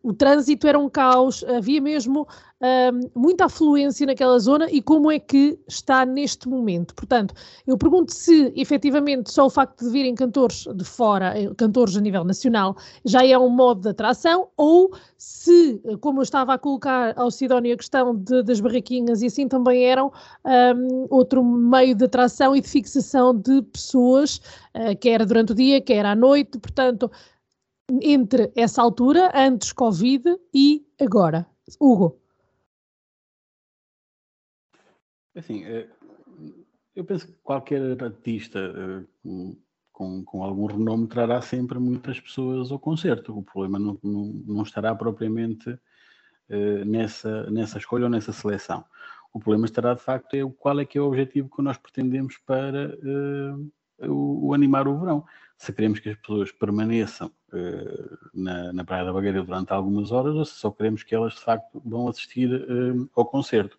o 0.04 0.12
trânsito 0.12 0.68
era 0.68 0.78
um 0.78 0.88
caos, 0.88 1.42
havia 1.44 1.80
mesmo 1.80 2.28
um, 2.60 3.20
muita 3.20 3.46
afluência 3.46 4.06
naquela 4.06 4.38
zona 4.38 4.70
e 4.70 4.82
como 4.82 5.10
é 5.10 5.18
que 5.18 5.58
está 5.66 6.04
neste 6.04 6.46
momento. 6.46 6.94
Portanto, 6.94 7.34
eu 7.66 7.78
pergunto 7.78 8.12
se 8.12 8.52
efetivamente 8.54 9.32
só 9.32 9.46
o 9.46 9.50
facto 9.50 9.82
de 9.82 9.90
virem 9.90 10.14
cantores 10.14 10.66
de 10.74 10.84
fora, 10.84 11.32
eh, 11.38 11.50
cantores 11.56 11.96
a 11.96 12.02
nível 12.02 12.22
nacional, 12.22 12.76
já 13.02 13.26
é 13.26 13.36
um 13.38 13.48
modo 13.48 13.80
de 13.80 13.88
atração 13.88 14.48
ou 14.58 14.94
se, 15.16 15.80
como 16.02 16.20
eu 16.20 16.22
estava 16.22 16.52
a 16.52 16.58
colocar 16.58 17.18
ao 17.18 17.30
Sidónio 17.30 17.72
a 17.72 17.76
questão 17.78 18.14
de, 18.14 18.42
das 18.42 18.60
barraquinhas 18.60 19.22
e 19.22 19.26
assim 19.26 19.48
também 19.48 19.84
eram 19.86 20.12
um, 20.76 21.06
outro 21.08 21.42
meio 21.42 21.94
de 21.94 22.04
atração 22.04 22.54
e 22.54 22.60
de 22.60 22.68
fixação 22.68 23.34
de 23.34 23.62
pessoas, 23.62 24.36
uh, 24.74 24.94
quer 25.00 25.24
durante 25.24 25.52
o 25.52 25.54
dia, 25.54 25.80
quer 25.80 26.04
à 26.04 26.14
noite, 26.14 26.58
portanto 26.58 27.10
entre 27.90 28.52
essa 28.56 28.82
altura, 28.82 29.30
antes 29.34 29.72
Covid 29.72 30.36
e 30.52 30.86
agora? 31.00 31.46
Hugo. 31.80 32.18
Assim, 35.34 35.64
eh, 35.64 35.88
eu 36.94 37.04
penso 37.04 37.26
que 37.26 37.32
qualquer 37.42 38.02
artista 38.02 38.58
eh, 38.58 39.04
com, 39.92 40.24
com 40.24 40.44
algum 40.44 40.66
renome 40.66 41.06
trará 41.06 41.40
sempre 41.42 41.78
muitas 41.78 42.20
pessoas 42.20 42.70
ao 42.70 42.78
concerto. 42.78 43.36
O 43.36 43.42
problema 43.42 43.78
não, 43.78 43.98
não, 44.02 44.24
não 44.46 44.62
estará 44.62 44.94
propriamente 44.94 45.78
eh, 46.48 46.84
nessa, 46.84 47.50
nessa 47.50 47.78
escolha 47.78 48.04
ou 48.04 48.10
nessa 48.10 48.32
seleção. 48.32 48.84
O 49.32 49.40
problema 49.40 49.66
estará, 49.66 49.94
de 49.94 50.00
facto, 50.00 50.34
é 50.34 50.48
qual 50.58 50.78
é 50.78 50.84
que 50.84 50.96
é 50.96 51.00
o 51.00 51.06
objetivo 51.06 51.50
que 51.54 51.60
nós 51.60 51.76
pretendemos 51.76 52.38
para 52.46 52.96
o, 53.98 54.48
o 54.48 54.54
animar 54.54 54.86
o 54.86 54.96
verão. 54.96 55.24
Se 55.56 55.72
queremos 55.72 56.00
que 56.00 56.10
as 56.10 56.16
pessoas 56.16 56.52
permaneçam 56.52 57.30
uh, 57.52 58.18
na, 58.34 58.72
na 58.72 58.84
Praia 58.84 59.04
da 59.04 59.12
Bagueira 59.12 59.42
durante 59.42 59.72
algumas 59.72 60.10
horas 60.12 60.34
ou 60.34 60.44
se 60.44 60.54
só 60.54 60.70
queremos 60.70 61.02
que 61.02 61.14
elas 61.14 61.34
de 61.34 61.40
facto 61.40 61.80
vão 61.84 62.08
assistir 62.08 62.50
uh, 62.52 63.08
ao 63.14 63.24
concerto. 63.24 63.78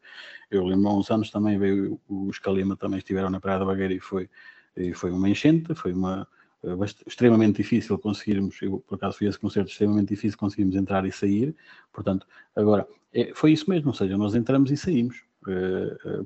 Eu 0.50 0.66
lembro 0.66 0.88
há 0.90 0.98
uns 0.98 1.12
anos 1.12 1.30
também 1.30 1.60
veio 1.60 2.00
o 2.08 2.30
Escalima, 2.30 2.76
também 2.76 2.98
estiveram 2.98 3.30
na 3.30 3.40
Praia 3.40 3.60
da 3.60 3.66
Bagueira 3.66 3.94
e 3.94 4.00
foi, 4.00 4.30
e 4.76 4.94
foi 4.94 5.12
uma 5.12 5.30
enchente, 5.30 5.76
foi 5.76 5.94
uma 5.94 6.28
uh, 6.64 6.84
extremamente 7.06 7.58
difícil 7.58 8.00
conseguirmos, 8.00 8.62
eu 8.62 8.84
por 8.88 8.96
acaso 8.96 9.18
fui 9.18 9.28
a 9.28 9.30
esse 9.30 9.40
concerto, 9.40 9.70
extremamente 9.70 10.10
difícil 10.10 10.38
conseguirmos 10.40 10.76
entrar 10.76 11.06
e 11.06 11.12
sair, 11.12 11.56
portanto, 11.94 12.26
agora, 12.56 12.88
é, 13.14 13.32
foi 13.34 13.54
isso 13.54 13.70
mesmo, 13.70 13.90
ou 13.90 13.94
seja, 13.94 14.18
nós 14.18 14.36
entramos 14.36 14.70
e 14.72 14.78
saímos, 14.78 15.16
eh, 15.16 15.24
eh, 15.24 15.35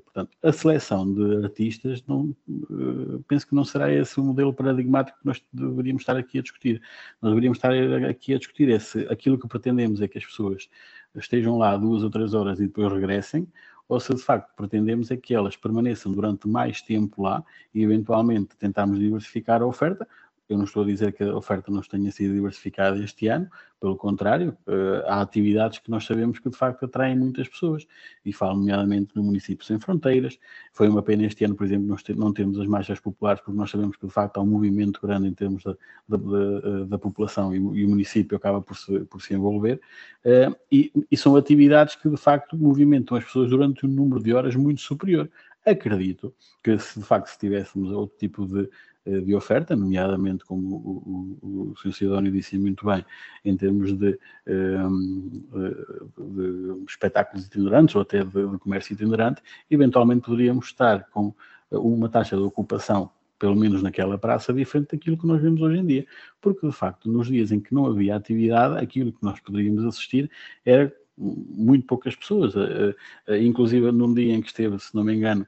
portanto, 0.03 0.38
a 0.41 0.51
seleção 0.51 1.13
de 1.13 1.43
artistas, 1.45 2.03
não, 2.08 2.36
uh, 2.47 3.23
penso 3.27 3.47
que 3.47 3.53
não 3.53 3.65
será 3.65 3.91
esse 3.93 4.19
o 4.19 4.23
modelo 4.23 4.53
paradigmático 4.53 5.19
que 5.19 5.25
nós 5.25 5.43
deveríamos 5.51 6.01
estar 6.01 6.15
aqui 6.15 6.39
a 6.39 6.41
discutir. 6.41 6.82
Nós 7.21 7.32
deveríamos 7.32 7.58
estar 7.58 7.73
aqui 8.10 8.34
a 8.34 8.38
discutir 8.38 8.71
é 8.71 8.79
se 8.79 8.99
aquilo 9.10 9.38
que 9.38 9.47
pretendemos 9.47 10.01
é 10.01 10.08
que 10.08 10.17
as 10.17 10.25
pessoas 10.25 10.69
estejam 11.15 11.58
lá 11.58 11.75
duas 11.75 12.03
ou 12.03 12.10
três 12.10 12.34
horas 12.34 12.60
e 12.60 12.67
depois 12.67 12.91
regressem, 12.91 13.47
ou 13.88 13.99
se 13.99 14.13
de 14.13 14.21
facto 14.21 14.55
pretendemos 14.55 15.10
é 15.10 15.17
que 15.17 15.34
elas 15.34 15.58
permaneçam 15.58 16.12
durante 16.12 16.47
mais 16.47 16.82
tempo 16.82 17.23
lá 17.23 17.43
e 17.73 17.82
eventualmente 17.84 18.55
tentarmos 18.55 18.99
diversificar 18.99 19.62
a 19.62 19.65
oferta, 19.65 20.08
Eu 20.50 20.58
não 20.58 20.66
estou 20.66 20.84
a 20.84 20.86
dizer 20.86 21.14
que 21.14 21.24
a 21.24 21.36
oferta 21.36 21.72
não 21.72 21.80
tenha 21.82 22.12
sido 22.12 22.34
diversificada 22.34 22.98
este 22.98 23.28
ano, 23.28 23.48
pelo 23.80 23.96
contrário, 23.96 24.58
uh, 24.68 25.06
há 25.08 25.22
atividades 25.22 25.80
que 25.80 25.90
nós 25.90 26.04
sabemos 26.04 26.40
que 26.40 26.50
de 26.50 26.58
facto 26.58 26.84
atraem 26.84 27.18
muitas 27.18 27.48
pessoas, 27.48 27.88
e 28.26 28.34
falo 28.34 28.58
nomeadamente 28.58 29.16
no 29.16 29.24
município 29.24 29.66
sem 29.66 29.80
fronteiras. 29.80 30.38
Foi 30.74 30.90
uma 30.90 31.02
pena 31.02 31.26
este 31.26 31.46
ano, 31.46 31.56
por 31.56 31.66
exemplo, 31.66 31.88
nós 31.88 32.04
não 32.18 32.34
temos 32.34 32.60
as 32.60 32.68
marchas 32.68 33.00
populares, 33.00 33.42
porque 33.42 33.58
nós 33.58 33.70
sabemos 33.70 33.96
que 33.96 34.06
de 34.06 34.12
facto 34.12 34.38
há 34.38 34.42
um 34.42 34.48
movimento 34.48 35.00
grande 35.02 35.28
em 35.28 35.34
termos 35.34 35.64
da, 35.64 35.76
da, 36.08 36.18
da, 36.18 36.86
da 36.86 36.98
população 36.98 37.54
e, 37.54 37.58
e, 37.58 37.86
o 37.86 37.90
município 37.90 38.36
acaba 38.36 38.62
por 38.62 38.76
se, 38.76 39.00
por 39.06 39.22
se 39.22 39.34
envolver. 39.34 39.80
Uh, 40.26 40.56
e, 40.72 40.92
e 41.10 41.16
são 41.16 41.36
atividades 41.36 41.96
que 41.96 42.10
de 42.10 42.18
facto 42.18 42.58
movimentam 42.58 43.16
as 43.16 43.24
pessoas 43.24 43.50
durante 43.50 43.86
um 43.86 43.90
número 43.90 44.22
de 44.22 44.34
horas 44.34 44.56
muito 44.56 44.82
superior. 44.82 45.30
Acredito 45.66 46.34
que 46.64 46.78
se 46.80 47.00
de 47.00 47.06
facto 47.06 47.28
se 47.28 47.38
tivéssemos 47.38 47.92
outro 47.92 48.18
tipo 48.18 48.46
de, 48.46 48.62
eh, 48.62 48.70
de 49.06 49.34
oferta, 49.34 49.76
nomeadamente, 49.76 50.46
como 50.46 50.76
o, 50.76 51.40
o, 51.42 51.72
o 51.72 51.76
Sr. 51.78 51.94
Sidónio 51.94 52.32
disse 52.32 52.58
muito 52.58 52.86
bem, 52.86 53.04
em 53.44 53.58
termos 53.58 53.94
de, 53.94 54.20
ehm, 54.46 55.30
de, 55.52 56.76
de 56.78 56.84
espetáculos 56.88 57.46
itinerantes 57.46 57.96
ou 57.96 58.02
até 58.02 58.24
de, 58.24 58.48
de 58.48 58.58
comércio 58.60 58.94
itinerante, 58.94 59.42
eventualmente 59.70 60.26
poderíamos 60.26 60.68
estar 60.68 61.08
com 61.10 61.34
uma 61.72 62.10
taxa 62.10 62.36
de 62.36 62.42
ocupação 62.42 63.12
pelo 63.40 63.56
menos 63.56 63.82
naquela 63.82 64.18
praça, 64.18 64.54
diferente 64.54 64.92
daquilo 64.92 65.18
que 65.18 65.26
nós 65.26 65.42
vemos 65.42 65.62
hoje 65.62 65.80
em 65.80 65.86
dia. 65.86 66.06
Porque, 66.42 66.68
de 66.68 66.74
facto, 66.74 67.10
nos 67.10 67.28
dias 67.28 67.52
em 67.52 67.60
que 67.60 67.74
não 67.74 67.86
havia 67.86 68.16
atividade, 68.16 68.78
aquilo 68.78 69.14
que 69.14 69.24
nós 69.24 69.40
poderíamos 69.40 69.86
assistir 69.86 70.30
era 70.66 70.94
muito 71.18 71.86
poucas 71.86 72.16
pessoas, 72.16 72.56
eh, 72.56 72.96
eh, 73.28 73.44
inclusive 73.44 73.92
num 73.92 74.14
dia 74.14 74.34
em 74.34 74.42
que 74.42 74.48
esteve, 74.48 74.78
se 74.80 74.94
não 74.96 75.04
me 75.04 75.14
engano, 75.14 75.46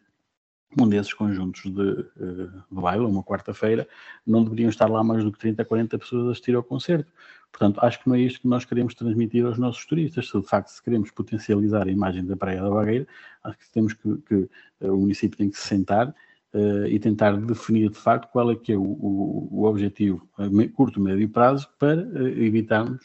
um 0.79 0.87
desses 0.87 1.13
conjuntos 1.13 1.63
de, 1.63 2.05
eh, 2.19 2.47
de 2.71 2.81
baile, 2.81 3.05
uma 3.05 3.23
quarta-feira, 3.23 3.87
não 4.25 4.43
deveriam 4.43 4.69
estar 4.69 4.89
lá 4.89 5.03
mais 5.03 5.23
do 5.23 5.31
que 5.31 5.39
30, 5.39 5.65
40 5.65 5.97
pessoas 5.99 6.27
a 6.27 6.31
assistir 6.31 6.55
ao 6.55 6.63
concerto. 6.63 7.11
Portanto, 7.51 7.79
acho 7.83 8.01
que 8.01 8.07
não 8.07 8.15
é 8.15 8.21
isto 8.21 8.41
que 8.41 8.47
nós 8.47 8.63
queremos 8.63 8.93
transmitir 8.93 9.45
aos 9.45 9.57
nossos 9.57 9.85
turistas. 9.85 10.29
Se 10.29 10.39
de 10.39 10.47
facto 10.47 10.69
se 10.69 10.81
queremos 10.81 11.11
potencializar 11.11 11.87
a 11.87 11.91
imagem 11.91 12.25
da 12.25 12.37
Praia 12.37 12.61
da 12.61 12.69
Bagueira, 12.69 13.07
acho 13.43 13.57
que 13.57 13.71
temos 13.71 13.93
que, 13.93 14.17
que 14.27 14.49
o 14.79 14.97
município 14.97 15.37
tem 15.37 15.49
que 15.49 15.57
se 15.57 15.67
sentar 15.67 16.15
uh, 16.53 16.85
e 16.87 16.97
tentar 16.97 17.35
definir 17.35 17.89
de 17.89 17.97
facto 17.97 18.31
qual 18.31 18.51
é 18.51 18.55
que 18.55 18.71
é 18.71 18.77
o, 18.77 18.83
o, 18.83 19.49
o 19.51 19.63
objetivo 19.65 20.25
a 20.37 20.47
curto, 20.73 21.01
médio 21.01 21.27
prazo 21.27 21.67
para 21.77 22.01
uh, 22.01 22.27
evitarmos 22.27 23.01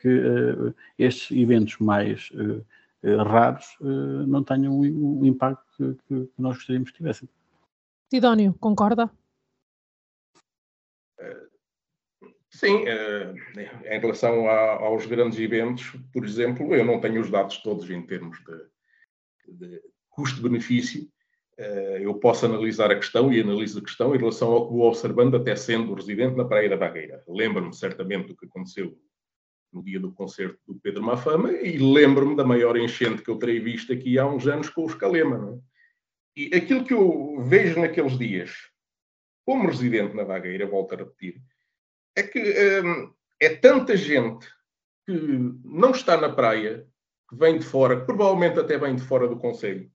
que 0.00 0.08
uh, 0.08 0.74
estes 0.98 1.30
eventos 1.30 1.78
mais 1.78 2.32
raros 3.02 3.66
não 4.26 4.44
tenham 4.44 4.78
o, 4.78 5.24
impacto 5.26 5.64
que, 5.76 5.94
que, 6.06 6.30
nós 6.38 6.56
gostaríamos 6.56 6.90
que 6.90 6.96
tivessem. 6.96 7.28
Sidónio, 8.10 8.54
concorda? 8.54 9.10
Sim, 12.50 12.84
em 13.84 14.00
relação 14.00 14.48
a, 14.48 14.72
aos 14.84 15.06
grandes 15.06 15.38
eventos, 15.38 15.92
por 16.12 16.24
exemplo, 16.24 16.74
eu 16.74 16.84
não 16.84 17.00
tenho 17.00 17.20
os 17.20 17.30
dados 17.30 17.58
todos 17.58 17.88
em 17.88 18.02
termos 18.02 18.38
de, 19.48 19.66
de 19.66 19.82
custo-benefício. 20.10 21.08
Eu 22.00 22.14
posso 22.14 22.46
analisar 22.46 22.90
a 22.90 22.96
questão 22.96 23.32
e 23.32 23.40
analiso 23.40 23.78
a 23.78 23.82
questão 23.82 24.14
em 24.14 24.18
relação 24.18 24.50
ao 24.50 24.66
que 24.66 24.72
vou 24.72 24.88
observando, 24.88 25.36
até 25.36 25.54
sendo 25.54 25.94
residente 25.94 26.36
na 26.36 26.44
Praia 26.44 26.68
da 26.68 26.76
Bagueira. 26.76 27.22
Lembro-me 27.28 27.74
certamente 27.74 28.28
do 28.28 28.36
que 28.36 28.46
aconteceu 28.46 28.98
no 29.72 29.82
dia 29.82 30.00
do 30.00 30.12
concerto 30.12 30.58
do 30.66 30.78
Pedro 30.80 31.02
Mafama, 31.02 31.52
e 31.52 31.78
lembro-me 31.78 32.36
da 32.36 32.44
maior 32.44 32.76
enchente 32.76 33.22
que 33.22 33.30
eu 33.30 33.38
terei 33.38 33.60
visto 33.60 33.92
aqui 33.92 34.18
há 34.18 34.26
uns 34.26 34.46
anos 34.46 34.68
com 34.68 34.84
os 34.84 34.94
Calema. 34.94 35.60
É? 36.36 36.40
E 36.40 36.56
aquilo 36.56 36.84
que 36.84 36.94
eu 36.94 37.42
vejo 37.42 37.80
naqueles 37.80 38.18
dias, 38.18 38.52
como 39.44 39.68
residente 39.68 40.14
na 40.14 40.24
Vagueira, 40.24 40.66
volto 40.66 40.94
a 40.94 40.98
repetir, 40.98 41.40
é 42.16 42.22
que 42.22 42.40
hum, 42.82 43.12
é 43.40 43.48
tanta 43.48 43.96
gente 43.96 44.46
que 45.06 45.12
não 45.64 45.90
está 45.90 46.16
na 46.16 46.28
praia, 46.28 46.86
que 47.28 47.36
vem 47.36 47.58
de 47.58 47.64
fora, 47.64 48.00
que 48.00 48.06
provavelmente 48.06 48.58
até 48.58 48.76
vem 48.76 48.94
de 48.94 49.02
fora 49.02 49.28
do 49.28 49.38
Conselho. 49.38 49.90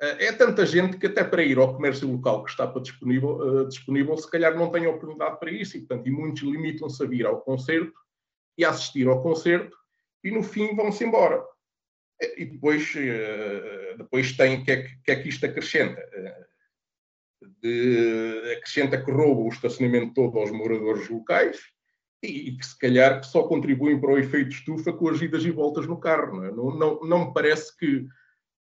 Uh, 0.00 0.16
é 0.18 0.32
tanta 0.32 0.66
gente 0.66 0.98
que 0.98 1.06
até 1.06 1.24
para 1.24 1.42
ir 1.42 1.56
ao 1.56 1.74
comércio 1.74 2.10
local 2.10 2.44
que 2.44 2.50
está 2.50 2.66
para 2.66 2.82
disponível, 2.82 3.38
uh, 3.38 3.68
disponível, 3.68 4.16
se 4.18 4.30
calhar 4.30 4.54
não 4.54 4.70
tem 4.70 4.86
oportunidade 4.86 5.38
para 5.40 5.50
isso, 5.50 5.76
e, 5.76 5.80
portanto, 5.80 6.06
e 6.06 6.10
muitos 6.10 6.42
limitam-se 6.42 7.02
a 7.02 7.06
vir 7.06 7.24
ao 7.24 7.40
concerto 7.40 7.98
e 8.56 8.64
assistir 8.64 9.06
ao 9.06 9.22
concerto 9.22 9.76
e 10.22 10.30
no 10.30 10.42
fim 10.42 10.74
vão-se 10.74 11.04
embora. 11.04 11.42
E 12.36 12.46
depois, 12.46 12.94
eh, 12.96 13.94
depois 13.98 14.32
tem, 14.36 14.60
o 14.60 14.64
que, 14.64 14.70
é 14.70 14.82
que, 14.82 15.02
que 15.02 15.10
é 15.10 15.16
que 15.16 15.28
isto 15.28 15.44
acrescenta? 15.44 16.00
Eh, 16.00 16.46
de, 17.62 18.52
acrescenta 18.56 19.02
que 19.02 19.10
rouba 19.10 19.42
o 19.42 19.48
estacionamento 19.48 20.14
todo 20.14 20.38
aos 20.38 20.50
moradores 20.50 21.08
locais 21.08 21.60
e, 22.22 22.48
e, 22.48 22.56
que 22.56 22.64
se 22.66 22.78
calhar 22.78 23.20
que 23.20 23.26
só 23.26 23.42
contribuem 23.42 24.00
para 24.00 24.12
o 24.12 24.18
efeito 24.18 24.50
estufa 24.50 24.92
com 24.92 25.08
as 25.08 25.20
idas 25.20 25.44
e 25.44 25.50
voltas 25.50 25.86
no 25.86 26.00
carro. 26.00 26.36
Não, 26.36 26.44
é? 26.44 26.50
não, 26.50 26.78
não, 26.78 27.00
não 27.00 27.26
me 27.26 27.34
parece 27.34 27.76
que 27.76 28.06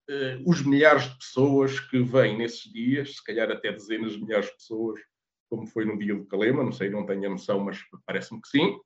eh, 0.09 0.39
os 0.45 0.63
milhares 0.63 1.05
de 1.05 1.19
pessoas 1.19 1.81
que 1.81 2.03
vêm 2.03 2.37
nesses 2.37 2.71
dias, 2.73 3.17
se 3.17 3.25
calhar 3.25 3.51
até 3.51 3.73
dezenas 3.73 4.13
de 4.13 4.23
milhares 4.23 4.47
de 4.47 4.55
pessoas, 4.55 5.01
como 5.49 5.67
foi 5.67 5.85
no 5.85 5.99
dia 5.99 6.15
do 6.15 6.27
Calema, 6.27 6.63
não 6.63 6.73
sei, 6.73 6.91
não 6.91 7.07
tenho 7.07 7.27
a 7.27 7.31
noção, 7.31 7.61
mas 7.61 7.79
parece-me 8.05 8.41
que 8.41 8.49
sim, 8.49 8.67
eh, 8.67 8.79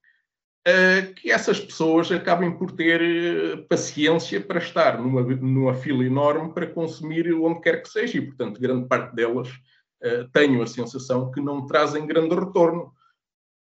que 1.15 1.31
essas 1.31 1.61
pessoas 1.61 2.11
acabem 2.11 2.57
por 2.57 2.73
ter 2.73 3.01
eh, 3.01 3.57
paciência 3.69 4.41
para 4.41 4.59
estar 4.59 5.01
numa, 5.01 5.23
numa 5.23 5.75
fila 5.75 6.05
enorme 6.05 6.53
para 6.53 6.67
consumir 6.67 7.33
onde 7.33 7.61
quer 7.61 7.83
que 7.83 7.89
seja, 7.89 8.19
e, 8.19 8.27
portanto, 8.27 8.61
grande 8.61 8.89
parte 8.89 9.15
delas 9.15 9.49
uh, 9.49 10.29
tenho 10.33 10.61
a 10.63 10.67
sensação 10.67 11.31
que 11.31 11.41
não 11.41 11.67
trazem 11.67 12.07
grande 12.07 12.35
retorno. 12.35 12.93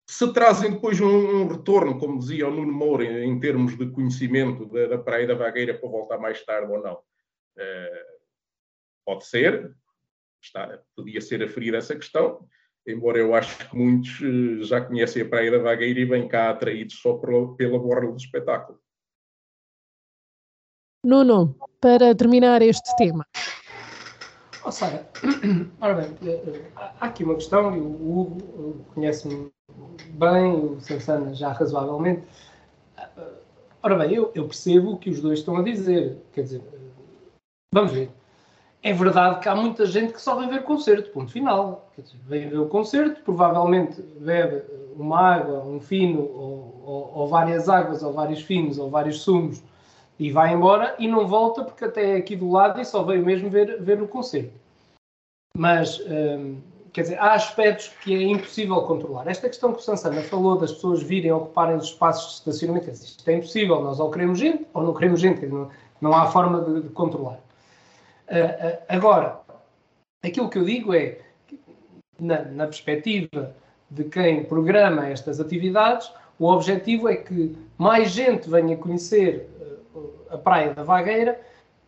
Se 0.08 0.32
trazem 0.32 0.72
depois 0.72 1.02
um, 1.02 1.44
um 1.44 1.48
retorno, 1.48 2.00
como 2.00 2.20
dizia 2.20 2.48
o 2.48 2.52
Nuno 2.52 2.72
Moura, 2.72 3.04
em, 3.04 3.30
em 3.30 3.40
termos 3.40 3.78
de 3.78 3.90
conhecimento 3.90 4.66
da, 4.68 4.88
da, 4.88 4.98
Praia 4.98 5.28
da 5.28 5.36
Vagueira 5.36 5.74
para 5.74 5.90
voltar 5.90 6.18
mais 6.18 6.44
tarde 6.46 6.72
ou 6.72 6.82
não, 6.82 6.94
uh, 6.94 8.16
pode 9.06 9.26
ser, 9.26 9.76
está, 10.42 10.80
podia 10.96 11.20
ser 11.20 11.44
aferida 11.44 11.78
essa 11.78 11.96
questão, 11.96 12.48
embora 12.88 13.18
eu 13.18 13.34
acho 13.34 13.70
que 13.70 13.76
muitos 13.76 14.22
eh, 14.22 14.64
já 14.64 14.82
conhecem 14.82 15.22
a 15.22 15.28
Praia 15.28 15.52
da 15.52 15.58
Vagueira 15.58 16.00
e 16.00 16.06
vêm 16.06 16.28
cá 16.28 16.50
atraídos 16.50 17.00
só 17.00 17.14
pela 17.14 17.80
borla 17.80 18.12
do 18.12 18.18
espetáculo. 18.18 18.80
Nuno, 21.04 21.56
para 21.80 22.16
terminar 22.16 22.62
este 22.62 22.96
tema. 22.98 23.26
Oh, 24.64 24.72
Sara, 24.72 25.08
ora 25.80 25.94
bem, 25.94 26.18
eh, 26.24 26.44
eh, 26.48 26.72
há 26.76 27.06
aqui 27.06 27.24
uma 27.24 27.36
questão, 27.36 27.76
e 27.76 27.80
o 27.80 28.20
Hugo 28.20 28.86
conhece-me 28.94 29.52
bem, 30.10 30.52
o 30.52 30.80
Sansana 30.80 31.34
já 31.34 31.52
razoavelmente. 31.52 32.24
Ora 33.84 33.96
bem, 34.00 34.16
eu, 34.16 34.32
eu 34.34 34.48
percebo 34.48 34.94
o 34.94 34.98
que 34.98 35.12
os 35.12 35.22
dois 35.22 35.40
estão 35.40 35.58
a 35.58 35.62
dizer, 35.62 36.20
quer 36.34 36.42
dizer, 36.42 36.62
vamos 37.72 37.92
ver 37.92 38.10
é 38.86 38.94
verdade 38.94 39.40
que 39.40 39.50
há 39.50 39.56
muita 39.56 39.84
gente 39.88 40.14
que 40.14 40.22
só 40.22 40.36
vem 40.36 40.48
ver 40.48 40.62
concerto, 40.62 41.10
ponto 41.10 41.32
final. 41.32 41.90
Dizer, 41.98 42.20
vem 42.28 42.50
ver 42.50 42.60
o 42.60 42.68
concerto, 42.68 43.20
provavelmente 43.24 44.00
bebe 44.00 44.62
uma 44.96 45.20
água, 45.20 45.66
um 45.66 45.80
fino, 45.80 46.22
ou, 46.22 46.84
ou, 46.86 47.12
ou, 47.16 47.28
várias 47.28 47.68
águas, 47.68 48.04
ou 48.04 48.14
vários 48.14 48.44
finos, 48.44 48.78
ou 48.78 48.88
vários 48.88 49.22
sumos, 49.22 49.64
e 50.20 50.30
vai 50.30 50.54
embora 50.54 50.96
e 51.00 51.08
não 51.08 51.28
volta 51.28 51.64
porque 51.64 51.84
até 51.84 52.12
é 52.12 52.18
aqui 52.18 52.36
do 52.36 52.52
lado 52.52 52.80
e 52.80 52.86
só 52.86 53.02
veio 53.02 53.26
mesmo 53.26 53.50
ver, 53.50 53.82
ver 53.82 54.00
o 54.04 54.08
concerto. 54.08 54.54
Mas, 55.58 56.00
hum, 56.02 56.58
quer 56.94 57.02
dizer, 57.02 57.20
há 57.20 57.34
aspectos 57.34 57.88
que 58.04 58.14
é 58.14 58.22
impossível 58.22 58.80
controlar. 58.84 59.28
Esta 59.28 59.50
questão 59.50 59.74
que 59.74 59.80
o 59.80 59.82
Sansana 59.82 60.22
falou 60.22 60.60
das 60.60 60.72
pessoas 60.74 61.02
virem 61.02 61.32
ocuparem 61.32 61.76
os 61.76 61.86
espaços 61.86 62.34
de 62.34 62.34
estacionamento, 62.52 62.92
isto 62.92 63.28
é 63.28 63.34
impossível. 63.34 63.82
Nós 63.82 64.00
ou 64.00 64.12
queremos 64.12 64.38
gente 64.38 64.68
ou 64.76 64.84
não 64.84 64.94
queremos 64.94 65.20
gente, 65.20 65.44
não, 65.48 65.72
não 66.00 66.14
há 66.14 66.28
forma 66.28 66.62
de, 66.62 66.82
de 66.82 66.90
controlar. 66.90 67.45
Uh, 68.28 68.82
agora, 68.88 69.40
aquilo 70.24 70.50
que 70.50 70.58
eu 70.58 70.66
digo 70.66 70.94
é, 70.94 71.20
na, 72.20 72.44
na 72.44 72.66
perspectiva 72.66 73.56
de 73.90 74.04
quem 74.06 74.44
programa 74.44 75.08
estas 75.08 75.40
atividades, 75.40 76.12
o 76.40 76.48
objetivo 76.48 77.08
é 77.08 77.16
que 77.16 77.56
mais 77.78 78.12
gente 78.12 78.50
venha 78.50 78.76
conhecer 78.78 79.50
uh, 79.94 80.14
a 80.32 80.38
Praia 80.38 80.74
da 80.74 80.84
Vagueira 80.84 81.40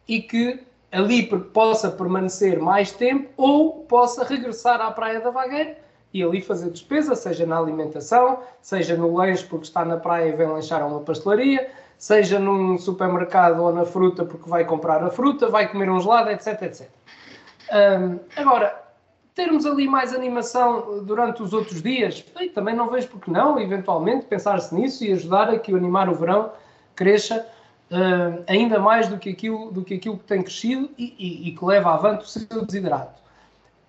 e 0.08 0.22
que 0.22 0.64
ali 0.92 1.24
possa 1.26 1.92
permanecer 1.92 2.60
mais 2.60 2.92
tempo 2.92 3.30
ou 3.36 3.84
possa 3.86 4.24
regressar 4.24 4.80
à 4.80 4.92
Praia 4.92 5.20
da 5.20 5.32
Vagueira 5.32 5.78
e 6.14 6.24
ali 6.24 6.42
fazer 6.42 6.70
despesa, 6.72 7.16
seja 7.16 7.46
na 7.46 7.58
alimentação, 7.58 8.40
seja 8.62 8.96
no 8.96 9.14
lanche 9.14 9.46
porque 9.46 9.66
está 9.66 9.84
na 9.84 9.98
praia 9.98 10.30
e 10.30 10.36
vem 10.36 10.48
lanchar 10.48 10.82
a 10.82 10.86
uma 10.86 11.02
pastelaria, 11.02 11.70
seja 11.98 12.40
num 12.40 12.78
supermercado 12.78 13.64
ou 13.64 13.74
na 13.74 13.86
fruta 13.86 14.24
porque 14.24 14.50
vai 14.50 14.64
comprar 14.66 15.04
a 15.04 15.10
fruta, 15.10 15.50
vai 15.50 15.68
comer 15.68 15.90
um 15.90 16.00
gelado, 16.00 16.30
etc, 16.30 16.62
etc. 16.62 16.90
Um, 17.74 18.20
agora, 18.36 18.84
termos 19.34 19.66
ali 19.66 19.88
mais 19.88 20.14
animação 20.14 21.04
durante 21.04 21.42
os 21.42 21.54
outros 21.54 21.82
dias, 21.82 22.24
bem, 22.36 22.50
também 22.50 22.76
não 22.76 22.90
vejo 22.90 23.08
porque 23.08 23.32
não, 23.32 23.60
eventualmente, 23.60 24.26
pensar-se 24.26 24.74
nisso 24.74 25.04
e 25.04 25.12
ajudar 25.12 25.50
a 25.50 25.60
que 25.60 25.74
o 25.74 25.76
animar 25.76 26.08
o 26.08 26.16
verão 26.16 26.52
cresça 26.96 27.46
uh, 27.92 28.44
ainda 28.48 28.80
mais 28.80 29.08
do 29.08 29.18
que, 29.18 29.30
aquilo, 29.30 29.72
do 29.72 29.84
que 29.84 29.96
aquilo 29.96 30.18
que 30.18 30.24
tem 30.26 30.42
crescido 30.42 30.90
e, 30.98 31.16
e, 31.18 31.50
e 31.50 31.56
que 31.56 31.66
leva 31.66 31.94
avante 31.94 32.26
o 32.26 32.28
seu 32.28 32.66
desidrato. 32.66 33.22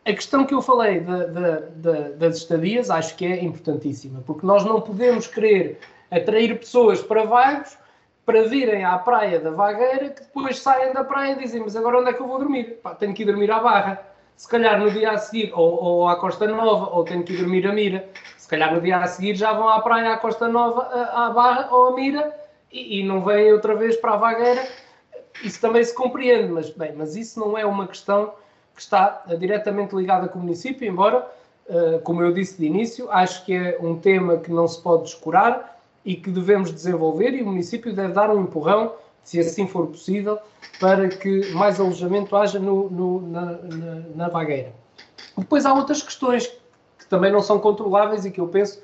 a 0.04 0.12
questão 0.12 0.44
que 0.44 0.54
eu 0.54 0.62
falei 0.62 1.00
de, 1.00 1.26
de, 1.26 1.70
de, 1.76 2.16
das 2.16 2.38
estadias 2.38 2.90
acho 2.90 3.14
que 3.16 3.26
é 3.26 3.44
importantíssima, 3.44 4.22
porque 4.26 4.46
nós 4.46 4.64
não 4.64 4.80
podemos 4.80 5.26
querer 5.26 5.78
atrair 6.10 6.58
pessoas 6.58 7.02
para 7.02 7.24
Vagos 7.24 7.76
para 8.28 8.42
virem 8.42 8.84
à 8.84 8.98
praia 8.98 9.40
da 9.40 9.50
Vagueira 9.50 10.10
que 10.10 10.20
depois 10.20 10.58
saem 10.58 10.92
da 10.92 11.02
praia 11.02 11.32
e 11.32 11.38
dizem 11.38 11.62
mas 11.62 11.74
agora 11.74 12.00
onde 12.00 12.10
é 12.10 12.12
que 12.12 12.20
eu 12.20 12.26
vou 12.26 12.38
dormir? 12.38 12.78
Pá, 12.82 12.94
tenho 12.94 13.14
que 13.14 13.22
ir 13.22 13.24
dormir 13.24 13.50
à 13.50 13.58
Barra. 13.58 14.02
Se 14.36 14.46
calhar 14.46 14.78
no 14.78 14.90
dia 14.90 15.12
a 15.12 15.16
seguir, 15.16 15.50
ou, 15.54 15.82
ou 15.82 16.08
à 16.08 16.16
Costa 16.16 16.46
Nova, 16.46 16.94
ou 16.94 17.04
tenho 17.04 17.24
que 17.24 17.32
ir 17.32 17.38
dormir 17.38 17.66
a 17.66 17.72
Mira. 17.72 18.06
Se 18.36 18.46
calhar 18.46 18.74
no 18.74 18.82
dia 18.82 18.98
a 18.98 19.06
seguir 19.06 19.34
já 19.34 19.54
vão 19.54 19.66
à 19.66 19.80
praia, 19.80 20.12
à 20.12 20.18
Costa 20.18 20.46
Nova, 20.46 20.82
à 20.92 21.30
Barra 21.30 21.74
ou 21.74 21.86
à 21.86 21.92
Mira 21.94 22.38
e, 22.70 23.00
e 23.00 23.02
não 23.02 23.24
vêm 23.24 23.50
outra 23.50 23.74
vez 23.74 23.96
para 23.96 24.12
a 24.12 24.16
Vagueira. 24.18 24.68
Isso 25.42 25.58
também 25.58 25.82
se 25.82 25.94
compreende, 25.94 26.52
mas, 26.52 26.68
bem, 26.68 26.92
mas 26.94 27.16
isso 27.16 27.40
não 27.40 27.56
é 27.56 27.64
uma 27.64 27.88
questão 27.88 28.34
que 28.74 28.82
está 28.82 29.22
diretamente 29.38 29.96
ligada 29.96 30.28
com 30.28 30.38
o 30.38 30.42
município, 30.42 30.86
embora, 30.86 31.26
uh, 31.66 31.98
como 32.00 32.22
eu 32.22 32.34
disse 32.34 32.58
de 32.58 32.66
início, 32.66 33.10
acho 33.10 33.42
que 33.46 33.54
é 33.54 33.78
um 33.80 33.98
tema 33.98 34.36
que 34.36 34.50
não 34.50 34.68
se 34.68 34.82
pode 34.82 35.04
descurar 35.04 35.77
e 36.08 36.16
que 36.16 36.30
devemos 36.30 36.72
desenvolver 36.72 37.34
e 37.34 37.42
o 37.42 37.44
município 37.44 37.94
deve 37.94 38.14
dar 38.14 38.30
um 38.30 38.40
empurrão, 38.40 38.94
se 39.22 39.38
assim 39.38 39.66
for 39.66 39.88
possível, 39.88 40.38
para 40.80 41.06
que 41.06 41.52
mais 41.52 41.78
alojamento 41.78 42.34
haja 42.34 42.58
no, 42.58 42.88
no, 42.88 43.20
na, 43.28 43.44
na, 43.44 43.94
na 44.14 44.28
vagueira. 44.30 44.72
Depois 45.36 45.66
há 45.66 45.74
outras 45.74 46.00
questões 46.00 46.46
que 46.98 47.06
também 47.10 47.30
não 47.30 47.42
são 47.42 47.58
controláveis 47.58 48.24
e 48.24 48.30
que 48.30 48.40
eu 48.40 48.48
penso 48.48 48.80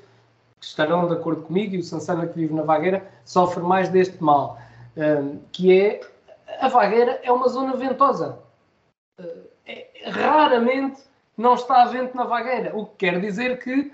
que 0.59 0.67
estarão 0.67 1.07
de 1.07 1.13
acordo 1.13 1.41
comigo 1.41 1.73
e 1.73 1.79
o 1.79 1.83
Sansana 1.83 2.27
que 2.27 2.37
vive 2.37 2.53
na 2.53 2.61
vagueira 2.61 3.03
sofre 3.25 3.63
mais 3.63 3.89
deste 3.89 4.23
mal, 4.23 4.59
um, 4.95 5.01
eh, 5.01 5.23
que 5.51 5.81
é 5.81 6.01
a 6.59 6.67
vagueira 6.67 7.19
é 7.23 7.31
uma 7.31 7.47
zona 7.49 7.75
ventosa 7.75 8.37
é, 9.65 9.87
raramente 10.05 11.01
não 11.35 11.55
está 11.55 11.85
vento 11.85 12.15
na 12.15 12.23
vagueira, 12.23 12.71
o 12.77 12.85
que 12.85 13.07
quer 13.07 13.19
dizer 13.19 13.57
que 13.57 13.91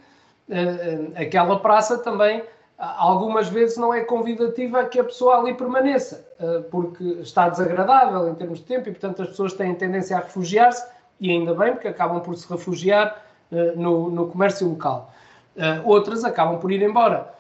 uh, 0.50 1.14
aquela 1.16 1.62
praça 1.62 1.98
também 1.98 2.44
algumas 2.82 3.48
vezes 3.48 3.78
não 3.78 3.94
é 3.94 4.02
convidativa 4.02 4.84
que 4.86 5.00
a 5.00 5.04
pessoa 5.04 5.38
ali 5.38 5.54
permaneça, 5.54 6.26
uh, 6.40 6.64
porque 6.64 7.04
está 7.22 7.48
desagradável 7.48 8.28
em 8.28 8.34
termos 8.34 8.60
de 8.60 8.66
tempo 8.66 8.90
e, 8.90 8.92
portanto, 8.92 9.22
as 9.22 9.30
pessoas 9.30 9.54
têm 9.54 9.76
tendência 9.76 10.18
a 10.18 10.22
refugiar-se, 10.22 10.84
e 11.20 11.30
ainda 11.30 11.54
bem, 11.54 11.74
porque 11.74 11.88
acabam 11.88 12.20
por 12.20 12.36
se 12.36 12.50
refugiar 12.50 13.24
uh, 13.52 13.80
no, 13.80 14.10
no, 14.10 14.28
comércio 14.28 14.68
local. 14.68 15.14
outras 15.86 16.24
acabam 16.24 16.60
por 16.60 16.72
ir 16.72 16.82
embora. 16.82 17.32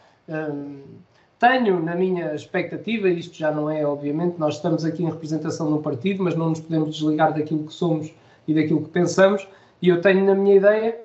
tenho 1.39 1.82
na 1.82 1.95
minha 1.95 2.36
expectativa, 2.36 3.10
isto 3.10 3.36
já 3.36 3.51
não 3.51 3.67
é, 3.67 3.84
obviamente, 3.84 4.38
nós 4.38 4.56
estamos 4.56 4.86
aqui 4.86 5.04
em 5.04 5.10
representação 5.10 5.67
de 5.67 5.73
um 5.73 5.82
partido, 5.82 6.23
mas 6.23 6.36
não 6.36 6.49
nos 6.49 6.60
podemos 6.60 6.95
desligar 6.95 7.34
daquilo 7.34 7.65
que 7.65 7.73
somos 7.73 8.13
e 8.47 8.54
daquilo 8.54 8.84
que 8.84 8.89
pensamos, 8.89 9.47
e 9.82 9.89
eu 9.89 10.01
tenho 10.01 10.23
na 10.23 10.36
minha 10.36 10.56
ideia 10.58 10.99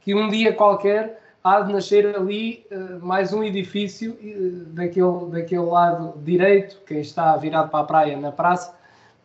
que 0.00 0.14
um 0.14 0.30
dia 0.30 0.54
qualquer 0.54 1.21
há 1.42 1.60
de 1.60 1.72
nascer 1.72 2.14
ali 2.14 2.64
uh, 2.70 3.04
mais 3.04 3.32
um 3.32 3.42
edifício 3.42 4.12
uh, 4.12 4.64
daquele, 4.72 5.30
daquele 5.30 5.62
lado 5.62 6.14
direito, 6.22 6.80
quem 6.86 7.00
está 7.00 7.36
virado 7.36 7.70
para 7.70 7.80
a 7.80 7.84
praia 7.84 8.16
na 8.16 8.30
praça, 8.30 8.74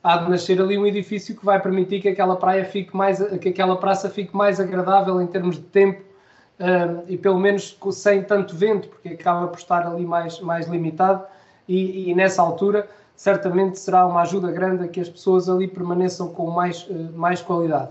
há 0.03 0.17
de 0.17 0.29
nascer 0.29 0.59
ali 0.59 0.77
um 0.77 0.85
edifício 0.85 1.35
que 1.35 1.45
vai 1.45 1.61
permitir 1.61 2.01
que 2.01 2.09
aquela 2.09 2.35
praia 2.35 2.65
fique 2.65 2.95
mais, 2.95 3.21
que 3.37 3.49
aquela 3.49 3.77
praça 3.77 4.09
fique 4.09 4.35
mais 4.35 4.59
agradável 4.59 5.21
em 5.21 5.27
termos 5.27 5.57
de 5.57 5.63
tempo 5.63 6.01
uh, 6.59 7.03
e 7.07 7.17
pelo 7.17 7.39
menos 7.39 7.77
sem 7.91 8.23
tanto 8.23 8.55
vento, 8.55 8.87
porque 8.87 9.09
acaba 9.09 9.47
por 9.47 9.59
estar 9.59 9.85
ali 9.85 10.05
mais, 10.05 10.39
mais 10.39 10.67
limitado 10.67 11.23
e, 11.67 12.09
e 12.09 12.15
nessa 12.15 12.41
altura 12.41 12.87
certamente 13.15 13.79
será 13.79 14.05
uma 14.05 14.21
ajuda 14.21 14.51
grande 14.51 14.83
a 14.83 14.87
que 14.87 14.99
as 14.99 15.09
pessoas 15.09 15.49
ali 15.49 15.67
permaneçam 15.67 16.29
com 16.29 16.51
mais, 16.51 16.87
mais 17.13 17.41
qualidade. 17.41 17.89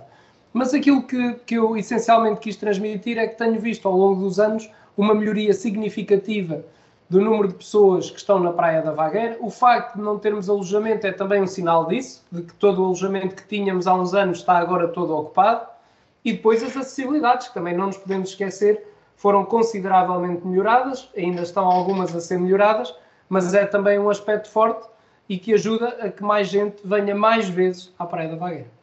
Mas 0.56 0.72
aquilo 0.72 1.02
que, 1.02 1.34
que 1.44 1.56
eu 1.56 1.76
essencialmente 1.76 2.40
quis 2.40 2.56
transmitir 2.56 3.18
é 3.18 3.26
que 3.26 3.36
tenho 3.36 3.60
visto 3.60 3.86
ao 3.86 3.94
longo 3.94 4.22
dos 4.22 4.40
anos 4.40 4.70
uma 4.96 5.14
melhoria 5.14 5.52
significativa 5.52 6.64
do 7.10 7.20
número 7.20 7.48
de 7.48 7.54
pessoas 7.56 8.10
que 8.10 8.16
estão 8.16 8.40
na 8.40 8.50
Praia 8.50 8.80
da 8.80 8.90
Vagueira. 8.90 9.36
O 9.38 9.50
facto 9.50 9.96
de 9.96 10.00
não 10.00 10.18
termos 10.18 10.48
alojamento 10.48 11.06
é 11.06 11.12
também 11.12 11.42
um 11.42 11.46
sinal 11.46 11.86
disso, 11.86 12.24
de 12.32 12.40
que 12.40 12.54
todo 12.54 12.80
o 12.80 12.86
alojamento 12.86 13.34
que 13.34 13.46
tínhamos 13.46 13.86
há 13.86 13.92
uns 13.92 14.14
anos 14.14 14.38
está 14.38 14.56
agora 14.56 14.88
todo 14.88 15.14
ocupado. 15.14 15.66
E 16.24 16.32
depois 16.32 16.62
as 16.62 16.74
acessibilidades, 16.74 17.48
que 17.48 17.54
também 17.54 17.76
não 17.76 17.88
nos 17.88 17.98
podemos 17.98 18.30
esquecer, 18.30 18.82
foram 19.14 19.44
consideravelmente 19.44 20.46
melhoradas, 20.46 21.10
ainda 21.14 21.42
estão 21.42 21.66
algumas 21.66 22.16
a 22.16 22.20
ser 22.22 22.38
melhoradas, 22.38 22.94
mas 23.28 23.52
é 23.52 23.66
também 23.66 23.98
um 23.98 24.08
aspecto 24.08 24.48
forte 24.48 24.88
e 25.28 25.36
que 25.36 25.52
ajuda 25.52 25.88
a 26.00 26.08
que 26.08 26.22
mais 26.22 26.48
gente 26.48 26.76
venha 26.82 27.14
mais 27.14 27.46
vezes 27.46 27.92
à 27.98 28.06
Praia 28.06 28.30
da 28.30 28.36
Vagueira. 28.36 28.75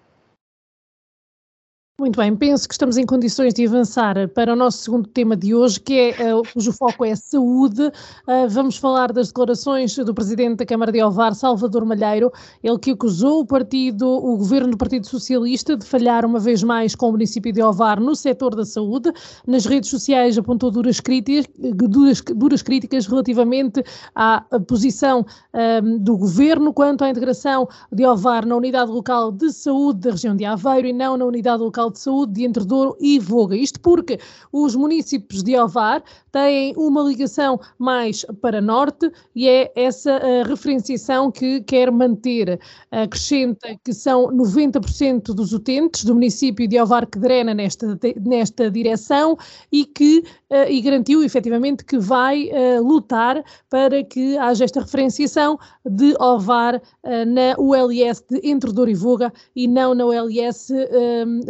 Muito 2.03 2.17
bem, 2.17 2.35
penso 2.35 2.67
que 2.67 2.73
estamos 2.73 2.97
em 2.97 3.05
condições 3.05 3.53
de 3.53 3.65
avançar 3.65 4.27
para 4.35 4.51
o 4.51 4.57
nosso 4.57 4.79
segundo 4.79 5.07
tema 5.07 5.37
de 5.37 5.55
hoje, 5.55 5.79
que 5.79 6.13
é, 6.19 6.35
uh, 6.35 6.43
cujo 6.53 6.73
foco 6.73 7.05
é 7.05 7.15
saúde. 7.15 7.81
Uh, 7.81 8.49
vamos 8.49 8.75
falar 8.75 9.13
das 9.13 9.29
declarações 9.29 9.95
do 9.95 10.13
Presidente 10.13 10.57
da 10.57 10.65
Câmara 10.65 10.91
de 10.91 10.99
Alvar, 10.99 11.33
Salvador 11.33 11.85
Malheiro, 11.85 12.29
ele 12.61 12.77
que 12.77 12.91
acusou 12.91 13.39
o 13.39 13.45
partido, 13.45 14.05
o 14.05 14.35
governo 14.35 14.71
do 14.71 14.77
Partido 14.77 15.07
Socialista 15.07 15.77
de 15.77 15.85
falhar 15.85 16.25
uma 16.25 16.39
vez 16.39 16.61
mais 16.61 16.93
com 16.93 17.07
o 17.07 17.11
município 17.13 17.53
de 17.53 17.61
Alvar 17.61 18.01
no 18.01 18.13
setor 18.17 18.53
da 18.53 18.65
saúde. 18.65 19.09
Nas 19.47 19.65
redes 19.65 19.89
sociais 19.89 20.37
apontou 20.37 20.71
duras 20.71 20.99
críticas, 20.99 21.45
duras, 21.57 22.21
duras 22.35 22.61
críticas 22.61 23.07
relativamente 23.07 23.81
à 24.13 24.43
posição 24.67 25.25
um, 25.53 25.97
do 25.99 26.17
governo 26.17 26.73
quanto 26.73 27.05
à 27.05 27.09
integração 27.09 27.65
de 27.89 28.03
Alvar 28.03 28.45
na 28.45 28.57
unidade 28.57 28.91
local 28.91 29.31
de 29.31 29.53
saúde 29.53 30.01
da 30.01 30.11
região 30.11 30.35
de 30.35 30.43
Aveiro 30.43 30.89
e 30.89 30.91
não 30.91 31.15
na 31.15 31.23
unidade 31.23 31.63
Local 31.63 31.92
de 31.93 31.99
Saúde 31.99 32.33
de 32.33 32.45
Entre 32.45 32.65
Douro 32.65 32.97
e 32.99 33.19
Voga. 33.19 33.55
Isto 33.55 33.79
porque 33.79 34.19
os 34.51 34.75
municípios 34.75 35.43
de 35.43 35.55
Alvar 35.55 36.03
têm 36.31 36.73
uma 36.75 37.01
ligação 37.01 37.59
mais 37.77 38.25
para 38.41 38.59
norte 38.59 39.11
e 39.35 39.47
é 39.47 39.71
essa 39.75 40.11
a 40.11 40.43
referenciação 40.47 41.31
que 41.31 41.61
quer 41.61 41.91
manter. 41.91 42.59
Acrescenta 42.91 43.69
que 43.83 43.93
são 43.93 44.27
90% 44.27 45.33
dos 45.33 45.53
utentes 45.53 46.03
do 46.03 46.13
município 46.13 46.67
de 46.67 46.77
Alvar 46.77 47.05
que 47.05 47.19
drena 47.19 47.53
nesta, 47.53 47.97
nesta 48.19 48.69
direção 48.69 49.37
e 49.71 49.85
que 49.85 50.23
uh, 50.49 50.69
e 50.69 50.81
garantiu 50.81 51.23
efetivamente 51.23 51.85
que 51.85 51.97
vai 51.97 52.49
lutar 52.81 53.43
para 53.69 54.03
que 54.03 54.37
haja 54.37 54.65
esta 54.65 54.81
referenciação 54.81 55.57
de 55.85 56.15
Alvar 56.19 56.81
na 57.03 57.55
ULS 57.57 58.23
de 58.29 58.39
Entre 58.43 58.71
Douro 58.71 58.89
e 58.89 58.95
Voga 58.95 59.31
e 59.55 59.67
não 59.67 59.93
na 59.93 60.05
ULS 60.05 60.69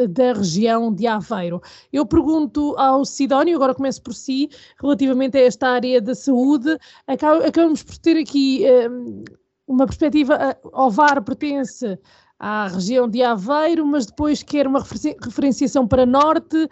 da 0.10 0.23
região 0.32 0.94
de 0.94 1.06
Aveiro. 1.06 1.62
Eu 1.92 2.06
pergunto 2.06 2.76
ao 2.78 3.04
Sidónio, 3.04 3.56
agora 3.58 3.76
começo 3.76 4.02
por 4.02 4.14
si, 4.14 4.50
relativamente 4.82 5.38
a 5.38 5.42
esta 5.42 5.68
área 5.68 6.00
da 6.00 6.16
saúde, 6.16 6.78
acabamos 7.08 7.84
por 7.84 7.98
ter 7.98 8.18
aqui 8.18 8.64
um, 8.90 9.24
uma 9.68 9.86
perspectiva, 9.86 10.58
o 10.64 10.90
VAR 10.90 11.22
pertence 11.22 12.00
à 12.44 12.68
região 12.68 13.08
de 13.08 13.24
Aveiro, 13.24 13.86
mas 13.86 14.06
depois 14.06 14.44
quer 14.44 14.68
uma 14.68 14.84
referenciação 15.24 15.88
para 15.88 16.06
norte, 16.06 16.70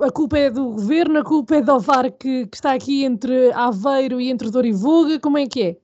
a 0.00 0.10
culpa 0.10 0.38
é 0.38 0.50
do 0.50 0.70
governo, 0.70 1.18
a 1.18 1.24
culpa 1.24 1.56
é 1.56 1.60
do 1.60 1.74
OVAR 1.74 2.10
que, 2.12 2.46
que 2.46 2.56
está 2.56 2.72
aqui 2.72 3.04
entre 3.04 3.52
Aveiro 3.52 4.18
e 4.18 4.30
entre 4.30 4.50
Dorivoga, 4.50 5.20
como 5.20 5.36
é 5.36 5.46
que 5.46 5.62
é? 5.62 5.76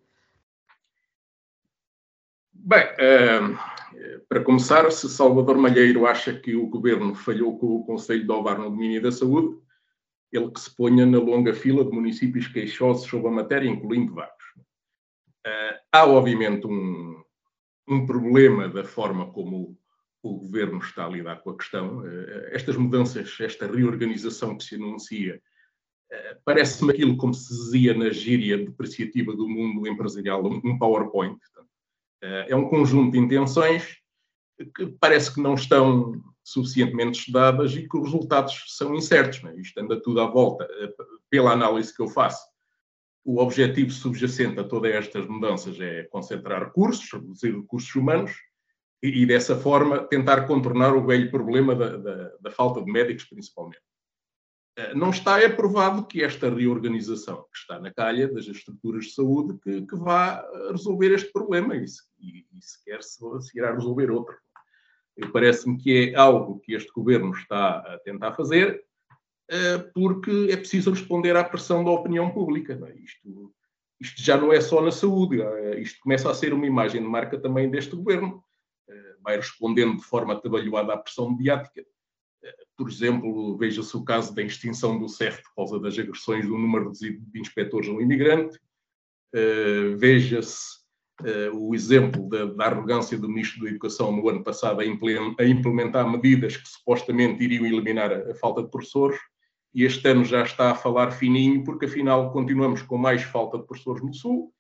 Bem, 2.55 2.85
uh, 2.85 3.59
para 4.33 4.43
começar, 4.43 4.91
se 4.91 5.11
Salvador 5.11 5.59
Malheiro 5.59 6.07
acha 6.07 6.33
que 6.33 6.57
o 6.57 6.67
governo 6.67 7.15
falhou 7.15 7.59
com 7.59 7.67
o 7.77 7.85
Conselho 7.85 8.25
de 8.25 8.33
Ovar 8.33 8.59
no 8.59 8.71
domínio 8.71 9.03
da 9.03 9.13
saúde, 9.13 9.61
ele 10.33 10.51
que 10.51 10.59
se 10.59 10.75
ponha 10.75 11.05
na 11.05 11.19
longa 11.19 11.53
fila 11.53 11.85
de 11.85 11.91
municípios 11.91 12.49
queixosos 12.49 13.07
sobre 13.07 13.29
a 13.29 13.31
matéria, 13.31 13.69
incluindo 13.69 14.15
vários. 14.15 14.43
Uh, 15.47 15.77
há, 15.93 16.07
obviamente, 16.07 16.67
um, 16.67 17.23
um 17.87 18.07
problema 18.07 18.71
da 18.71 18.83
forma 18.83 19.31
como 19.31 19.79
o 20.23 20.39
governo 20.39 20.79
está 20.79 21.05
a 21.05 21.11
lidar 21.11 21.43
com 21.43 21.51
a 21.51 21.57
questão. 21.59 21.99
Uh, 21.99 22.47
estas 22.53 22.75
mudanças, 22.75 23.39
esta 23.39 23.67
reorganização 23.67 24.57
que 24.57 24.65
se 24.65 24.77
anuncia, 24.77 25.43
uh, 26.11 26.41
parece-me 26.43 26.91
aquilo 26.91 27.19
como 27.19 27.35
se 27.35 27.53
dizia 27.53 27.93
na 27.93 28.09
gíria 28.09 28.57
depreciativa 28.57 29.37
do 29.37 29.47
mundo 29.47 29.87
empresarial, 29.87 30.43
um 30.43 30.79
PowerPoint. 30.79 31.39
é 32.23 32.57
um 32.57 32.71
conjunto 32.71 33.13
de 33.13 33.19
intenções 33.19 34.01
que 34.67 34.87
parece 35.01 35.35
que 35.35 35.41
não 35.41 35.55
estão 35.55 36.23
suficientemente 36.45 37.21
estudadas 37.21 37.73
e 37.75 37.89
que 37.89 37.97
os 37.97 38.05
resultados 38.05 38.65
são 38.77 38.95
incertos. 38.95 39.43
Né? 39.43 39.55
Isto 39.57 39.81
anda 39.81 40.01
tudo 40.01 40.21
à 40.21 40.27
volta. 40.27 40.65
Eh, 40.65 40.93
pela 41.31 41.53
análise 41.53 41.95
que 41.95 42.03
eu 42.03 42.09
faço, 42.09 42.45
o 43.25 43.41
objetivo 43.41 43.91
subjacente 43.91 44.59
a 44.59 44.65
todas 44.65 44.93
estas 44.93 45.27
mudanças 45.27 45.81
é 45.81 46.05
concentrar 46.05 46.65
recursos, 46.65 47.11
reduzir 47.13 47.55
recursos 47.55 47.95
humanos 47.95 48.33
e, 49.03 49.23
e 49.23 49.27
dessa 49.27 49.57
forma, 49.57 50.01
tentar 50.01 50.47
contornar 50.47 50.95
o 50.95 51.07
velho 51.07 51.31
problema 51.31 51.75
da, 51.75 51.97
da, 51.97 52.33
da 52.41 52.51
falta 52.51 52.83
de 52.83 52.91
médicos, 52.91 53.25
principalmente. 53.25 53.83
Eh, 54.77 54.95
não 54.95 55.11
está 55.11 55.41
é 55.41 55.49
provado 55.49 56.07
que 56.07 56.23
esta 56.23 56.53
reorganização 56.53 57.43
que 57.53 57.59
está 57.59 57.79
na 57.79 57.93
calha 57.93 58.27
das 58.27 58.47
estruturas 58.47 59.07
de 59.07 59.13
saúde 59.13 59.59
que, 59.63 59.87
que 59.87 59.97
vá 59.97 60.45
resolver 60.71 61.13
este 61.13 61.31
problema 61.31 61.77
e, 61.77 61.85
e, 62.19 62.47
e 62.53 62.63
sequer 62.63 63.03
se, 63.03 63.19
se 63.43 63.59
irá 63.59 63.73
resolver 63.73 64.11
outro. 64.11 64.35
Parece-me 65.33 65.77
que 65.77 66.11
é 66.11 66.15
algo 66.15 66.59
que 66.61 66.75
este 66.75 66.91
governo 66.93 67.33
está 67.33 67.79
a 67.79 67.99
tentar 67.99 68.33
fazer, 68.33 68.83
eh, 69.53 69.79
porque 69.93 70.49
é 70.51 70.57
preciso 70.57 70.91
responder 70.91 71.37
à 71.37 71.45
pressão 71.45 71.85
da 71.85 71.91
opinião 71.91 72.31
pública. 72.31 72.73
É? 72.89 72.95
Isto, 72.99 73.55
isto, 74.01 74.23
já 74.23 74.37
não 74.37 74.51
é 74.51 74.61
só 74.61 74.81
na 74.81 74.91
saúde, 74.91 75.43
é? 75.43 75.79
isto 75.79 76.01
começa 76.01 76.31
a 76.31 76.35
ser 76.35 76.55
uma 76.55 76.67
imagem 76.67 77.03
de 77.03 77.09
marca 77.09 77.39
também 77.39 77.71
deste 77.71 77.95
governo. 77.95 78.43
Eh, 78.89 79.17
vai 79.23 79.37
respondendo 79.37 79.97
de 79.97 80.05
forma 80.05 80.33
atabalhoada 80.33 80.95
à 80.95 80.97
pressão 80.97 81.31
mediática. 81.31 81.85
Eh, 82.43 82.57
por 82.77 82.89
exemplo, 82.89 83.57
veja-se 83.59 83.95
o 83.95 84.05
caso 84.05 84.35
da 84.35 84.43
extinção 84.43 84.99
do 84.99 85.07
CEF 85.07 85.43
por 85.43 85.55
causa 85.55 85.79
das 85.79 85.99
agressões 85.99 86.47
do 86.47 86.57
número 86.57 86.91
de 86.91 87.21
inspectores 87.35 87.89
no 87.89 88.01
imigrante. 88.01 88.59
Veja-se 89.97 90.82
o 91.53 91.75
exemplo 91.75 92.29
da, 92.29 92.45
da, 92.47 92.67
arrogância 92.67 93.19
do 93.19 93.29
Ministro 93.29 93.63
da 93.63 93.71
Educação 93.71 94.13
no 94.13 94.29
ano 94.29 94.43
passado 94.43 94.81
a, 94.81 94.85
implementar 94.85 96.11
medidas 96.11 96.57
que 96.57 96.69
supostamente 96.69 97.43
iriam 97.43 97.67
eliminar 97.67 98.13
a, 98.13 98.31
a, 98.31 98.35
falta 98.35 98.63
de 98.63 98.71
professores, 98.71 99.19
e 99.75 99.85
este 99.85 100.07
ano 100.09 100.25
já 100.25 100.43
está 100.43 100.71
a 100.71 100.75
falar 100.75 101.11
fininho, 101.13 101.65
porque 101.65 101.87
afinal 101.87 102.31
continuamos 102.33 102.83
com 102.83 102.99
mais 102.99 103.23
falta 103.23 103.59
de 103.59 103.67
professores 103.67 104.03
no 104.03 104.13
Sul 104.13 104.53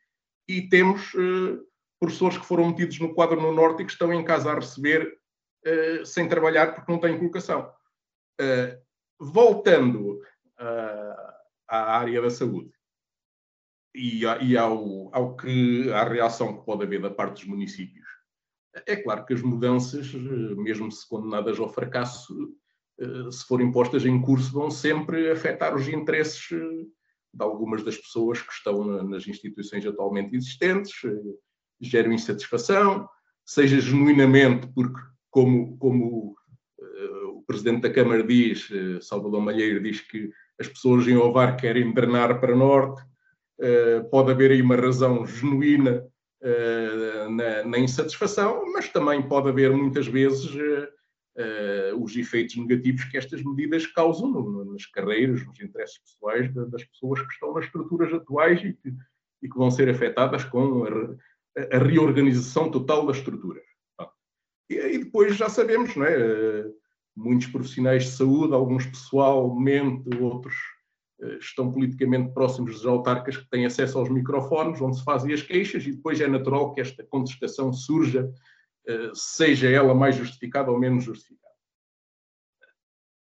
e 0.48 0.62
temos 0.68 1.12
uh, 1.14 1.60
professores 2.00 2.38
que 2.38 2.46
foram 2.46 2.68
metidos 2.68 2.98
no 2.98 3.14
quadro 3.14 3.40
no 3.40 3.52
Norte 3.52 3.82
e 3.82 3.86
que 3.86 3.92
estão 3.92 4.12
em 4.12 4.24
casa 4.24 4.50
a 4.50 4.54
receber 4.54 5.18
uh, 5.66 6.06
sem 6.06 6.28
trabalhar 6.28 6.74
porque 6.74 6.90
não 6.90 6.98
têm 6.98 7.18
colocação. 7.18 7.70
voltando 9.20 10.20
à 11.68 11.98
área 11.98 12.22
da 12.22 12.30
saúde 12.30 12.72
e, 13.94 14.22
e 14.22 14.56
ao, 14.56 15.14
ao 15.14 15.36
que, 15.36 15.90
à 15.92 16.04
reação 16.04 16.58
que 16.58 16.64
pode 16.64 16.82
haver 16.84 17.00
da 17.00 17.10
parte 17.10 17.40
dos 17.40 17.44
municípios. 17.44 18.06
É 18.86 18.96
claro 18.96 19.26
que 19.26 19.34
as 19.34 19.42
mudanças, 19.42 20.12
mesmo 20.14 20.90
se 20.90 21.06
condenadas 21.06 21.58
ao 21.60 21.68
fracasso, 21.68 22.34
eh, 22.98 23.30
se 23.30 23.44
forem 23.46 23.70
postas 23.70 24.06
em 24.06 24.20
curso, 24.20 24.52
vão 24.52 24.70
sempre 24.70 25.30
afetar 25.30 25.74
os 25.74 25.88
interesses 25.88 26.50
eh, 26.52 26.84
de 27.34 27.42
algumas 27.42 27.82
das 27.82 27.96
pessoas 27.96 28.40
que 28.40 28.52
estão 28.52 29.02
nas 29.04 29.26
instituições 29.26 29.84
atualmente 29.84 30.36
existentes, 30.36 30.92
eh, 31.04 31.34
geram 31.80 32.12
insatisfação, 32.12 33.08
seja 33.44 33.80
genuinamente 33.80 34.68
porque, 34.74 35.00
como, 35.30 35.76
como 35.78 36.36
o 37.34 37.42
Presidente 37.44 37.82
da 37.82 37.92
Câmara 37.92 38.22
diz, 38.22 38.68
Salvador 39.00 39.40
Malheiro 39.40 39.82
diz 39.82 40.00
que 40.00 40.30
as 40.60 40.68
pessoas 40.68 41.08
em 41.08 41.16
Ovar 41.16 41.56
querem 41.56 41.92
drenar 41.92 42.40
para 42.40 42.54
Norte, 42.54 43.02
pode 44.10 44.30
haver 44.30 44.50
aí 44.50 44.62
uma 44.62 44.76
razão 44.76 45.26
genuína 45.26 46.04
uh, 46.42 47.30
na, 47.30 47.64
na, 47.64 47.78
insatisfação, 47.78 48.64
mas 48.72 48.88
também 48.88 49.22
pode 49.22 49.48
haver 49.48 49.70
muitas 49.72 50.06
vezes 50.06 50.52
uh, 50.54 52.02
os 52.02 52.16
efeitos 52.16 52.56
negativos 52.56 53.04
que 53.04 53.16
estas 53.16 53.42
medidas 53.42 53.86
causam 53.86 54.30
no, 54.30 54.72
nas 54.72 54.86
carreiras, 54.86 55.46
nos 55.46 55.60
interesses 55.60 55.98
pessoais 55.98 56.52
das 56.52 56.84
pessoas 56.84 57.20
que 57.20 57.32
estão 57.32 57.54
nas 57.54 57.64
estruturas 57.64 58.12
atuais 58.12 58.60
e 58.60 58.72
que, 58.72 58.94
e 59.42 59.48
que 59.48 59.56
vão 59.56 59.70
ser 59.70 59.88
afetadas 59.88 60.44
com 60.44 60.84
a, 60.84 61.76
a 61.76 61.78
reorganização 61.78 62.70
total 62.70 63.06
das 63.06 63.18
estruturas. 63.18 63.64
E, 64.68 64.74
e 64.74 64.98
depois 64.98 65.36
já 65.36 65.48
sabemos, 65.48 65.94
não 65.96 66.04
é? 66.04 66.64
muitos 67.16 67.46
profissionais 67.48 68.04
de 68.04 68.10
saúde, 68.10 68.54
alguns 68.54 68.86
pessoalmente, 68.86 70.08
outros 70.18 70.54
eh, 70.54 70.81
estão 71.40 71.70
politicamente 71.70 72.32
próximos 72.32 72.72
dos 72.74 72.86
autarcas 72.86 73.36
que 73.36 73.48
têm 73.48 73.64
acesso 73.64 73.98
aos 73.98 74.08
microfones, 74.08 74.80
onde 74.80 74.96
se 74.98 75.04
fazem 75.04 75.32
as 75.32 75.42
queixas, 75.42 75.86
e 75.86 75.92
depois 75.92 76.20
é 76.20 76.26
natural 76.26 76.72
que 76.74 76.80
esta 76.80 77.04
contestação 77.04 77.72
surja, 77.72 78.32
eh, 78.86 79.10
seja 79.14 79.68
ela 79.68 79.94
mais 79.94 80.16
justificada 80.16 80.70
ou 80.70 80.78
menos 80.78 81.04
justificada. 81.04 81.42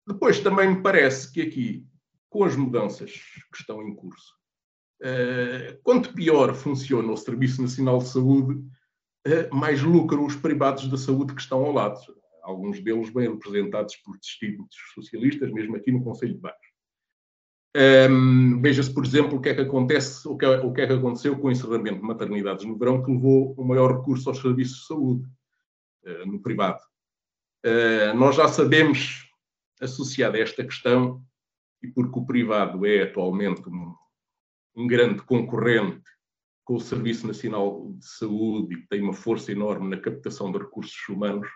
Depois 0.05 0.39
também 0.39 0.69
me 0.75 0.81
parece 0.81 1.31
que 1.31 1.41
aqui, 1.41 1.85
com 2.29 2.43
as 2.43 2.55
mudanças 2.55 3.11
que 3.11 3.59
estão 3.59 3.81
em 3.81 3.95
curso, 3.95 4.35
eh, 5.01 5.79
quanto 5.83 6.13
pior 6.13 6.53
funciona 6.53 7.11
o 7.11 7.17
Serviço 7.17 7.61
Nacional 7.61 7.99
de 7.99 8.07
Saúde, 8.07 8.63
mais 9.51 9.81
lucram 9.81 10.25
os 10.25 10.37
privados 10.37 10.87
da 10.87 10.97
saúde 10.97 11.35
que 11.35 11.41
estão 11.41 11.59
ao 11.59 11.73
lado. 11.73 11.99
Alguns 12.43 12.79
deles 12.79 13.09
bem 13.09 13.29
representados 13.29 13.97
por 13.97 14.17
distintos 14.17 14.77
socialistas, 14.93 15.51
mesmo 15.51 15.75
aqui 15.75 15.91
no 15.91 16.01
Conselho 16.01 16.35
de 16.35 16.39
Baixo. 16.39 16.66
Um, 17.77 18.59
Veja-se, 18.59 18.91
por 18.91 19.05
exemplo, 19.05 19.37
o 19.37 19.41
que 19.41 19.49
é 19.49 19.53
que 19.53 19.61
acontece, 19.61 20.27
o 20.27 20.35
que 20.35 20.45
é, 20.45 20.49
o 20.61 20.73
que 20.73 20.81
é 20.81 20.87
que 20.87 20.93
aconteceu 20.93 21.37
com 21.37 21.47
o 21.47 21.51
encerramento 21.51 21.99
de 21.99 22.07
maternidades 22.07 22.65
no 22.65 22.75
verão, 22.75 23.03
que 23.03 23.11
levou 23.11 23.53
o 23.55 23.63
maior 23.63 23.99
recurso 23.99 24.29
aos 24.29 24.39
serviços 24.41 24.79
de 24.79 24.87
saúde 24.87 25.29
uh, 26.05 26.25
no 26.25 26.41
privado. 26.41 26.79
Uh, 27.63 28.17
nós 28.17 28.35
já 28.35 28.47
sabemos, 28.47 29.29
associado 29.79 30.37
a 30.37 30.39
esta 30.39 30.63
questão, 30.63 31.21
e 31.83 31.87
porque 31.87 32.17
o 32.17 32.25
privado 32.25 32.83
é 32.83 33.03
atualmente 33.03 33.69
um, 33.69 33.93
um 34.75 34.87
grande 34.87 35.21
concorrente 35.21 36.01
com 36.65 36.75
o 36.75 36.81
Serviço 36.81 37.27
Nacional 37.27 37.93
de 37.93 38.07
Saúde 38.07 38.75
e 38.75 38.87
tem 38.87 39.03
uma 39.03 39.13
força 39.13 39.51
enorme 39.51 39.87
na 39.87 40.01
captação 40.01 40.51
de 40.51 40.57
recursos 40.57 40.97
humanos, 41.07 41.47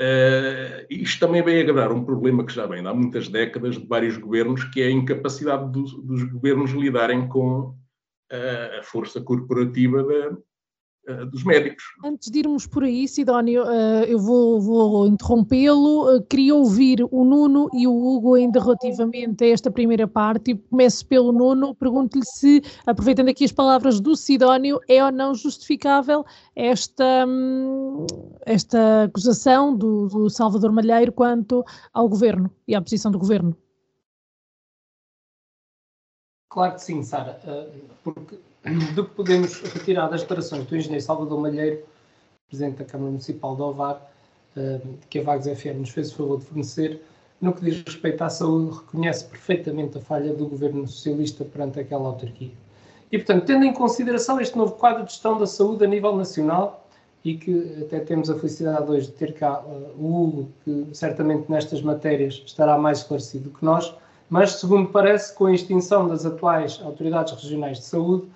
Uh, 0.00 0.86
isto 0.88 1.26
também 1.26 1.42
vem 1.42 1.60
agradar 1.60 1.90
um 1.90 2.04
problema 2.04 2.46
que 2.46 2.52
já 2.52 2.66
vem 2.66 2.86
há 2.86 2.94
muitas 2.94 3.28
décadas 3.28 3.76
de 3.76 3.86
vários 3.86 4.16
governos, 4.16 4.62
que 4.64 4.80
é 4.80 4.86
a 4.86 4.90
incapacidade 4.92 5.72
dos, 5.72 5.92
dos 6.04 6.22
governos 6.22 6.70
lidarem 6.70 7.28
com 7.28 7.70
uh, 7.70 8.78
a 8.78 8.82
força 8.82 9.20
corporativa 9.20 10.04
da, 10.04 10.38
dos 11.30 11.44
médicos. 11.44 11.84
Antes 12.04 12.30
de 12.30 12.40
irmos 12.40 12.66
por 12.66 12.84
aí, 12.84 13.08
Sidónio, 13.08 13.64
eu 14.06 14.18
vou, 14.18 14.60
vou 14.60 15.06
interrompê-lo. 15.06 16.22
queria 16.28 16.54
ouvir 16.54 17.06
o 17.10 17.24
Nuno 17.24 17.68
e 17.72 17.86
o 17.86 17.92
Hugo 17.92 18.34
ainda 18.34 18.60
relativamente 18.60 19.44
a 19.44 19.48
esta 19.48 19.70
primeira 19.70 20.06
parte. 20.06 20.54
Começo 20.70 21.06
pelo 21.06 21.32
Nuno. 21.32 21.74
Pergunto-lhe 21.74 22.24
se, 22.24 22.62
aproveitando 22.86 23.28
aqui 23.28 23.44
as 23.44 23.52
palavras 23.52 24.00
do 24.00 24.16
Sidónio, 24.16 24.80
é 24.88 25.04
ou 25.04 25.12
não 25.12 25.34
justificável 25.34 26.24
esta, 26.54 27.24
hum, 27.26 28.06
esta 28.44 29.04
acusação 29.04 29.76
do, 29.76 30.08
do 30.08 30.30
Salvador 30.30 30.72
Malheiro 30.72 31.12
quanto 31.12 31.64
ao 31.92 32.08
governo 32.08 32.50
e 32.66 32.74
à 32.74 32.80
posição 32.80 33.10
do 33.10 33.18
governo? 33.18 33.56
Claro 36.50 36.74
que 36.74 36.82
sim, 36.82 37.02
Sara, 37.02 37.38
eh, 37.44 37.80
porque 38.02 38.38
do 38.94 39.04
que 39.04 39.14
podemos 39.14 39.60
retirar 39.60 40.08
das 40.08 40.22
declarações 40.22 40.66
do 40.66 40.76
engenheiro 40.76 41.04
Salvador 41.04 41.40
Malheiro, 41.40 41.82
presidente 42.48 42.78
da 42.78 42.84
Câmara 42.84 43.10
Municipal 43.10 43.56
de 43.56 43.62
Ovar, 43.62 44.10
eh, 44.56 44.80
que 45.08 45.18
a 45.18 45.22
Vagos 45.22 45.46
FM 45.46 45.80
nos 45.80 45.90
fez 45.90 46.12
o 46.12 46.16
favor 46.16 46.38
de 46.38 46.44
fornecer, 46.46 47.02
no 47.40 47.52
que 47.52 47.62
diz 47.62 47.82
respeito 47.82 48.22
à 48.22 48.28
saúde, 48.28 48.76
reconhece 48.76 49.24
perfeitamente 49.26 49.98
a 49.98 50.00
falha 50.00 50.32
do 50.32 50.46
governo 50.46 50.86
socialista 50.88 51.44
perante 51.44 51.78
aquela 51.78 52.08
autarquia. 52.08 52.50
E, 53.12 53.18
portanto, 53.18 53.46
tendo 53.46 53.64
em 53.64 53.72
consideração 53.72 54.40
este 54.40 54.56
novo 54.56 54.72
quadro 54.72 55.04
de 55.04 55.12
gestão 55.12 55.38
da 55.38 55.46
saúde 55.46 55.84
a 55.84 55.88
nível 55.88 56.14
nacional, 56.16 56.84
e 57.24 57.36
que 57.36 57.82
até 57.82 58.00
temos 58.00 58.30
a 58.30 58.34
felicidade 58.38 58.90
hoje 58.90 59.06
de 59.06 59.12
ter 59.12 59.34
cá 59.34 59.60
uh, 59.60 59.94
o 59.98 60.22
Hugo, 60.22 60.48
que 60.64 60.86
certamente 60.92 61.50
nestas 61.50 61.82
matérias 61.82 62.42
estará 62.46 62.78
mais 62.78 62.98
esclarecido 62.98 63.50
que 63.50 63.64
nós, 63.64 63.94
mas, 64.30 64.52
segundo 64.52 64.90
parece, 64.90 65.34
com 65.34 65.46
a 65.46 65.52
extinção 65.52 66.06
das 66.06 66.24
atuais 66.24 66.80
autoridades 66.84 67.32
regionais 67.32 67.78
de 67.78 67.84
saúde, 67.84 68.28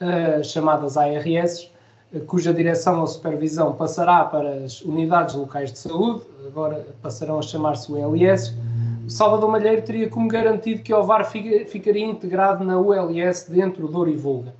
uh, 0.00 0.44
chamadas 0.44 0.96
ARS, 0.96 1.70
uh, 2.12 2.20
cuja 2.20 2.52
direção 2.52 3.00
ou 3.00 3.06
supervisão 3.06 3.74
passará 3.74 4.24
para 4.24 4.64
as 4.64 4.80
unidades 4.82 5.34
locais 5.34 5.72
de 5.72 5.78
saúde, 5.78 6.22
agora 6.46 6.86
passarão 7.02 7.38
a 7.38 7.42
chamar-se 7.42 7.90
ULS, 7.92 8.54
Salvador 9.08 9.50
Malheiro 9.50 9.80
teria 9.82 10.08
como 10.10 10.28
garantido 10.28 10.82
que 10.82 10.92
o 10.92 11.02
VAR 11.02 11.24
ficaria 11.24 12.04
integrado 12.04 12.62
na 12.62 12.78
ULS 12.78 13.48
dentro 13.48 13.88
do 13.88 13.98
Orivolga 13.98 14.54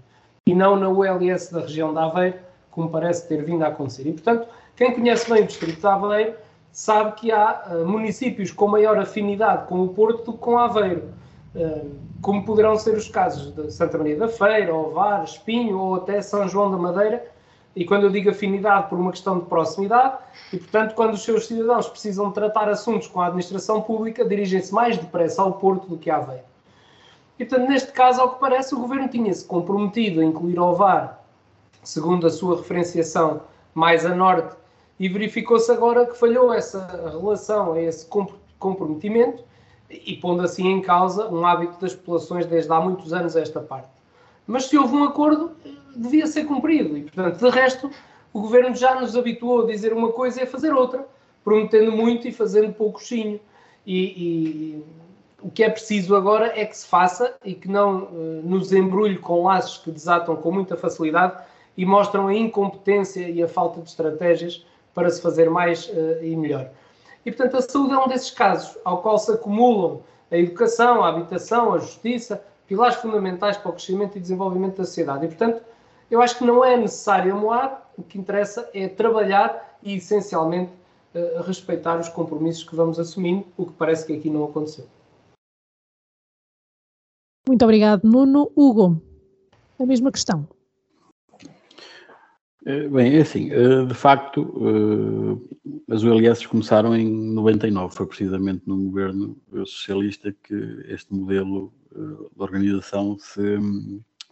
e 0.47 0.55
não 0.55 0.75
na 0.75 0.89
ULS 0.89 1.51
da 1.51 1.61
região 1.61 1.93
de 1.93 1.99
Aveiro, 1.99 2.37
como 2.71 2.89
parece 2.89 3.29
ter 3.29 3.45
vindo 3.45 3.63
a 3.63 3.69
acontecer. 3.69 4.07
E, 4.07 4.13
portanto, 4.13 4.49
quem 4.75 4.95
conhece 4.95 5.31
bem 5.31 5.43
o 5.43 5.47
Distrito 5.47 5.81
de 5.81 5.87
Aveiro 5.87 6.35
sabe 6.73 7.13
que 7.13 7.31
há 7.31 7.65
uh, 7.71 7.87
municípios 7.87 8.51
com 8.51 8.69
maior 8.69 8.99
afinidade 8.99 9.67
com 9.67 9.83
o 9.83 9.89
Porto 9.89 10.25
do 10.25 10.33
que 10.33 10.39
com 10.39 10.57
Aveiro, 10.57 11.11
como 12.21 12.45
poderão 12.45 12.77
ser 12.77 12.97
os 12.97 13.09
casos 13.09 13.53
de 13.55 13.71
Santa 13.73 13.99
Maria 13.99 14.17
da 14.17 14.29
Feira, 14.29 14.75
Ovar, 14.75 15.25
Espinho 15.25 15.79
ou 15.79 15.95
até 15.97 16.21
São 16.21 16.49
João 16.49 16.71
da 16.71 16.77
Madeira, 16.77 17.25
e 17.75 17.85
quando 17.85 18.05
eu 18.05 18.11
digo 18.11 18.31
afinidade, 18.31 18.89
por 18.89 18.99
uma 18.99 19.13
questão 19.13 19.39
de 19.39 19.47
proximidade, 19.47 20.19
e 20.53 20.59
portanto, 20.59 20.95
quando 20.95 21.15
os 21.15 21.23
seus 21.23 21.47
cidadãos 21.47 21.89
precisam 21.89 22.31
tratar 22.33 22.69
assuntos 22.69 23.07
com 23.07 23.21
a 23.21 23.27
administração 23.27 23.81
pública, 23.81 24.25
dirigem-se 24.25 24.75
mais 24.75 24.99
depressa 24.99 25.43
ao 25.43 25.53
Porto 25.53 25.87
do 25.87 25.97
que 25.97 26.11
à 26.11 26.17
Aveiro. 26.17 26.43
E 27.39 27.45
portanto, 27.45 27.69
neste 27.69 27.93
caso, 27.93 28.21
ao 28.21 28.35
que 28.35 28.41
parece, 28.41 28.75
o 28.75 28.81
governo 28.81 29.09
tinha-se 29.09 29.45
comprometido 29.45 30.21
a 30.21 30.25
incluir 30.25 30.59
Ovar, 30.59 31.25
segundo 31.85 32.27
a 32.27 32.31
sua 32.31 32.57
referenciação, 32.57 33.43
mais 33.75 34.05
a 34.05 34.13
norte, 34.15 34.57
e 34.99 35.09
verificou-se 35.09 35.71
agora 35.71 36.05
que 36.05 36.19
falhou 36.19 36.53
essa 36.53 36.85
relação, 37.13 37.77
esse 37.77 38.09
comprometimento, 38.59 39.45
e 39.91 40.17
pondo 40.17 40.43
assim 40.43 40.69
em 40.69 40.81
causa 40.83 41.29
um 41.29 41.47
hábito 41.47 41.81
das 41.81 41.95
populações 41.95 42.47
desde 42.47 42.73
há 42.73 42.81
muitos 42.81 43.13
anos 43.13 43.37
esta 43.37 43.61
parte. 43.61 43.89
Mas 44.47 44.67
se 44.67 44.77
houve 44.77 44.95
um 44.95 45.05
acordo, 45.05 45.53
devia 45.95 46.27
ser 46.27 46.45
cumprido. 46.45 46.97
E, 46.97 47.03
portanto, 47.03 47.39
de 47.39 47.51
resto, 47.51 47.91
o 48.33 48.41
governo 48.41 48.75
já 48.75 49.01
nos 49.01 49.17
habituou 49.17 49.63
a 49.63 49.67
dizer 49.67 49.93
uma 49.93 50.13
coisa 50.13 50.41
e 50.41 50.43
a 50.45 50.47
fazer 50.47 50.73
outra, 50.73 51.07
prometendo 51.45 51.93
muito 51.93 52.29
e 52.29 52.33
fazendo 52.33 52.73
poucozinho. 52.73 53.41
E, 53.87 53.97
e 53.97 54.85
o 55.43 55.51
que 55.51 55.63
é 55.63 55.71
preciso 55.71 56.15
agora 56.15 56.53
é 56.55 56.65
que 56.65 56.77
se 56.77 56.87
faça 56.87 57.35
e 57.45 57.55
que 57.55 57.69
não 57.69 58.05
uh, 58.05 58.43
nos 58.45 58.73
embrulhe 58.73 59.19
com 59.19 59.45
laços 59.45 59.79
que 59.79 59.91
desatam 59.91 60.37
com 60.37 60.51
muita 60.51 60.77
facilidade 60.77 61.43
e 61.77 61.87
mostram 61.87 62.27
a 62.27 62.35
incompetência 62.35 63.29
e 63.29 63.43
a 63.43 63.49
falta 63.49 63.81
de 63.81 63.89
estratégias 63.89 64.67
para 64.95 65.09
se 65.11 65.23
fazer 65.23 65.49
mais 65.49 65.87
uh, 65.89 66.23
e 66.23 66.35
melhor. 66.35 66.71
E, 67.29 67.31
portanto, 67.31 67.59
a 67.59 67.61
saúde 67.61 67.93
é 67.93 67.99
um 67.99 68.09
desses 68.09 68.31
casos 68.31 68.79
ao 68.83 69.03
qual 69.03 69.19
se 69.19 69.31
acumulam 69.31 70.01
a 70.31 70.39
educação, 70.39 71.05
a 71.05 71.11
habitação, 71.11 71.75
a 71.75 71.79
justiça, 71.79 72.43
pilares 72.67 72.97
fundamentais 72.97 73.59
para 73.59 73.69
o 73.69 73.75
crescimento 73.75 74.17
e 74.17 74.21
desenvolvimento 74.21 74.79
da 74.79 74.87
sociedade. 74.87 75.27
E, 75.27 75.29
portanto, 75.29 75.63
eu 76.11 76.23
acho 76.23 76.39
que 76.39 76.45
não 76.45 76.65
é 76.65 76.75
necessário 76.75 77.35
amoar, 77.35 77.87
o 77.99 78.03
que 78.03 78.17
interessa 78.17 78.71
é 78.73 78.89
trabalhar 78.89 79.79
e, 79.83 79.97
essencialmente, 79.97 80.73
uh, 81.15 81.43
respeitar 81.43 82.01
os 82.01 82.09
compromissos 82.09 82.65
que 82.65 82.75
vamos 82.75 82.99
assumindo, 82.99 83.45
o 83.59 83.67
que 83.67 83.73
parece 83.75 84.07
que 84.07 84.15
aqui 84.15 84.31
não 84.31 84.45
aconteceu. 84.45 84.87
Muito 87.47 87.63
obrigado, 87.63 88.05
Nuno. 88.05 88.51
Hugo, 88.57 89.03
a 89.79 89.85
mesma 89.85 90.11
questão. 90.11 90.49
Eh, 92.69 92.87
bem, 92.87 93.17
é 93.17 93.23
assim, 93.23 93.51
eh, 93.51 93.87
de 93.87 93.95
facto, 93.95 94.53
eh, 95.89 95.95
as 95.95 96.03
ULS 96.03 96.47
começaram 96.47 96.95
em 96.95 97.09
99, 97.09 97.95
foi 97.95 98.07
precisamente 98.07 98.63
no 98.67 98.77
governo 98.91 99.39
socialista 99.65 100.31
que 100.43 100.85
este 100.87 101.15
modelo 101.15 101.73
de 101.91 102.43
organização 102.43 103.19
se, 103.19 103.41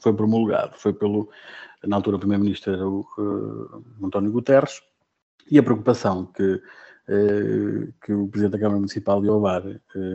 foi 0.03 0.13
promulgado. 0.13 0.77
Foi 0.77 0.93
pelo, 0.93 1.31
na 1.83 1.97
altura, 1.97 2.19
primeiro-ministro 2.19 2.75
era 2.75 2.87
o 2.87 3.07
António 4.05 4.31
Guterres, 4.31 4.83
e 5.51 5.59
a 5.59 5.63
preocupação 5.63 6.27
que, 6.27 6.61
que 8.05 8.13
o 8.13 8.29
Presidente 8.29 8.53
da 8.53 8.59
Câmara 8.59 8.79
Municipal 8.79 9.23
de 9.23 9.31
Ovar 9.31 9.63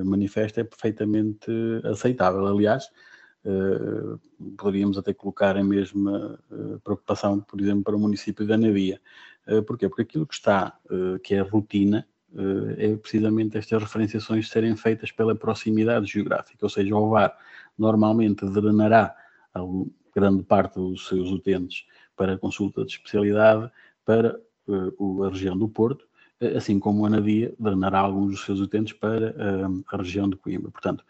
manifesta 0.06 0.62
é 0.62 0.64
perfeitamente 0.64 1.52
aceitável. 1.84 2.46
Aliás, 2.46 2.88
poderíamos 4.58 4.98
até 4.98 5.14
colocar 5.14 5.58
a 5.58 5.64
mesma 5.64 6.39
uh, 6.52 6.80
preocupação, 6.82 7.39
por 7.42 7.60
exemplo, 7.60 7.84
para 7.84 7.96
o 7.96 8.00
município 8.00 8.46
de 8.46 8.54
Anavia. 8.54 9.02
Uh, 9.48 9.64
porquê? 9.64 9.89
Porque 9.89 10.04
aquilo 10.04 10.28
que 10.28 10.34
está, 10.34 10.78
que 11.24 11.34
é 11.36 11.42
rotina, 11.42 12.08
é 12.78 12.96
precisamente 12.96 13.58
estas 13.58 13.82
referenciações 13.82 14.48
serem 14.50 14.74
feitas 14.78 15.12
pela 15.12 15.36
proximidade 15.36 16.06
geográfica, 16.06 16.66
ou 16.66 16.70
seja, 16.70 16.96
o 16.96 17.10
VAR 17.10 17.38
normalmente 17.78 18.46
drenará 18.46 19.14
a 19.54 19.60
grande 20.16 20.42
parte 20.44 20.76
dos 20.76 21.10
seus 21.10 21.30
utentes 21.30 21.86
para 22.16 22.38
consulta 22.38 22.86
de 22.86 22.92
especialidade 22.92 23.70
para 24.06 24.39
a 24.70 25.30
região 25.30 25.58
do 25.58 25.68
Porto, 25.68 26.08
assim 26.58 26.80
como 26.80 27.06
a 27.06 27.08
Anadia 27.08 27.54
drenará 27.60 28.00
alguns 28.00 28.32
dos 28.32 28.46
seus 28.46 28.60
utentes 28.60 28.94
para 28.94 29.32
uh, 29.32 29.84
a 29.92 29.98
região 29.98 30.28
de 30.28 30.36
Coimbra. 30.36 30.72
Portanto, 30.72 31.06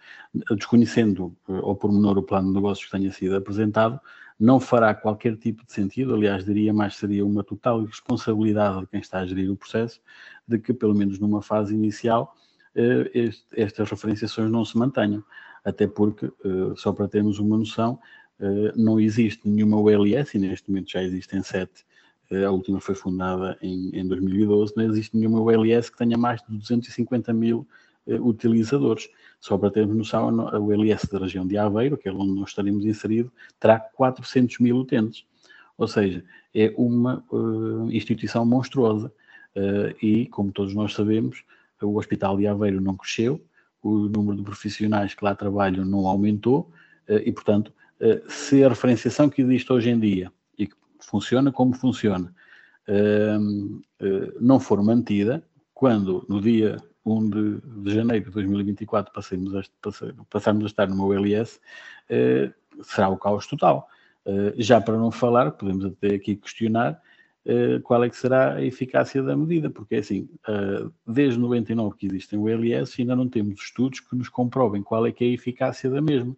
desconhecendo 0.56 1.36
uh, 1.48 1.66
ao 1.66 1.76
pormenor 1.76 2.18
o 2.18 2.24
plano 2.24 2.50
de 2.50 2.56
negócios 2.56 2.86
que 2.86 2.92
tenha 2.92 3.12
sido 3.12 3.36
apresentado, 3.36 4.00
não 4.38 4.60
fará 4.60 4.94
qualquer 4.94 5.38
tipo 5.38 5.66
de 5.66 5.72
sentido, 5.72 6.14
aliás, 6.14 6.44
diria 6.44 6.74
mais 6.74 6.96
seria 6.96 7.26
uma 7.26 7.44
total 7.44 7.86
responsabilidade 7.86 8.82
de 8.82 8.88
quem 8.88 9.00
está 9.00 9.20
a 9.20 9.26
gerir 9.26 9.50
o 9.50 9.56
processo, 9.56 10.02
de 10.48 10.60
que, 10.60 10.74
pelo 10.74 10.96
menos 10.96 11.18
numa 11.20 11.42
fase 11.42 11.74
inicial, 11.74 12.36
uh, 12.76 13.10
este, 13.14 13.46
estas 13.56 13.90
referenciações 13.90 14.52
não 14.52 14.66
se 14.66 14.78
mantenham. 14.78 15.24
Até 15.64 15.86
porque, 15.88 16.28
só 16.76 16.92
para 16.92 17.08
termos 17.08 17.38
uma 17.38 17.56
noção, 17.56 18.00
não 18.76 19.00
existe 19.00 19.48
nenhuma 19.48 19.78
ULS, 19.78 20.34
e 20.34 20.40
neste 20.40 20.72
momento 20.72 20.90
já 20.90 21.04
existem 21.04 21.44
sete 21.44 21.86
a 22.32 22.50
última 22.50 22.80
foi 22.80 22.96
fundada 22.96 23.58
em, 23.62 23.90
em 23.94 24.08
2012, 24.08 24.74
não 24.78 24.86
existe 24.86 25.18
nenhuma 25.18 25.42
ULS 25.42 25.90
que 25.90 25.98
tenha 25.98 26.18
mais 26.18 26.42
de 26.42 26.58
250 26.58 27.34
mil 27.34 27.68
uh, 28.08 28.26
utilizadores. 28.26 29.10
Só 29.40 29.58
para 29.58 29.72
termos 29.72 29.96
noção, 29.96 30.48
a 30.48 30.58
ULS 30.58 31.08
da 31.12 31.20
região 31.20 31.46
de 31.46 31.58
Aveiro, 31.58 31.98
que 31.98 32.08
é 32.08 32.12
onde 32.12 32.32
nós 32.32 32.50
estaremos 32.50 32.86
inseridos, 32.86 33.32
terá 33.60 33.80
400 33.80 34.60
mil 34.60 34.78
utentes. 34.78 35.26
Ou 35.78 35.88
seja, 35.88 36.24
é 36.56 36.74
uma 36.78 37.24
uh, 37.32 37.92
instituição 37.92 38.46
monstruosa. 38.46 39.12
Uh, 39.54 39.94
e, 40.02 40.28
como 40.28 40.52
todos 40.52 40.74
nós 40.74 40.94
sabemos, 40.94 41.44
o 41.82 41.98
Hospital 41.98 42.38
de 42.38 42.48
Aveiro 42.48 42.80
não 42.80 42.96
cresceu, 42.96 43.44
o 43.84 44.08
número 44.08 44.38
de 44.38 44.44
profissionais 44.44 45.14
que 45.14 45.26
lá 45.26 45.36
trabalham 45.36 45.84
não 45.84 46.06
aumentou, 46.06 46.72
e, 47.10 47.32
portanto, 47.32 47.74
se 48.28 48.64
a 48.64 48.70
referenciação 48.70 49.28
que 49.28 49.42
existe 49.42 49.74
hoje 49.74 49.90
em 49.90 50.00
dia 50.00 50.32
funciona 51.06 51.52
como 51.52 51.74
funciona, 51.74 52.34
uh, 52.88 54.34
não 54.40 54.60
for 54.60 54.82
mantida, 54.84 55.44
quando 55.74 56.26
no 56.30 56.42
dia 56.42 56.78
1 57.06 57.30
de, 57.30 57.62
de 57.62 57.96
janeiro 57.96 58.26
de 58.26 58.32
2024 58.32 59.12
passemos 59.14 59.56
a, 59.56 59.62
passarmos 60.30 60.66
a 60.66 60.68
estar 60.68 60.88
numa 60.88 61.06
OLS, 61.06 61.60
eh, 62.08 62.52
será 62.84 63.10
o 63.10 63.18
caos 63.18 63.48
total. 63.48 63.88
Eh, 64.24 64.54
já 64.58 64.80
para 64.80 64.96
não 64.96 65.10
falar, 65.10 65.50
podemos 65.52 65.84
até 65.86 66.14
aqui 66.14 66.36
questionar 66.36 67.02
qual 67.84 68.04
é 68.04 68.10
que 68.12 68.16
será 68.16 68.54
a 68.54 68.64
eficácia 68.64 69.24
da 69.24 69.36
medida, 69.36 69.68
porque 69.68 69.96
é 69.96 69.98
assim, 69.98 70.30
desde 71.08 71.40
99 71.40 71.96
que 71.98 72.06
existem 72.06 72.38
OLS, 72.38 72.94
ainda 73.00 73.16
não 73.16 73.28
temos 73.28 73.60
estudos 73.60 74.00
que 74.00 74.16
nos 74.16 74.30
comprovem 74.30 74.84
qual 74.84 75.08
é 75.08 75.12
que 75.12 75.24
é 75.24 75.28
a 75.28 75.32
eficácia 75.32 75.90
da 75.90 76.00
mesma. 76.00 76.38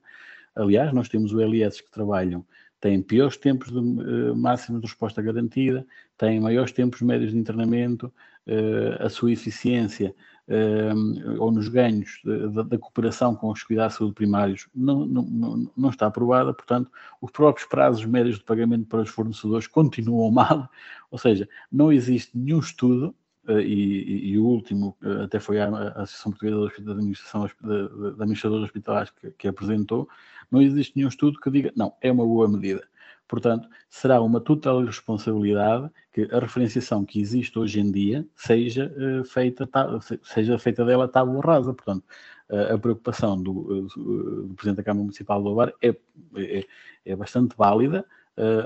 Aliás, 0.56 0.94
nós 0.94 1.10
temos 1.10 1.34
OLS 1.34 1.82
que 1.82 1.92
trabalham 1.92 2.46
têm 2.84 3.02
piores 3.02 3.38
tempos 3.38 3.72
de 3.72 3.78
uh, 3.78 4.36
máximo 4.36 4.78
de 4.78 4.86
resposta 4.86 5.22
garantida, 5.22 5.88
têm 6.18 6.42
maiores 6.42 6.74
tempos 6.74 7.02
médios 7.02 7.32
de 7.32 7.38
internamento, 7.38 8.08
uh, 8.46 9.06
a 9.06 9.08
sua 9.08 9.32
eficiência 9.32 10.14
uh, 10.50 11.42
ou 11.42 11.50
nos 11.50 11.70
ganhos 11.70 12.20
da 12.52 12.78
cooperação 12.78 13.36
com 13.36 13.50
os 13.50 13.64
cuidados 13.64 13.94
de 13.94 14.00
saúde 14.00 14.16
primários 14.16 14.68
não, 14.76 15.06
não, 15.06 15.72
não 15.78 15.90
está 15.90 16.08
aprovada, 16.08 16.54
portanto, 16.54 16.92
os 17.22 17.32
próprios 17.32 17.66
prazos 17.70 18.04
médios 18.04 18.38
de 18.38 18.44
pagamento 18.44 18.86
para 18.86 19.04
os 19.04 19.10
fornecedores 19.10 19.66
continuam 19.66 20.30
mal, 20.36 20.70
ou 21.10 21.18
seja, 21.18 21.48
não 21.72 21.90
existe 21.90 22.38
nenhum 22.38 22.60
estudo 22.60 23.16
Uh, 23.48 23.60
e, 23.60 24.32
e, 24.32 24.40
o 24.40 24.46
último 24.46 24.96
uh, 25.04 25.24
até 25.24 25.38
foi 25.38 25.60
a, 25.60 25.68
a 25.68 26.04
Associação 26.04 26.32
Portuguesa 26.32 26.82
da 26.82 26.92
Administração 26.94 27.50
da, 27.62 27.88
da 27.88 28.24
Administradores 28.24 28.64
Hospitalares 28.64 29.10
que, 29.12 29.32
que, 29.32 29.48
apresentou, 29.50 30.08
não 30.50 30.62
existe 30.62 30.96
nenhum 30.96 31.10
estudo 31.10 31.38
que 31.42 31.52
diga, 31.52 31.74
não, 31.76 31.94
é 32.00 32.10
uma 32.10 32.26
boa 32.26 32.48
medida. 32.48 32.88
Portanto, 33.28 33.68
será 33.90 34.22
uma 34.22 34.40
total 34.40 34.82
irresponsabilidade 34.82 35.90
que 36.14 36.26
a 36.32 36.40
referenciação 36.40 37.04
que 37.04 37.20
existe 37.20 37.60
hoje 37.60 37.82
em 37.82 37.92
dia 37.92 38.26
seja 38.34 38.94
uh, 38.96 39.26
feita, 39.26 39.68
tá, 39.68 39.90
seja 40.24 40.58
feita 40.58 40.86
dela 40.86 41.08
tábua 41.08 41.42
rasa. 41.42 41.74
Portanto, 41.74 42.06
a 42.50 42.78
preocupação 42.78 43.42
do, 43.42 43.88
do, 43.88 44.54
Presidente 44.56 44.78
da 44.78 44.84
Câmara 44.84 45.04
Municipal 45.04 45.42
do 45.42 45.50
Alvar 45.50 45.74
é, 45.82 45.96
é, 46.36 46.64
é 47.06 47.16
bastante 47.16 47.56
válida, 47.58 48.06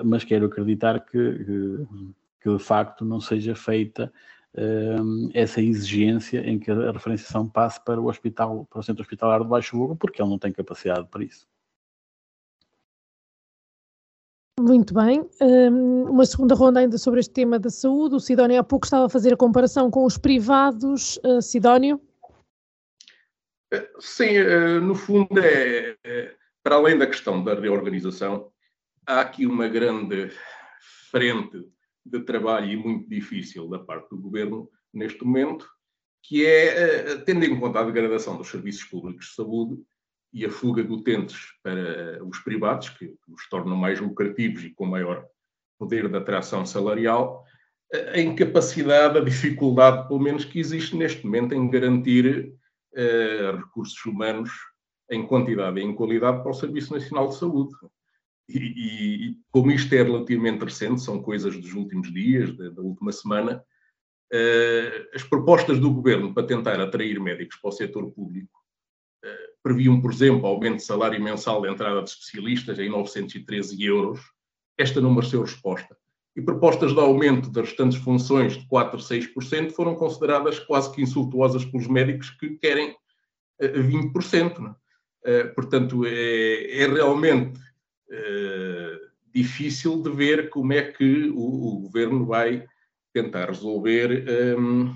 mas 0.04 0.26
quero 0.26 0.48
acreditar 0.48 1.00
que, 1.00 1.46
que, 1.46 1.88
que 2.42 2.58
de 2.58 2.60
facto 2.60 3.06
não 3.06 3.22
seja 3.22 3.56
feita 3.56 4.12
essa 5.34 5.62
exigência 5.62 6.40
em 6.40 6.58
que 6.58 6.72
a 6.72 6.92
referenciação 6.92 7.48
passe 7.48 7.84
para 7.84 8.02
o 8.02 8.08
hospital, 8.08 8.66
para 8.70 8.80
o 8.80 8.84
centro 8.84 9.02
hospitalar 9.02 9.42
de 9.42 9.48
Baixo 9.48 9.78
Lugo, 9.78 9.96
porque 9.96 10.22
ele 10.22 10.30
não 10.30 10.40
tem 10.40 10.52
capacidade 10.52 11.08
para 11.10 11.24
isso. 11.24 11.48
Muito 14.60 14.94
bem. 14.94 15.30
uma 16.10 16.26
segunda 16.26 16.56
ronda 16.56 16.80
ainda 16.80 16.98
sobre 16.98 17.20
este 17.20 17.32
tema 17.32 17.60
da 17.60 17.70
saúde. 17.70 18.16
O 18.16 18.20
Sidónio 18.20 18.60
há 18.60 18.64
pouco 18.64 18.86
estava 18.86 19.06
a 19.06 19.10
fazer 19.10 19.34
a 19.34 19.38
comparação 19.38 19.92
com 19.92 20.04
os 20.04 20.18
privados. 20.18 21.18
Uh, 21.24 21.42
Sidónio? 21.42 22.02
Sim, 24.00 24.40
uh, 24.40 24.82
no 24.82 24.96
fundo 24.96 25.40
é, 25.40 25.96
é, 26.04 26.36
para 26.64 26.76
além 26.76 26.98
da 26.98 27.06
questão 27.06 27.44
da 27.44 27.54
reorganização, 27.54 28.52
há 29.06 29.22
aqui 29.22 29.46
uma 29.46 29.68
grande 29.68 30.32
frente 31.12 31.70
de 32.10 32.20
trabalho 32.22 32.72
e 32.72 32.76
muito 32.78 33.10
difícil 33.10 33.68
da 33.68 33.80
parte 33.80 34.10
do 34.10 34.18
governo 34.18 34.70
neste 34.94 35.24
momento, 35.24 35.68
que 36.24 36.46
é, 36.46 36.66
eh, 37.12 37.16
tendo 37.20 37.46
em 37.46 37.60
conta 37.60 37.80
a 37.80 37.84
degradação 37.84 38.38
dos 38.38 38.50
serviços 38.50 38.84
públicos 38.84 39.28
de 39.28 39.36
saúde 39.36 39.78
e 40.34 40.46
a 40.46 40.50
fuga 40.52 40.84
de 40.84 40.92
utentes 40.92 41.38
para 41.64 42.24
os 42.26 42.40
privados, 42.40 42.90
que 42.90 43.16
os 43.28 43.48
tornam 43.50 43.78
mais 43.78 44.00
lucrativos 44.00 44.64
e 44.64 44.72
com 44.72 44.86
maior 44.86 45.26
poder 45.80 46.10
de 46.10 46.18
atração 46.18 46.66
salarial, 46.66 47.46
a 48.14 48.20
incapacidade, 48.20 49.18
a 49.18 49.24
dificuldade, 49.24 50.08
pelo 50.08 50.20
menos, 50.20 50.44
que 50.44 50.60
existe 50.60 50.96
neste 50.96 51.26
momento 51.26 51.54
em 51.54 51.70
garantir 51.70 52.54
uh, 52.94 53.58
recursos 53.58 54.06
humanos 54.06 54.52
em 55.10 55.26
quantidade 55.26 55.80
e 55.80 55.84
em 55.84 55.96
qualidade 55.96 56.42
para 56.42 56.52
o 56.52 56.54
Serviço 56.54 56.94
Nacional 56.94 57.30
de 57.30 57.38
Saúde. 57.38 57.74
E, 58.50 58.58
e, 58.58 59.38
como 59.52 59.72
isto 59.72 59.94
é 59.94 60.02
relativamente 60.02 60.64
recente, 60.64 61.02
são 61.02 61.22
coisas 61.22 61.58
dos 61.58 61.74
últimos 61.74 62.12
dias, 62.14 62.56
da, 62.56 62.70
da 62.70 62.82
última 62.82 63.12
semana, 63.12 63.64
uh, 64.34 65.08
as 65.14 65.24
propostas 65.24 65.80
do 65.80 65.92
governo 65.92 66.34
para 66.34 66.48
tentar 66.48 66.80
atrair 66.80 67.20
médicos 67.20 67.58
para 67.58 67.70
o 67.70 67.74
setor 67.74 68.10
público 68.12 68.58
uh, 69.26 69.58
previam, 69.62 70.00
por 70.00 70.12
exemplo, 70.12 70.48
aumento 70.48 70.78
de 70.78 70.84
salário 70.84 71.22
mensal 71.22 71.62
de 71.62 71.70
entrada 71.70 72.02
de 72.02 72.10
especialistas 72.10 72.80
em 72.80 72.90
913 72.90 73.84
euros. 73.84 74.22
Esta 74.78 75.02
não 75.02 75.14
mereceu 75.14 75.42
resposta. 75.42 75.98
e 76.36 76.42
propostas 76.42 76.94
de 76.94 77.00
aumento 77.00 77.50
das 77.50 77.70
restantes 77.70 77.98
funções 77.98 78.56
de 78.58 78.66
4% 78.68 78.94
a 78.94 78.98
6% 78.98 79.72
foram 79.72 79.96
consideradas 79.96 80.60
quase 80.60 80.94
que 80.94 81.02
insultuosas 81.02 81.66
pelos 81.66 81.88
médicos 81.88 82.30
que 82.30 82.52
querem 82.58 82.96
20%. 83.60 84.60
Não 84.60 84.76
é? 85.26 85.44
Portanto, 85.46 86.06
é, 86.06 86.84
é 86.84 86.88
realmente 86.88 87.60
difícil 89.34 90.02
de 90.02 90.10
ver 90.10 90.50
como 90.50 90.74
é 90.74 90.92
que 90.92 91.30
o, 91.30 91.76
o 91.76 91.80
governo 91.82 92.26
vai 92.26 92.66
tentar 93.14 93.48
resolver 93.48 94.26
um, 94.58 94.96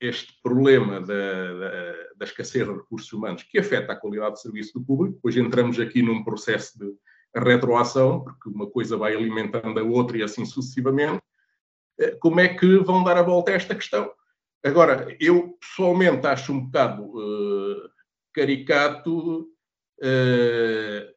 este 0.00 0.32
problema 0.42 1.00
da, 1.00 1.54
da, 1.54 1.92
da, 2.16 2.24
escassez 2.24 2.66
de 2.66 2.72
recursos 2.72 3.12
humanos 3.12 3.42
que 3.42 3.58
afeta 3.58 3.92
a 3.92 3.96
qualidade 3.96 4.34
de 4.34 4.42
serviço 4.42 4.78
do 4.78 4.84
público. 4.84 5.16
Depois 5.16 5.36
entramos 5.36 5.78
aqui 5.78 6.02
num 6.02 6.22
processo 6.24 6.78
de 6.78 6.92
retroação, 7.34 8.22
porque 8.22 8.48
uma 8.48 8.68
coisa 8.70 8.96
vai 8.96 9.14
alimentando 9.14 9.78
a 9.78 9.82
outra 9.82 10.18
e 10.18 10.22
assim 10.22 10.44
sucessivamente. 10.44 11.22
Eh, 11.98 12.16
como 12.20 12.40
é 12.40 12.48
que 12.48 12.78
vão 12.78 13.02
dar 13.02 13.16
a 13.16 13.22
volta 13.22 13.50
a 13.50 13.54
esta 13.54 13.74
questão? 13.74 14.10
Agora, 14.64 15.14
eu 15.20 15.56
pessoalmente 15.60 16.26
acho 16.26 16.52
um 16.52 16.66
bocado 16.66 17.02
uh, 17.04 17.90
caricato 18.32 19.48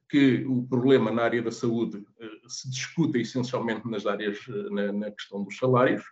que 0.09 0.45
o 0.47 0.63
problema 0.63 1.11
na 1.11 1.23
área 1.23 1.41
da 1.41 1.51
saúde 1.51 1.97
uh, 1.97 2.49
se 2.49 2.69
discuta 2.69 3.17
essencialmente 3.17 3.87
nas 3.89 4.05
áreas, 4.05 4.39
na, 4.71 4.91
na 4.91 5.11
questão 5.11 5.43
dos 5.43 5.57
salários, 5.57 6.03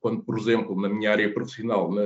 quando, 0.00 0.22
por 0.22 0.38
exemplo, 0.38 0.80
na 0.80 0.88
minha 0.88 1.10
área 1.10 1.32
profissional, 1.32 1.92
na, 1.92 2.02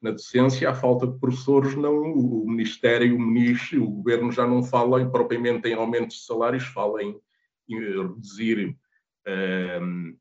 na 0.00 0.10
docência, 0.12 0.68
a 0.68 0.74
falta 0.74 1.06
de 1.06 1.18
professores, 1.18 1.74
não, 1.74 1.96
o 1.96 2.48
Ministério, 2.48 3.16
o 3.16 3.20
Ministro, 3.20 3.82
o 3.82 3.90
Governo 3.90 4.30
já 4.30 4.46
não 4.46 4.62
falam 4.62 5.10
propriamente 5.10 5.68
em 5.68 5.74
aumentos 5.74 6.18
de 6.18 6.24
salários, 6.24 6.64
falam 6.64 7.00
em, 7.00 7.20
em 7.68 7.78
reduzir, 7.80 8.76
um, 9.82 10.16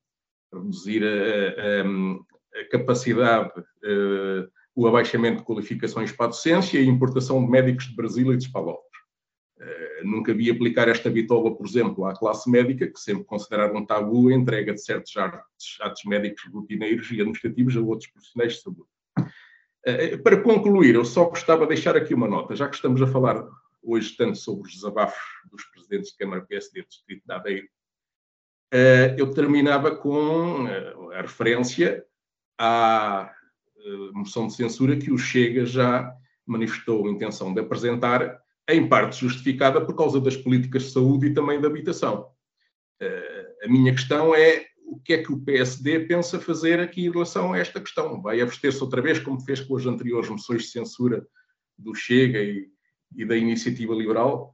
reduzir 0.53 1.03
a, 1.03 2.59
a, 2.59 2.61
a 2.61 2.69
capacidade, 2.69 3.59
uh, 3.59 4.49
o 4.75 4.87
abaixamento 4.87 5.39
de 5.39 5.45
qualificações 5.45 6.11
para 6.11 6.27
a 6.27 6.29
docência 6.29 6.79
e 6.79 6.87
a 6.87 6.91
importação 6.91 7.43
de 7.43 7.49
médicos 7.49 7.85
de 7.85 7.95
Brasília 7.95 8.33
e 8.33 8.37
de 8.37 8.43
Espaló. 8.43 8.77
Eh, 9.59 10.01
nunca 10.03 10.33
vi 10.33 10.51
aplicar 10.51 10.87
esta 10.87 11.09
bitola, 11.09 11.55
por 11.55 11.65
exemplo, 11.65 12.05
à 12.05 12.13
classe 12.13 12.49
médica, 12.49 12.87
que 12.87 12.99
sempre 12.99 13.23
consideraram 13.23 13.77
um 13.77 13.85
tabu 13.85 14.29
a 14.29 14.33
entrega 14.33 14.73
de 14.73 14.81
certos 14.81 15.15
atos, 15.17 15.77
atos 15.81 16.03
médicos 16.05 16.43
rotineiros 16.51 17.09
e 17.09 17.15
administrativos 17.15 17.75
a 17.75 17.81
outros 17.81 18.09
profissionais 18.09 18.53
de 18.53 18.61
saúde. 18.61 18.81
Uh, 19.19 20.21
para 20.21 20.41
concluir, 20.41 20.95
eu 20.95 21.05
só 21.05 21.25
gostava 21.25 21.63
de 21.65 21.69
deixar 21.73 21.95
aqui 21.95 22.13
uma 22.13 22.27
nota, 22.27 22.55
já 22.55 22.67
que 22.69 22.75
estamos 22.75 23.01
a 23.01 23.07
falar 23.07 23.43
hoje 23.81 24.15
tanto 24.15 24.37
sobre 24.37 24.67
os 24.67 24.75
desabafos 24.75 25.23
dos 25.49 25.63
presidentes 25.65 26.11
de 26.11 26.17
Câmara 26.17 26.45
PSD 26.45 26.81
do 26.81 26.87
Distrito 26.87 27.23
de 27.25 27.33
Aveiro, 27.33 27.67
eu 29.17 29.33
terminava 29.33 29.95
com 29.95 30.67
a 31.13 31.21
referência 31.21 32.03
à 32.59 33.31
moção 34.13 34.47
de 34.47 34.55
censura 34.55 34.97
que 34.97 35.09
o 35.09 35.17
Chega 35.17 35.65
já 35.65 36.13
manifestou 36.45 37.07
a 37.07 37.09
intenção 37.09 37.53
de 37.53 37.61
apresentar 37.61 38.37
em 38.69 38.87
parte 38.87 39.21
justificada 39.21 39.83
por 39.83 39.95
causa 39.95 40.19
das 40.19 40.35
políticas 40.35 40.83
de 40.83 40.91
saúde 40.91 41.27
e 41.27 41.33
também 41.33 41.59
da 41.59 41.67
habitação. 41.67 42.31
Uh, 43.01 43.65
a 43.65 43.67
minha 43.67 43.93
questão 43.93 44.35
é 44.35 44.65
o 44.85 44.99
que 44.99 45.13
é 45.13 45.23
que 45.23 45.31
o 45.31 45.39
PSD 45.39 46.01
pensa 46.01 46.39
fazer 46.39 46.79
aqui 46.79 47.05
em 47.05 47.11
relação 47.11 47.53
a 47.53 47.59
esta 47.59 47.79
questão? 47.79 48.21
Vai 48.21 48.41
abster-se 48.41 48.81
outra 48.81 49.01
vez, 49.01 49.19
como 49.19 49.39
fez 49.39 49.59
com 49.59 49.75
as 49.75 49.85
anteriores 49.85 50.29
moções 50.29 50.63
de 50.63 50.69
censura 50.69 51.25
do 51.77 51.93
Chega 51.93 52.41
e, 52.41 52.69
e 53.15 53.25
da 53.25 53.35
Iniciativa 53.35 53.93
Liberal? 53.93 54.53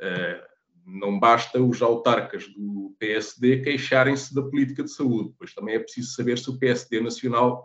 Uh, 0.00 0.54
não 0.86 1.18
basta 1.18 1.62
os 1.62 1.80
autarcas 1.80 2.46
do 2.48 2.94
PSD 2.98 3.62
queixarem-se 3.62 4.34
da 4.34 4.42
política 4.42 4.82
de 4.82 4.90
saúde, 4.90 5.34
pois 5.38 5.54
também 5.54 5.76
é 5.76 5.78
preciso 5.78 6.12
saber 6.12 6.38
se 6.38 6.50
o 6.50 6.58
PSD 6.58 7.00
nacional 7.00 7.64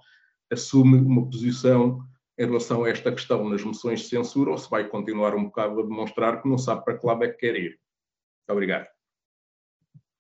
assume 0.50 0.98
uma 0.98 1.30
posição 1.30 2.00
em 2.40 2.46
relação 2.46 2.86
a 2.86 2.90
esta 2.90 3.12
questão 3.12 3.48
nas 3.50 3.62
moções 3.62 4.00
de 4.00 4.08
censura 4.08 4.52
ou 4.52 4.58
se 4.58 4.70
vai 4.70 4.88
continuar 4.88 5.36
um 5.36 5.44
bocado 5.44 5.82
a 5.82 5.84
demonstrar 5.84 6.42
que 6.42 6.48
não 6.48 6.58
sabe 6.58 6.86
para 6.86 6.98
que 6.98 7.06
lado 7.06 7.26
é 7.26 7.28
que 7.28 7.38
quer 7.38 7.56
ir. 7.56 7.72
Muito 7.72 8.52
obrigado. 8.52 8.88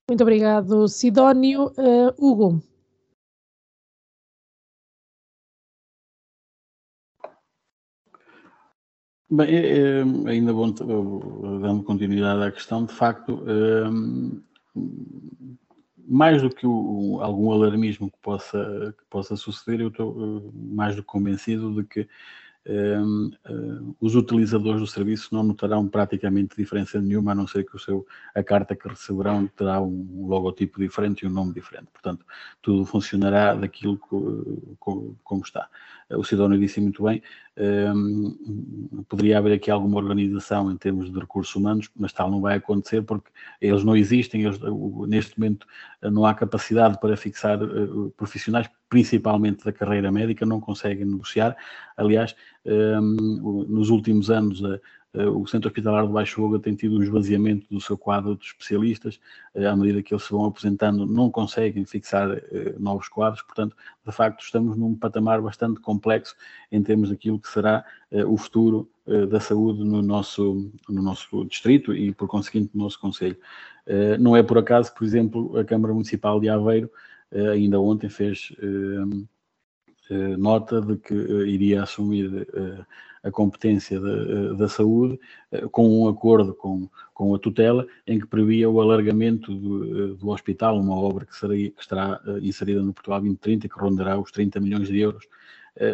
Muito 0.09 0.22
obrigado, 0.22 0.88
Sidónio. 0.89 1.67
Uh, 1.78 2.13
Hugo. 2.17 2.61
Bem, 9.32 9.47
é, 9.55 9.99
é, 9.99 10.01
ainda 10.30 10.51
bom, 10.51 10.72
dando 10.72 11.84
continuidade 11.84 12.43
à 12.43 12.51
questão, 12.51 12.84
de 12.84 12.93
facto, 12.93 13.43
é, 13.47 13.84
mais 16.10 16.41
do 16.41 16.49
que 16.49 16.66
o, 16.66 17.20
algum 17.22 17.51
alarmismo 17.51 18.10
que 18.10 18.18
possa, 18.20 18.95
que 18.97 19.05
possa 19.10 19.36
suceder, 19.36 19.82
eu 19.82 19.89
estou 19.89 20.12
uh, 20.12 20.51
mais 20.53 20.95
do 20.95 21.03
que 21.03 21.07
convencido 21.07 21.72
de 21.76 21.88
que 21.88 22.07
os 23.99 24.16
utilizadores 24.16 24.82
do 24.82 24.88
serviço 24.88 25.34
não 25.34 25.43
notarão 25.43 25.88
praticamente 25.88 26.55
diferença 26.57 27.01
nenhuma, 27.01 27.32
a 27.32 27.36
não 27.36 27.47
ser 27.47 27.64
que 27.66 27.76
o 27.76 27.80
seu, 27.80 28.05
a 28.36 28.43
carta 28.43 28.76
que 28.76 28.88
receberão 28.88 29.47
terá 29.47 29.82
um 29.82 30.28
logotipo 30.28 30.80
diferente 30.80 31.24
e 31.24 31.28
um 31.28 31.32
nome 31.32 31.53
diferente. 31.53 31.88
Portanto, 31.91 32.26
tudo 32.62 32.86
funcionará 32.86 33.55
daquilo 33.55 33.97
que, 33.97 34.76
como, 35.24 35.43
está. 35.43 35.68
O 36.12 36.24
Sidónio 36.24 36.60
disse 36.60 36.82
muito 36.82 37.03
bem, 37.03 37.22
poderia 39.07 39.38
haver 39.38 39.53
aqui 39.53 39.72
alguma 39.72 39.97
organização 39.97 40.72
em 40.72 40.78
termos 40.78 41.12
de 41.12 41.20
recursos 41.20 41.55
humanos, 41.55 41.89
mas 41.95 42.14
tal 42.14 42.30
não 42.30 42.41
vai 42.41 42.57
acontecer 42.57 43.01
porque 43.01 43.30
eles 43.62 43.84
não 43.84 43.95
existem, 43.95 44.43
eles, 44.43 44.60
neste 45.07 45.39
momento 45.39 45.66
não 46.01 46.26
há 46.26 46.34
capacidade 46.34 46.99
para 46.99 47.18
fixar 47.18 47.62
uh, 47.62 48.12
profissionais, 48.12 48.70
principalmente 48.89 49.63
da 49.63 49.71
carreira 49.71 50.11
médica, 50.11 50.45
não 50.45 50.59
conseguem 50.59 51.05
negociar. 51.05 51.55
Aliás, 51.95 52.35
um, 52.65 53.65
nos 53.67 53.89
últimos 53.89 54.31
anos, 54.31 54.61
o 55.13 55.47
Centro 55.47 55.69
Hospitalar 55.69 56.05
do 56.05 56.13
Baixo 56.13 56.43
Oga 56.43 56.59
tem 56.59 56.75
tido 56.75 56.97
um 56.97 57.01
esvaziamento 57.01 57.65
do 57.71 57.81
seu 57.81 57.97
quadro 57.97 58.35
de 58.35 58.45
especialistas, 58.45 59.19
uh, 59.55 59.67
à 59.67 59.75
medida 59.75 60.03
que 60.03 60.13
eles 60.13 60.23
se 60.23 60.31
vão 60.31 60.45
aposentando, 60.45 61.05
não 61.05 61.31
conseguem 61.31 61.83
fixar 61.83 62.29
uh, 62.29 62.39
novos 62.79 63.09
quadros, 63.09 63.41
portanto, 63.41 63.75
de 64.05 64.11
facto, 64.11 64.43
estamos 64.43 64.77
num 64.77 64.95
patamar 64.95 65.41
bastante 65.41 65.79
complexo 65.79 66.35
em 66.71 66.83
termos 66.83 67.09
daquilo 67.09 67.39
que 67.39 67.47
será 67.47 67.83
o 68.27 68.37
futuro 68.37 68.89
da 69.29 69.39
saúde 69.39 69.83
no 69.83 70.01
nosso, 70.01 70.71
no 70.89 71.01
nosso 71.03 71.45
distrito 71.45 71.93
e, 71.93 72.11
por 72.11 72.27
conseguinte, 72.27 72.71
no 72.73 72.83
nosso 72.83 72.99
Conselho. 72.99 73.37
Não 74.19 74.35
é 74.35 74.41
por 74.41 74.57
acaso, 74.57 74.91
por 74.95 75.03
exemplo, 75.03 75.55
a 75.57 75.63
Câmara 75.63 75.93
Municipal 75.93 76.39
de 76.39 76.49
Aveiro 76.49 76.89
ainda 77.32 77.80
ontem 77.80 78.09
fez 78.09 78.51
eh, 80.09 80.36
nota 80.38 80.82
de 80.82 80.97
que 80.97 81.13
eh, 81.13 81.47
iria 81.47 81.84
assumir 81.84 82.47
eh, 82.51 82.86
a 83.21 83.30
competência 83.30 83.99
da, 83.99 84.53
da 84.53 84.67
saúde 84.67 85.19
com 85.71 86.03
um 86.03 86.07
acordo 86.07 86.55
com, 86.55 86.89
com 87.13 87.36
a 87.36 87.39
tutela 87.39 87.86
em 88.07 88.17
que 88.17 88.25
previa 88.25 88.69
o 88.69 88.82
alargamento 88.82 89.53
do, 89.53 90.15
do 90.15 90.30
hospital, 90.30 90.80
uma 90.80 90.95
obra 90.95 91.25
que, 91.25 91.36
seria, 91.36 91.69
que 91.69 91.82
estará 91.82 92.19
inserida 92.41 92.82
no 92.82 92.93
Portugal 92.93 93.19
2030 93.19 93.67
que 93.67 93.80
rondará 93.80 94.17
os 94.17 94.32
30 94.32 94.61
milhões 94.61 94.88
de 94.88 94.99
euros. 94.99 95.27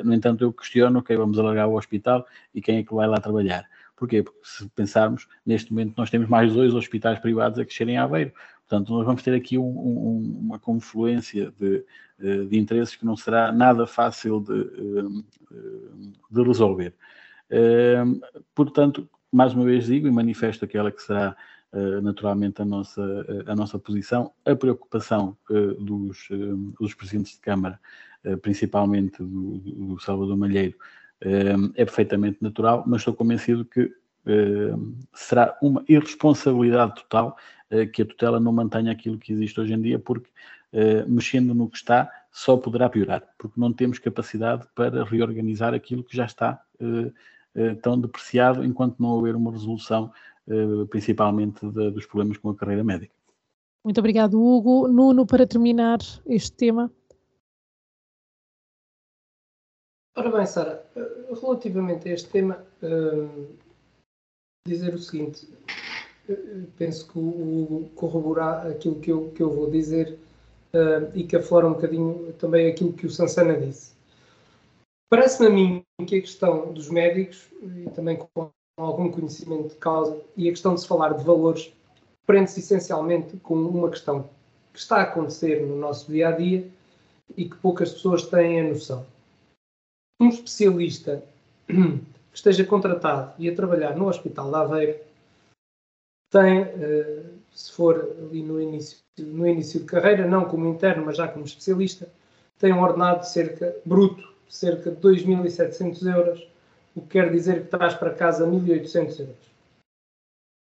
No 0.03 0.13
entanto, 0.13 0.43
eu 0.43 0.53
questiono 0.53 1.01
quem 1.01 1.17
vamos 1.17 1.39
alargar 1.39 1.67
o 1.67 1.75
hospital 1.75 2.25
e 2.53 2.61
quem 2.61 2.77
é 2.77 2.83
que 2.83 2.93
vai 2.93 3.07
lá 3.07 3.19
trabalhar. 3.19 3.67
Porquê? 3.95 4.21
Porque 4.21 4.39
se 4.43 4.69
pensarmos, 4.69 5.27
neste 5.43 5.71
momento 5.71 5.95
nós 5.97 6.11
temos 6.11 6.29
mais 6.29 6.53
dois 6.53 6.75
hospitais 6.75 7.17
privados 7.17 7.57
a 7.57 7.65
crescerem 7.65 7.95
em 7.95 7.97
Aveiro. 7.97 8.31
Portanto, 8.67 8.91
nós 8.93 9.05
vamos 9.05 9.21
ter 9.21 9.33
aqui 9.35 9.57
um, 9.57 9.63
um, 9.63 10.39
uma 10.41 10.59
confluência 10.59 11.53
de, 11.59 11.85
eh, 12.19 12.45
de, 12.45 12.57
interesses 12.57 12.95
que 12.95 13.05
não 13.05 13.15
será 13.15 13.51
nada 13.51 13.85
fácil 13.85 14.39
de, 14.39 14.59
eh, 14.59 15.57
de 16.31 16.43
resolver. 16.43 16.93
Eh, 17.49 18.03
portanto, 18.55 19.07
mais 19.31 19.53
uma 19.53 19.65
vez 19.65 19.85
digo 19.85 20.07
e 20.07 20.11
manifesto 20.11 20.65
aquela 20.65 20.91
que 20.91 21.01
será 21.01 21.35
naturalmente 22.01 22.61
a 22.61 22.65
nossa, 22.65 23.03
a 23.47 23.53
nossa 23.53 23.77
posição, 23.77 24.31
a 24.45 24.55
preocupação 24.55 25.35
dos, 25.77 26.29
dos 26.79 26.93
presidentes 26.93 27.33
de 27.33 27.41
Câmara, 27.41 27.77
principalmente 28.41 29.21
do, 29.21 29.57
do 29.57 29.99
Salvador 29.99 30.37
Malheiro, 30.37 30.77
é 31.19 31.83
perfeitamente 31.83 32.37
natural, 32.39 32.85
mas 32.87 33.01
estou 33.01 33.13
convencido 33.13 33.65
que 33.65 33.93
será 35.13 35.57
uma 35.61 35.83
irresponsabilidade 35.89 36.95
total 36.95 37.35
que 37.93 38.01
a 38.01 38.05
tutela 38.05 38.39
não 38.39 38.51
mantenha 38.51 38.91
aquilo 38.91 39.17
que 39.17 39.33
existe 39.33 39.59
hoje 39.59 39.73
em 39.73 39.81
dia, 39.81 39.97
porque 39.97 40.29
eh, 40.71 41.05
mexendo 41.05 41.55
no 41.55 41.69
que 41.69 41.77
está 41.77 42.11
só 42.31 42.57
poderá 42.57 42.89
piorar, 42.89 43.23
porque 43.37 43.57
não 43.57 43.71
temos 43.71 43.97
capacidade 43.97 44.67
para 44.75 45.05
reorganizar 45.05 45.73
aquilo 45.73 46.03
que 46.03 46.17
já 46.17 46.25
está 46.25 46.61
eh, 47.55 47.75
tão 47.75 47.97
depreciado 47.97 48.61
enquanto 48.61 48.99
não 48.99 49.11
houver 49.11 49.37
uma 49.37 49.51
resolução, 49.51 50.11
principalmente 50.89 51.65
dos 51.65 52.05
problemas 52.05 52.37
com 52.37 52.49
a 52.49 52.55
carreira 52.55 52.83
médica. 52.83 53.15
Muito 53.83 53.97
obrigado, 53.97 54.39
Hugo. 54.39 54.87
Nuno, 54.87 55.25
para 55.25 55.47
terminar 55.47 55.99
este 56.25 56.51
tema. 56.51 56.91
Ora 60.17 60.29
bem, 60.29 60.45
Sara, 60.45 60.85
relativamente 61.41 62.09
a 62.09 62.13
este 62.13 62.29
tema, 62.29 62.65
dizer 64.67 64.93
o 64.93 64.99
seguinte: 64.99 65.47
penso 66.77 67.07
que 67.07 67.19
o, 67.19 67.89
corroborar 67.95 68.67
aquilo 68.67 68.99
que 68.99 69.11
eu, 69.11 69.31
que 69.35 69.41
eu 69.41 69.49
vou 69.51 69.69
dizer 69.69 70.17
uh, 70.73 71.11
e 71.13 71.23
que 71.23 71.35
aflora 71.35 71.67
um 71.67 71.73
bocadinho 71.73 72.33
também 72.39 72.67
aquilo 72.67 72.93
que 72.93 73.05
o 73.05 73.09
Sansana 73.09 73.57
disse. 73.59 73.93
Parece-me 75.09 75.47
a 75.47 75.49
mim 75.51 75.83
que 76.07 76.17
a 76.17 76.21
questão 76.21 76.73
dos 76.73 76.89
médicos, 76.89 77.47
e 77.61 77.89
também 77.91 78.17
com 78.17 78.49
algum 78.77 79.11
conhecimento 79.11 79.69
de 79.69 79.75
causa, 79.75 80.19
e 80.35 80.49
a 80.49 80.51
questão 80.51 80.75
de 80.75 80.81
se 80.81 80.87
falar 80.87 81.13
de 81.13 81.23
valores, 81.23 81.71
prende-se 82.25 82.59
essencialmente 82.59 83.37
com 83.37 83.55
uma 83.55 83.89
questão 83.89 84.27
que 84.73 84.79
está 84.79 84.97
a 84.97 85.03
acontecer 85.03 85.65
no 85.65 85.77
nosso 85.77 86.11
dia 86.11 86.29
a 86.29 86.31
dia 86.31 86.67
e 87.37 87.47
que 87.47 87.55
poucas 87.57 87.93
pessoas 87.93 88.25
têm 88.27 88.59
a 88.59 88.63
noção. 88.63 89.05
Um 90.19 90.29
especialista 90.29 91.23
que 91.67 92.01
esteja 92.33 92.65
contratado 92.65 93.33
e 93.37 93.47
a 93.47 93.55
trabalhar 93.55 93.95
no 93.95 94.07
Hospital 94.07 94.49
de 94.49 94.55
Aveiro 94.55 94.99
tem, 96.29 96.61
eh, 96.61 97.23
se 97.51 97.71
for 97.71 98.15
ali 98.19 98.43
no 98.43 98.61
início, 98.61 98.97
no 99.17 99.47
início 99.47 99.79
de 99.79 99.85
carreira, 99.85 100.27
não 100.27 100.45
como 100.45 100.67
interno, 100.67 101.05
mas 101.05 101.17
já 101.17 101.27
como 101.27 101.45
especialista, 101.45 102.09
tem 102.59 102.73
um 102.73 102.81
ordenado 102.81 103.21
de 103.21 103.29
cerca, 103.29 103.75
bruto, 103.85 104.33
cerca 104.49 104.91
de 104.91 104.97
2.700 104.97 106.05
euros, 106.13 106.47
o 106.95 107.01
que 107.01 107.07
quer 107.07 107.31
dizer 107.31 107.63
que 107.63 107.69
traz 107.69 107.93
para 107.93 108.13
casa 108.13 108.45
1.800 108.45 109.19
euros. 109.19 109.55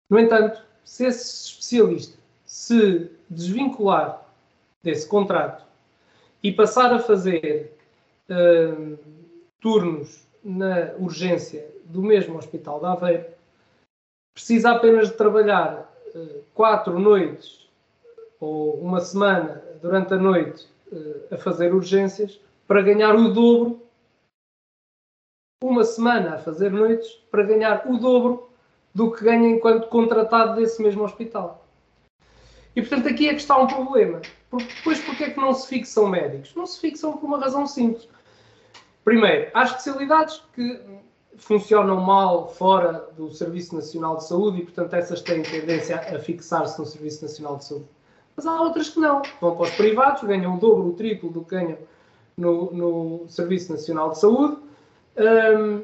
No 0.09 0.19
entanto, 0.19 0.63
se 0.83 1.05
esse 1.05 1.49
especialista 1.49 2.17
se 2.45 3.11
desvincular 3.29 4.25
desse 4.81 5.07
contrato 5.07 5.63
e 6.41 6.51
passar 6.51 6.93
a 6.93 6.99
fazer 6.99 7.77
uh, 8.29 8.97
turnos 9.59 10.27
na 10.43 10.93
urgência 10.97 11.67
do 11.85 12.01
mesmo 12.01 12.37
Hospital 12.37 12.79
de 12.79 12.85
Aveiro, 12.85 13.25
precisa 14.33 14.71
apenas 14.71 15.09
de 15.09 15.15
trabalhar 15.15 15.91
uh, 16.15 16.43
quatro 16.53 16.99
noites 16.99 17.67
ou 18.39 18.79
uma 18.79 19.01
semana 19.01 19.63
durante 19.81 20.13
a 20.13 20.17
noite 20.17 20.67
uh, 20.91 21.33
a 21.33 21.37
fazer 21.37 21.73
urgências 21.73 22.39
para 22.67 22.81
ganhar 22.81 23.15
o 23.15 23.33
dobro, 23.33 23.81
uma 25.63 25.83
semana 25.83 26.35
a 26.35 26.37
fazer 26.37 26.71
noites 26.71 27.09
para 27.31 27.43
ganhar 27.43 27.83
o 27.87 27.97
dobro 27.97 28.49
do 28.93 29.11
que 29.11 29.23
ganha 29.23 29.49
enquanto 29.49 29.87
contratado 29.87 30.55
desse 30.55 30.81
mesmo 30.81 31.03
hospital. 31.03 31.65
E 32.75 32.81
portanto 32.81 33.07
aqui 33.07 33.27
é 33.27 33.33
que 33.33 33.41
está 33.41 33.57
um 33.57 33.67
problema. 33.67 34.21
Porque, 34.49 34.73
depois, 34.73 34.99
porque 35.01 35.25
é 35.25 35.29
que 35.31 35.39
não 35.39 35.53
se 35.53 35.67
fixam 35.67 36.07
médicos? 36.07 36.55
Não 36.55 36.65
se 36.65 36.79
fixam 36.79 37.17
por 37.17 37.25
uma 37.25 37.39
razão 37.39 37.67
simples. 37.67 38.07
Primeiro, 39.03 39.51
há 39.53 39.63
especialidades 39.63 40.43
que 40.53 40.79
funcionam 41.39 41.99
mal 42.01 42.49
fora 42.49 43.07
do 43.17 43.31
Serviço 43.31 43.75
Nacional 43.75 44.17
de 44.17 44.27
Saúde 44.27 44.59
e, 44.59 44.63
portanto, 44.63 44.93
essas 44.93 45.21
têm 45.21 45.41
tendência 45.41 45.95
a 45.97 46.19
fixar-se 46.19 46.79
no 46.79 46.85
Serviço 46.85 47.23
Nacional 47.23 47.57
de 47.57 47.65
Saúde. 47.65 47.85
Mas 48.35 48.45
há 48.45 48.61
outras 48.61 48.89
que 48.89 48.99
não. 48.99 49.21
Vão 49.41 49.55
para 49.55 49.63
os 49.63 49.71
privados, 49.71 50.23
ganham 50.23 50.55
o 50.55 50.59
dobro, 50.59 50.87
o 50.87 50.93
triplo 50.93 51.29
do 51.29 51.43
que 51.43 51.55
ganham 51.55 51.77
no, 52.37 52.71
no 52.71 53.27
Serviço 53.27 53.71
Nacional 53.71 54.11
de 54.11 54.19
Saúde. 54.19 54.57
Um, 55.17 55.81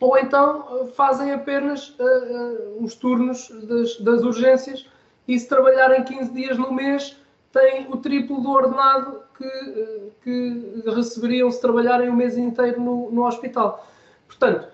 ou 0.00 0.18
então 0.18 0.88
fazem 0.94 1.32
apenas 1.32 1.90
uh, 1.90 2.78
uh, 2.78 2.84
os 2.84 2.94
turnos 2.94 3.48
das, 3.64 3.96
das 3.98 4.22
urgências 4.22 4.86
e 5.28 5.38
se 5.38 5.48
trabalharem 5.48 6.04
15 6.04 6.32
dias 6.32 6.58
no 6.58 6.72
mês 6.72 7.16
têm 7.52 7.86
o 7.90 7.96
triplo 7.98 8.40
do 8.40 8.50
ordenado 8.50 9.22
que, 9.38 10.12
que 10.22 10.82
receberiam 10.90 11.50
se 11.50 11.60
trabalharem 11.60 12.08
o 12.08 12.14
mês 12.14 12.36
inteiro 12.36 12.80
no, 12.80 13.10
no 13.10 13.26
hospital. 13.26 13.86
Portanto, 14.26 14.73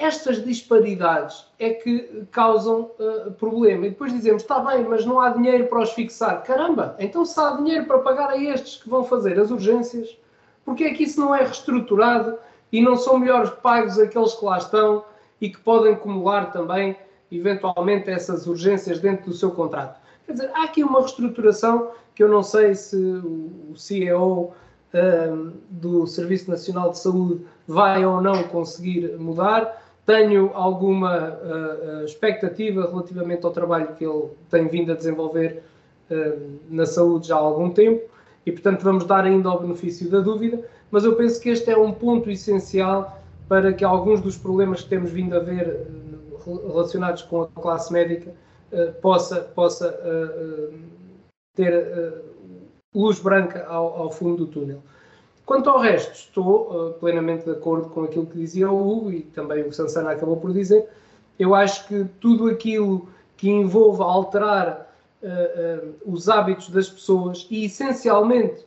estas 0.00 0.42
disparidades 0.42 1.44
é 1.58 1.70
que 1.70 2.24
causam 2.32 2.90
uh, 2.98 3.30
problema. 3.32 3.86
E 3.86 3.90
depois 3.90 4.12
dizemos, 4.12 4.42
está 4.42 4.58
bem, 4.60 4.84
mas 4.84 5.04
não 5.04 5.20
há 5.20 5.28
dinheiro 5.28 5.66
para 5.66 5.82
os 5.82 5.92
fixar. 5.92 6.42
Caramba, 6.42 6.96
então 6.98 7.24
se 7.24 7.38
há 7.38 7.50
dinheiro 7.50 7.84
para 7.84 7.98
pagar 7.98 8.30
a 8.30 8.42
estes 8.42 8.82
que 8.82 8.88
vão 8.88 9.04
fazer 9.04 9.38
as 9.38 9.50
urgências, 9.50 10.16
porque 10.64 10.84
é 10.84 10.94
que 10.94 11.04
isso 11.04 11.20
não 11.20 11.34
é 11.34 11.42
reestruturado 11.42 12.38
e 12.72 12.80
não 12.80 12.96
são 12.96 13.18
melhores 13.18 13.50
pagos 13.50 13.98
aqueles 13.98 14.34
que 14.34 14.44
lá 14.44 14.56
estão 14.56 15.04
e 15.40 15.50
que 15.50 15.58
podem 15.60 15.92
acumular 15.92 16.50
também 16.50 16.96
eventualmente 17.30 18.10
essas 18.10 18.46
urgências 18.46 18.98
dentro 19.00 19.26
do 19.26 19.32
seu 19.36 19.50
contrato. 19.50 20.00
Quer 20.26 20.32
dizer, 20.32 20.50
há 20.54 20.64
aqui 20.64 20.82
uma 20.82 21.00
reestruturação 21.00 21.90
que 22.14 22.22
eu 22.22 22.28
não 22.28 22.42
sei 22.42 22.74
se 22.74 22.96
o 22.96 23.76
CEO 23.76 24.52
um, 24.92 25.52
do 25.70 26.06
Serviço 26.06 26.50
Nacional 26.50 26.90
de 26.90 26.98
Saúde 26.98 27.44
vai 27.66 28.04
ou 28.04 28.20
não 28.20 28.42
conseguir 28.44 29.16
mudar. 29.18 29.79
Tenho 30.10 30.50
alguma 30.54 31.38
uh, 31.40 32.04
expectativa 32.04 32.84
relativamente 32.90 33.46
ao 33.46 33.52
trabalho 33.52 33.94
que 33.94 34.04
ele 34.04 34.24
tem 34.50 34.66
vindo 34.66 34.90
a 34.90 34.96
desenvolver 34.96 35.62
uh, 36.10 36.58
na 36.68 36.84
saúde 36.84 37.28
já 37.28 37.36
há 37.36 37.38
algum 37.38 37.70
tempo 37.70 38.10
e, 38.44 38.50
portanto, 38.50 38.82
vamos 38.82 39.04
dar 39.04 39.24
ainda 39.24 39.48
o 39.48 39.60
benefício 39.60 40.10
da 40.10 40.18
dúvida, 40.18 40.64
mas 40.90 41.04
eu 41.04 41.14
penso 41.14 41.40
que 41.40 41.50
este 41.50 41.70
é 41.70 41.78
um 41.78 41.92
ponto 41.92 42.28
essencial 42.28 43.22
para 43.48 43.72
que 43.72 43.84
alguns 43.84 44.20
dos 44.20 44.36
problemas 44.36 44.82
que 44.82 44.88
temos 44.88 45.12
vindo 45.12 45.36
a 45.36 45.38
ver 45.38 45.86
relacionados 46.66 47.22
com 47.22 47.42
a 47.42 47.46
classe 47.46 47.92
médica 47.92 48.34
uh, 48.72 48.92
possa, 49.00 49.42
possa 49.42 49.96
ter 51.54 52.20
luz 52.92 53.20
branca 53.20 53.64
ao, 53.68 53.96
ao, 53.96 54.10
fundo 54.10 54.44
do 54.44 54.46
túnel. 54.48 54.82
Quanto 55.50 55.68
ao 55.68 55.80
resto, 55.80 56.12
estou 56.12 56.92
plenamente 57.00 57.44
de 57.44 57.50
acordo 57.50 57.88
com 57.90 58.04
aquilo 58.04 58.24
que 58.24 58.38
dizia 58.38 58.70
o 58.70 58.88
Hugo 58.88 59.10
e 59.10 59.22
também 59.22 59.64
o 59.64 59.72
Sansana 59.72 60.12
acabou 60.12 60.36
por 60.36 60.52
dizer. 60.52 60.88
Eu 61.36 61.56
acho 61.56 61.88
que 61.88 62.04
tudo 62.20 62.48
aquilo 62.48 63.08
que 63.36 63.50
envolva 63.50 64.04
alterar 64.04 64.94
os 66.06 66.28
hábitos 66.28 66.70
das 66.70 66.88
pessoas 66.88 67.48
e, 67.50 67.64
essencialmente, 67.64 68.64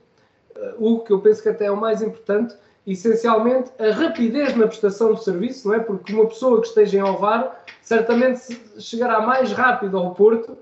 o 0.78 1.00
que 1.00 1.14
eu 1.14 1.22
penso 1.22 1.42
que 1.42 1.48
até 1.48 1.68
é 1.68 1.72
o 1.72 1.78
mais 1.78 2.02
importante, 2.02 2.54
essencialmente 2.86 3.72
a 3.80 3.94
rapidez 3.94 4.54
na 4.54 4.68
prestação 4.68 5.14
de 5.14 5.24
serviço, 5.24 5.70
não 5.70 5.76
é? 5.76 5.80
Porque 5.80 6.12
uma 6.12 6.28
pessoa 6.28 6.60
que 6.60 6.68
esteja 6.68 6.98
em 6.98 7.02
Ovar 7.02 7.64
certamente 7.82 8.60
chegará 8.78 9.22
mais 9.22 9.54
rápido 9.54 9.98
ao 9.98 10.14
Porto 10.14 10.58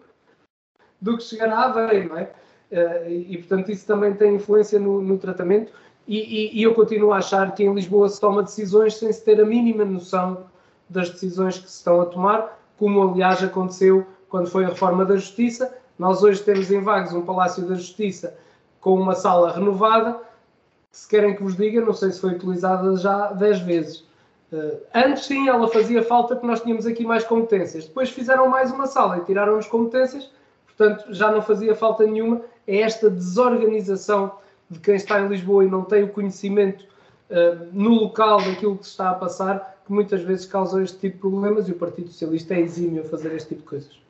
do 1.01 1.17
que 1.17 1.24
chegará 1.24 1.61
a 1.61 1.65
Aveiro, 1.65 2.09
não 2.09 2.17
é? 2.19 2.32
E, 3.09 3.39
portanto, 3.39 3.72
isso 3.72 3.88
também 3.88 4.13
tem 4.13 4.36
influência 4.36 4.80
no, 4.80 5.01
no 5.01 5.17
tratamento. 5.17 5.74
E, 6.08 6.18
e, 6.18 6.60
e, 6.60 6.64
eu 6.64 6.74
continuo 6.74 7.14
a 7.14 7.18
achar 7.18 7.54
que 7.54 7.64
em 7.64 7.74
Lisboa 7.74 8.10
se 8.10 8.20
toma 8.20 8.43
decisões 8.43 8.97
sem 8.97 9.12
se 9.14 9.24
ter 9.24 9.39
a 9.39 9.45
mínima 9.45 9.86
noção 9.86 10.45
das 10.89 11.10
decisões 11.10 11.58
que 11.58 11.70
se 11.70 11.78
estão 11.78 12.02
a 12.02 12.06
tomar, 12.06 12.60
como 12.78 13.10
aliás 13.10 13.43
aconteceu 13.43 14.06
quando 14.28 14.49
foi 14.49 14.66
a 14.66 14.70
reforma 14.70 15.06
da 15.06 15.16
Justiça. 15.16 15.74
Nós 15.97 16.24
hoje 16.24 16.41
temos 16.41 16.72
em 16.72 16.82
Vagos 16.82 17.14
um 17.14 17.22
Palácio 17.22 17.64
da 17.66 17.76
Justiça 17.76 18.36
com 18.80 18.99
uma 18.99 19.14
sala 19.14 19.52
renovada, 19.52 20.20
se 20.91 21.08
querem 21.08 21.36
que 21.36 21.43
vos 21.43 21.56
diga, 21.56 21.80
não 21.80 21.93
sei 21.93 22.12
se 22.12 22.20
foi 22.20 22.32
utilizada 22.32 22.95
já 22.97 23.32
10 23.32 23.60
vezes. 23.60 23.97
Uh, 24.52 24.82
antes 24.93 25.26
sim, 25.26 25.47
ela 25.47 25.68
fazia 25.70 26.04
falta 26.04 26.36
porque 26.36 26.47
nós 26.47 26.60
tínhamos 26.60 26.86
aqui 26.86 27.06
mais 27.06 27.24
competências. 27.24 27.86
Depois 27.86 28.10
fizeram 28.10 28.49
mais 28.49 28.72
uma 28.72 28.88
sala 28.88 29.20
e 29.20 29.22
tiraram 29.22 29.56
as 29.56 29.68
competências, 29.68 30.30
portanto 30.66 31.14
já 31.14 31.32
não 31.32 31.41
fazia 31.41 31.74
falta 31.74 32.06
nenhuma. 32.06 32.41
É 32.68 32.82
esta 32.82 33.10
desorganização 33.10 34.34
de 34.72 34.80
quem 34.80 34.95
está 34.95 35.19
em 35.19 35.28
Lisboa 35.28 35.65
e 35.65 35.67
não 35.67 35.84
tem 35.84 36.03
o 36.03 36.07
conhecimento 36.07 36.86
uh, 37.30 37.67
no 37.74 37.89
local 37.89 38.41
daquilo 38.41 38.78
que 38.78 38.86
se 38.86 38.91
está 38.91 39.09
a 39.09 39.13
passar 39.13 39.82
que 39.86 39.91
muitas 39.91 40.22
vezes 40.22 40.45
causa 40.45 40.82
este 40.82 40.97
tipo 40.97 41.15
de 41.15 41.19
problemas 41.19 41.67
e 41.67 41.72
o 41.72 41.76
Partido 41.76 42.07
Socialista 42.07 42.53
é 42.53 42.61
exímio 42.61 43.01
a 43.01 43.05
fazer 43.05 43.36
este 43.36 43.49
tipo 43.49 43.61
de 43.61 43.67
coisas. 43.67 44.01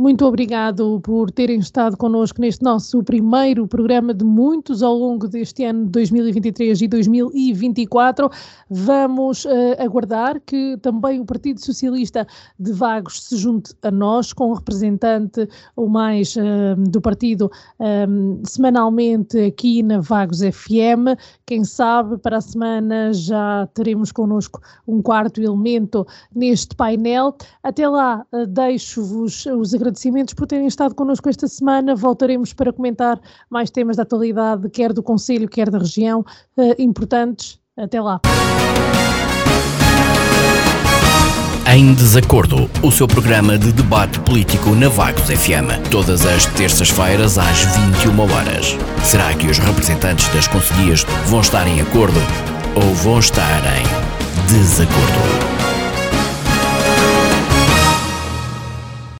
Muito 0.00 0.24
obrigado 0.24 1.02
por 1.02 1.30
terem 1.30 1.58
estado 1.58 1.98
connosco 1.98 2.40
neste 2.40 2.64
nosso 2.64 3.02
primeiro 3.04 3.68
programa 3.68 4.14
de 4.14 4.24
muitos 4.24 4.82
ao 4.82 4.96
longo 4.96 5.28
deste 5.28 5.64
ano 5.64 5.84
2023 5.84 6.80
e 6.80 6.88
2024. 6.88 8.30
Vamos 8.70 9.44
uh, 9.44 9.50
aguardar 9.78 10.40
que 10.46 10.78
também 10.80 11.20
o 11.20 11.26
Partido 11.26 11.62
Socialista 11.62 12.26
de 12.58 12.72
Vagos 12.72 13.22
se 13.22 13.36
junte 13.36 13.74
a 13.82 13.90
nós 13.90 14.32
com 14.32 14.48
um 14.48 14.54
representante 14.54 15.46
ou 15.76 15.90
mais 15.90 16.36
uh, 16.36 16.74
do 16.88 16.98
partido 16.98 17.50
um, 17.78 18.40
semanalmente 18.46 19.38
aqui 19.40 19.82
na 19.82 20.00
Vagos 20.00 20.38
FM. 20.40 21.20
Quem 21.44 21.64
sabe 21.64 22.16
para 22.16 22.38
a 22.38 22.40
semana 22.40 23.12
já 23.12 23.68
teremos 23.74 24.10
connosco 24.10 24.58
um 24.88 25.02
quarto 25.02 25.42
elemento 25.42 26.06
neste 26.34 26.74
painel. 26.74 27.36
Até 27.62 27.86
lá, 27.86 28.24
uh, 28.32 28.46
deixo-vos 28.46 29.44
os 29.44 29.74
agradecimentos 29.74 29.81
por 30.34 30.46
terem 30.46 30.66
estado 30.66 30.94
connosco 30.94 31.28
esta 31.28 31.48
semana. 31.48 31.94
Voltaremos 31.94 32.52
para 32.52 32.72
comentar 32.72 33.20
mais 33.48 33.70
temas 33.70 33.96
da 33.96 34.02
atualidade, 34.02 34.68
quer 34.70 34.92
do 34.92 35.02
Conselho, 35.02 35.48
quer 35.48 35.70
da 35.70 35.78
região, 35.78 36.20
uh, 36.56 36.74
importantes. 36.78 37.58
Até 37.76 38.00
lá. 38.00 38.20
Em 41.74 41.94
Desacordo, 41.94 42.68
o 42.82 42.90
seu 42.90 43.08
programa 43.08 43.56
de 43.56 43.72
debate 43.72 44.20
político 44.20 44.70
na 44.74 44.88
Vagos 44.88 45.30
FM. 45.30 45.88
Todas 45.90 46.26
as 46.26 46.44
terças-feiras 46.44 47.38
às 47.38 47.60
21 48.04 48.20
horas. 48.20 48.76
Será 49.04 49.32
que 49.32 49.46
os 49.46 49.58
representantes 49.58 50.28
das 50.34 50.46
conselhias 50.48 51.04
vão 51.26 51.40
estar 51.40 51.66
em 51.66 51.80
acordo 51.80 52.20
ou 52.74 52.94
vão 52.96 53.18
estar 53.18 53.62
em 53.78 54.52
desacordo? 54.52 55.61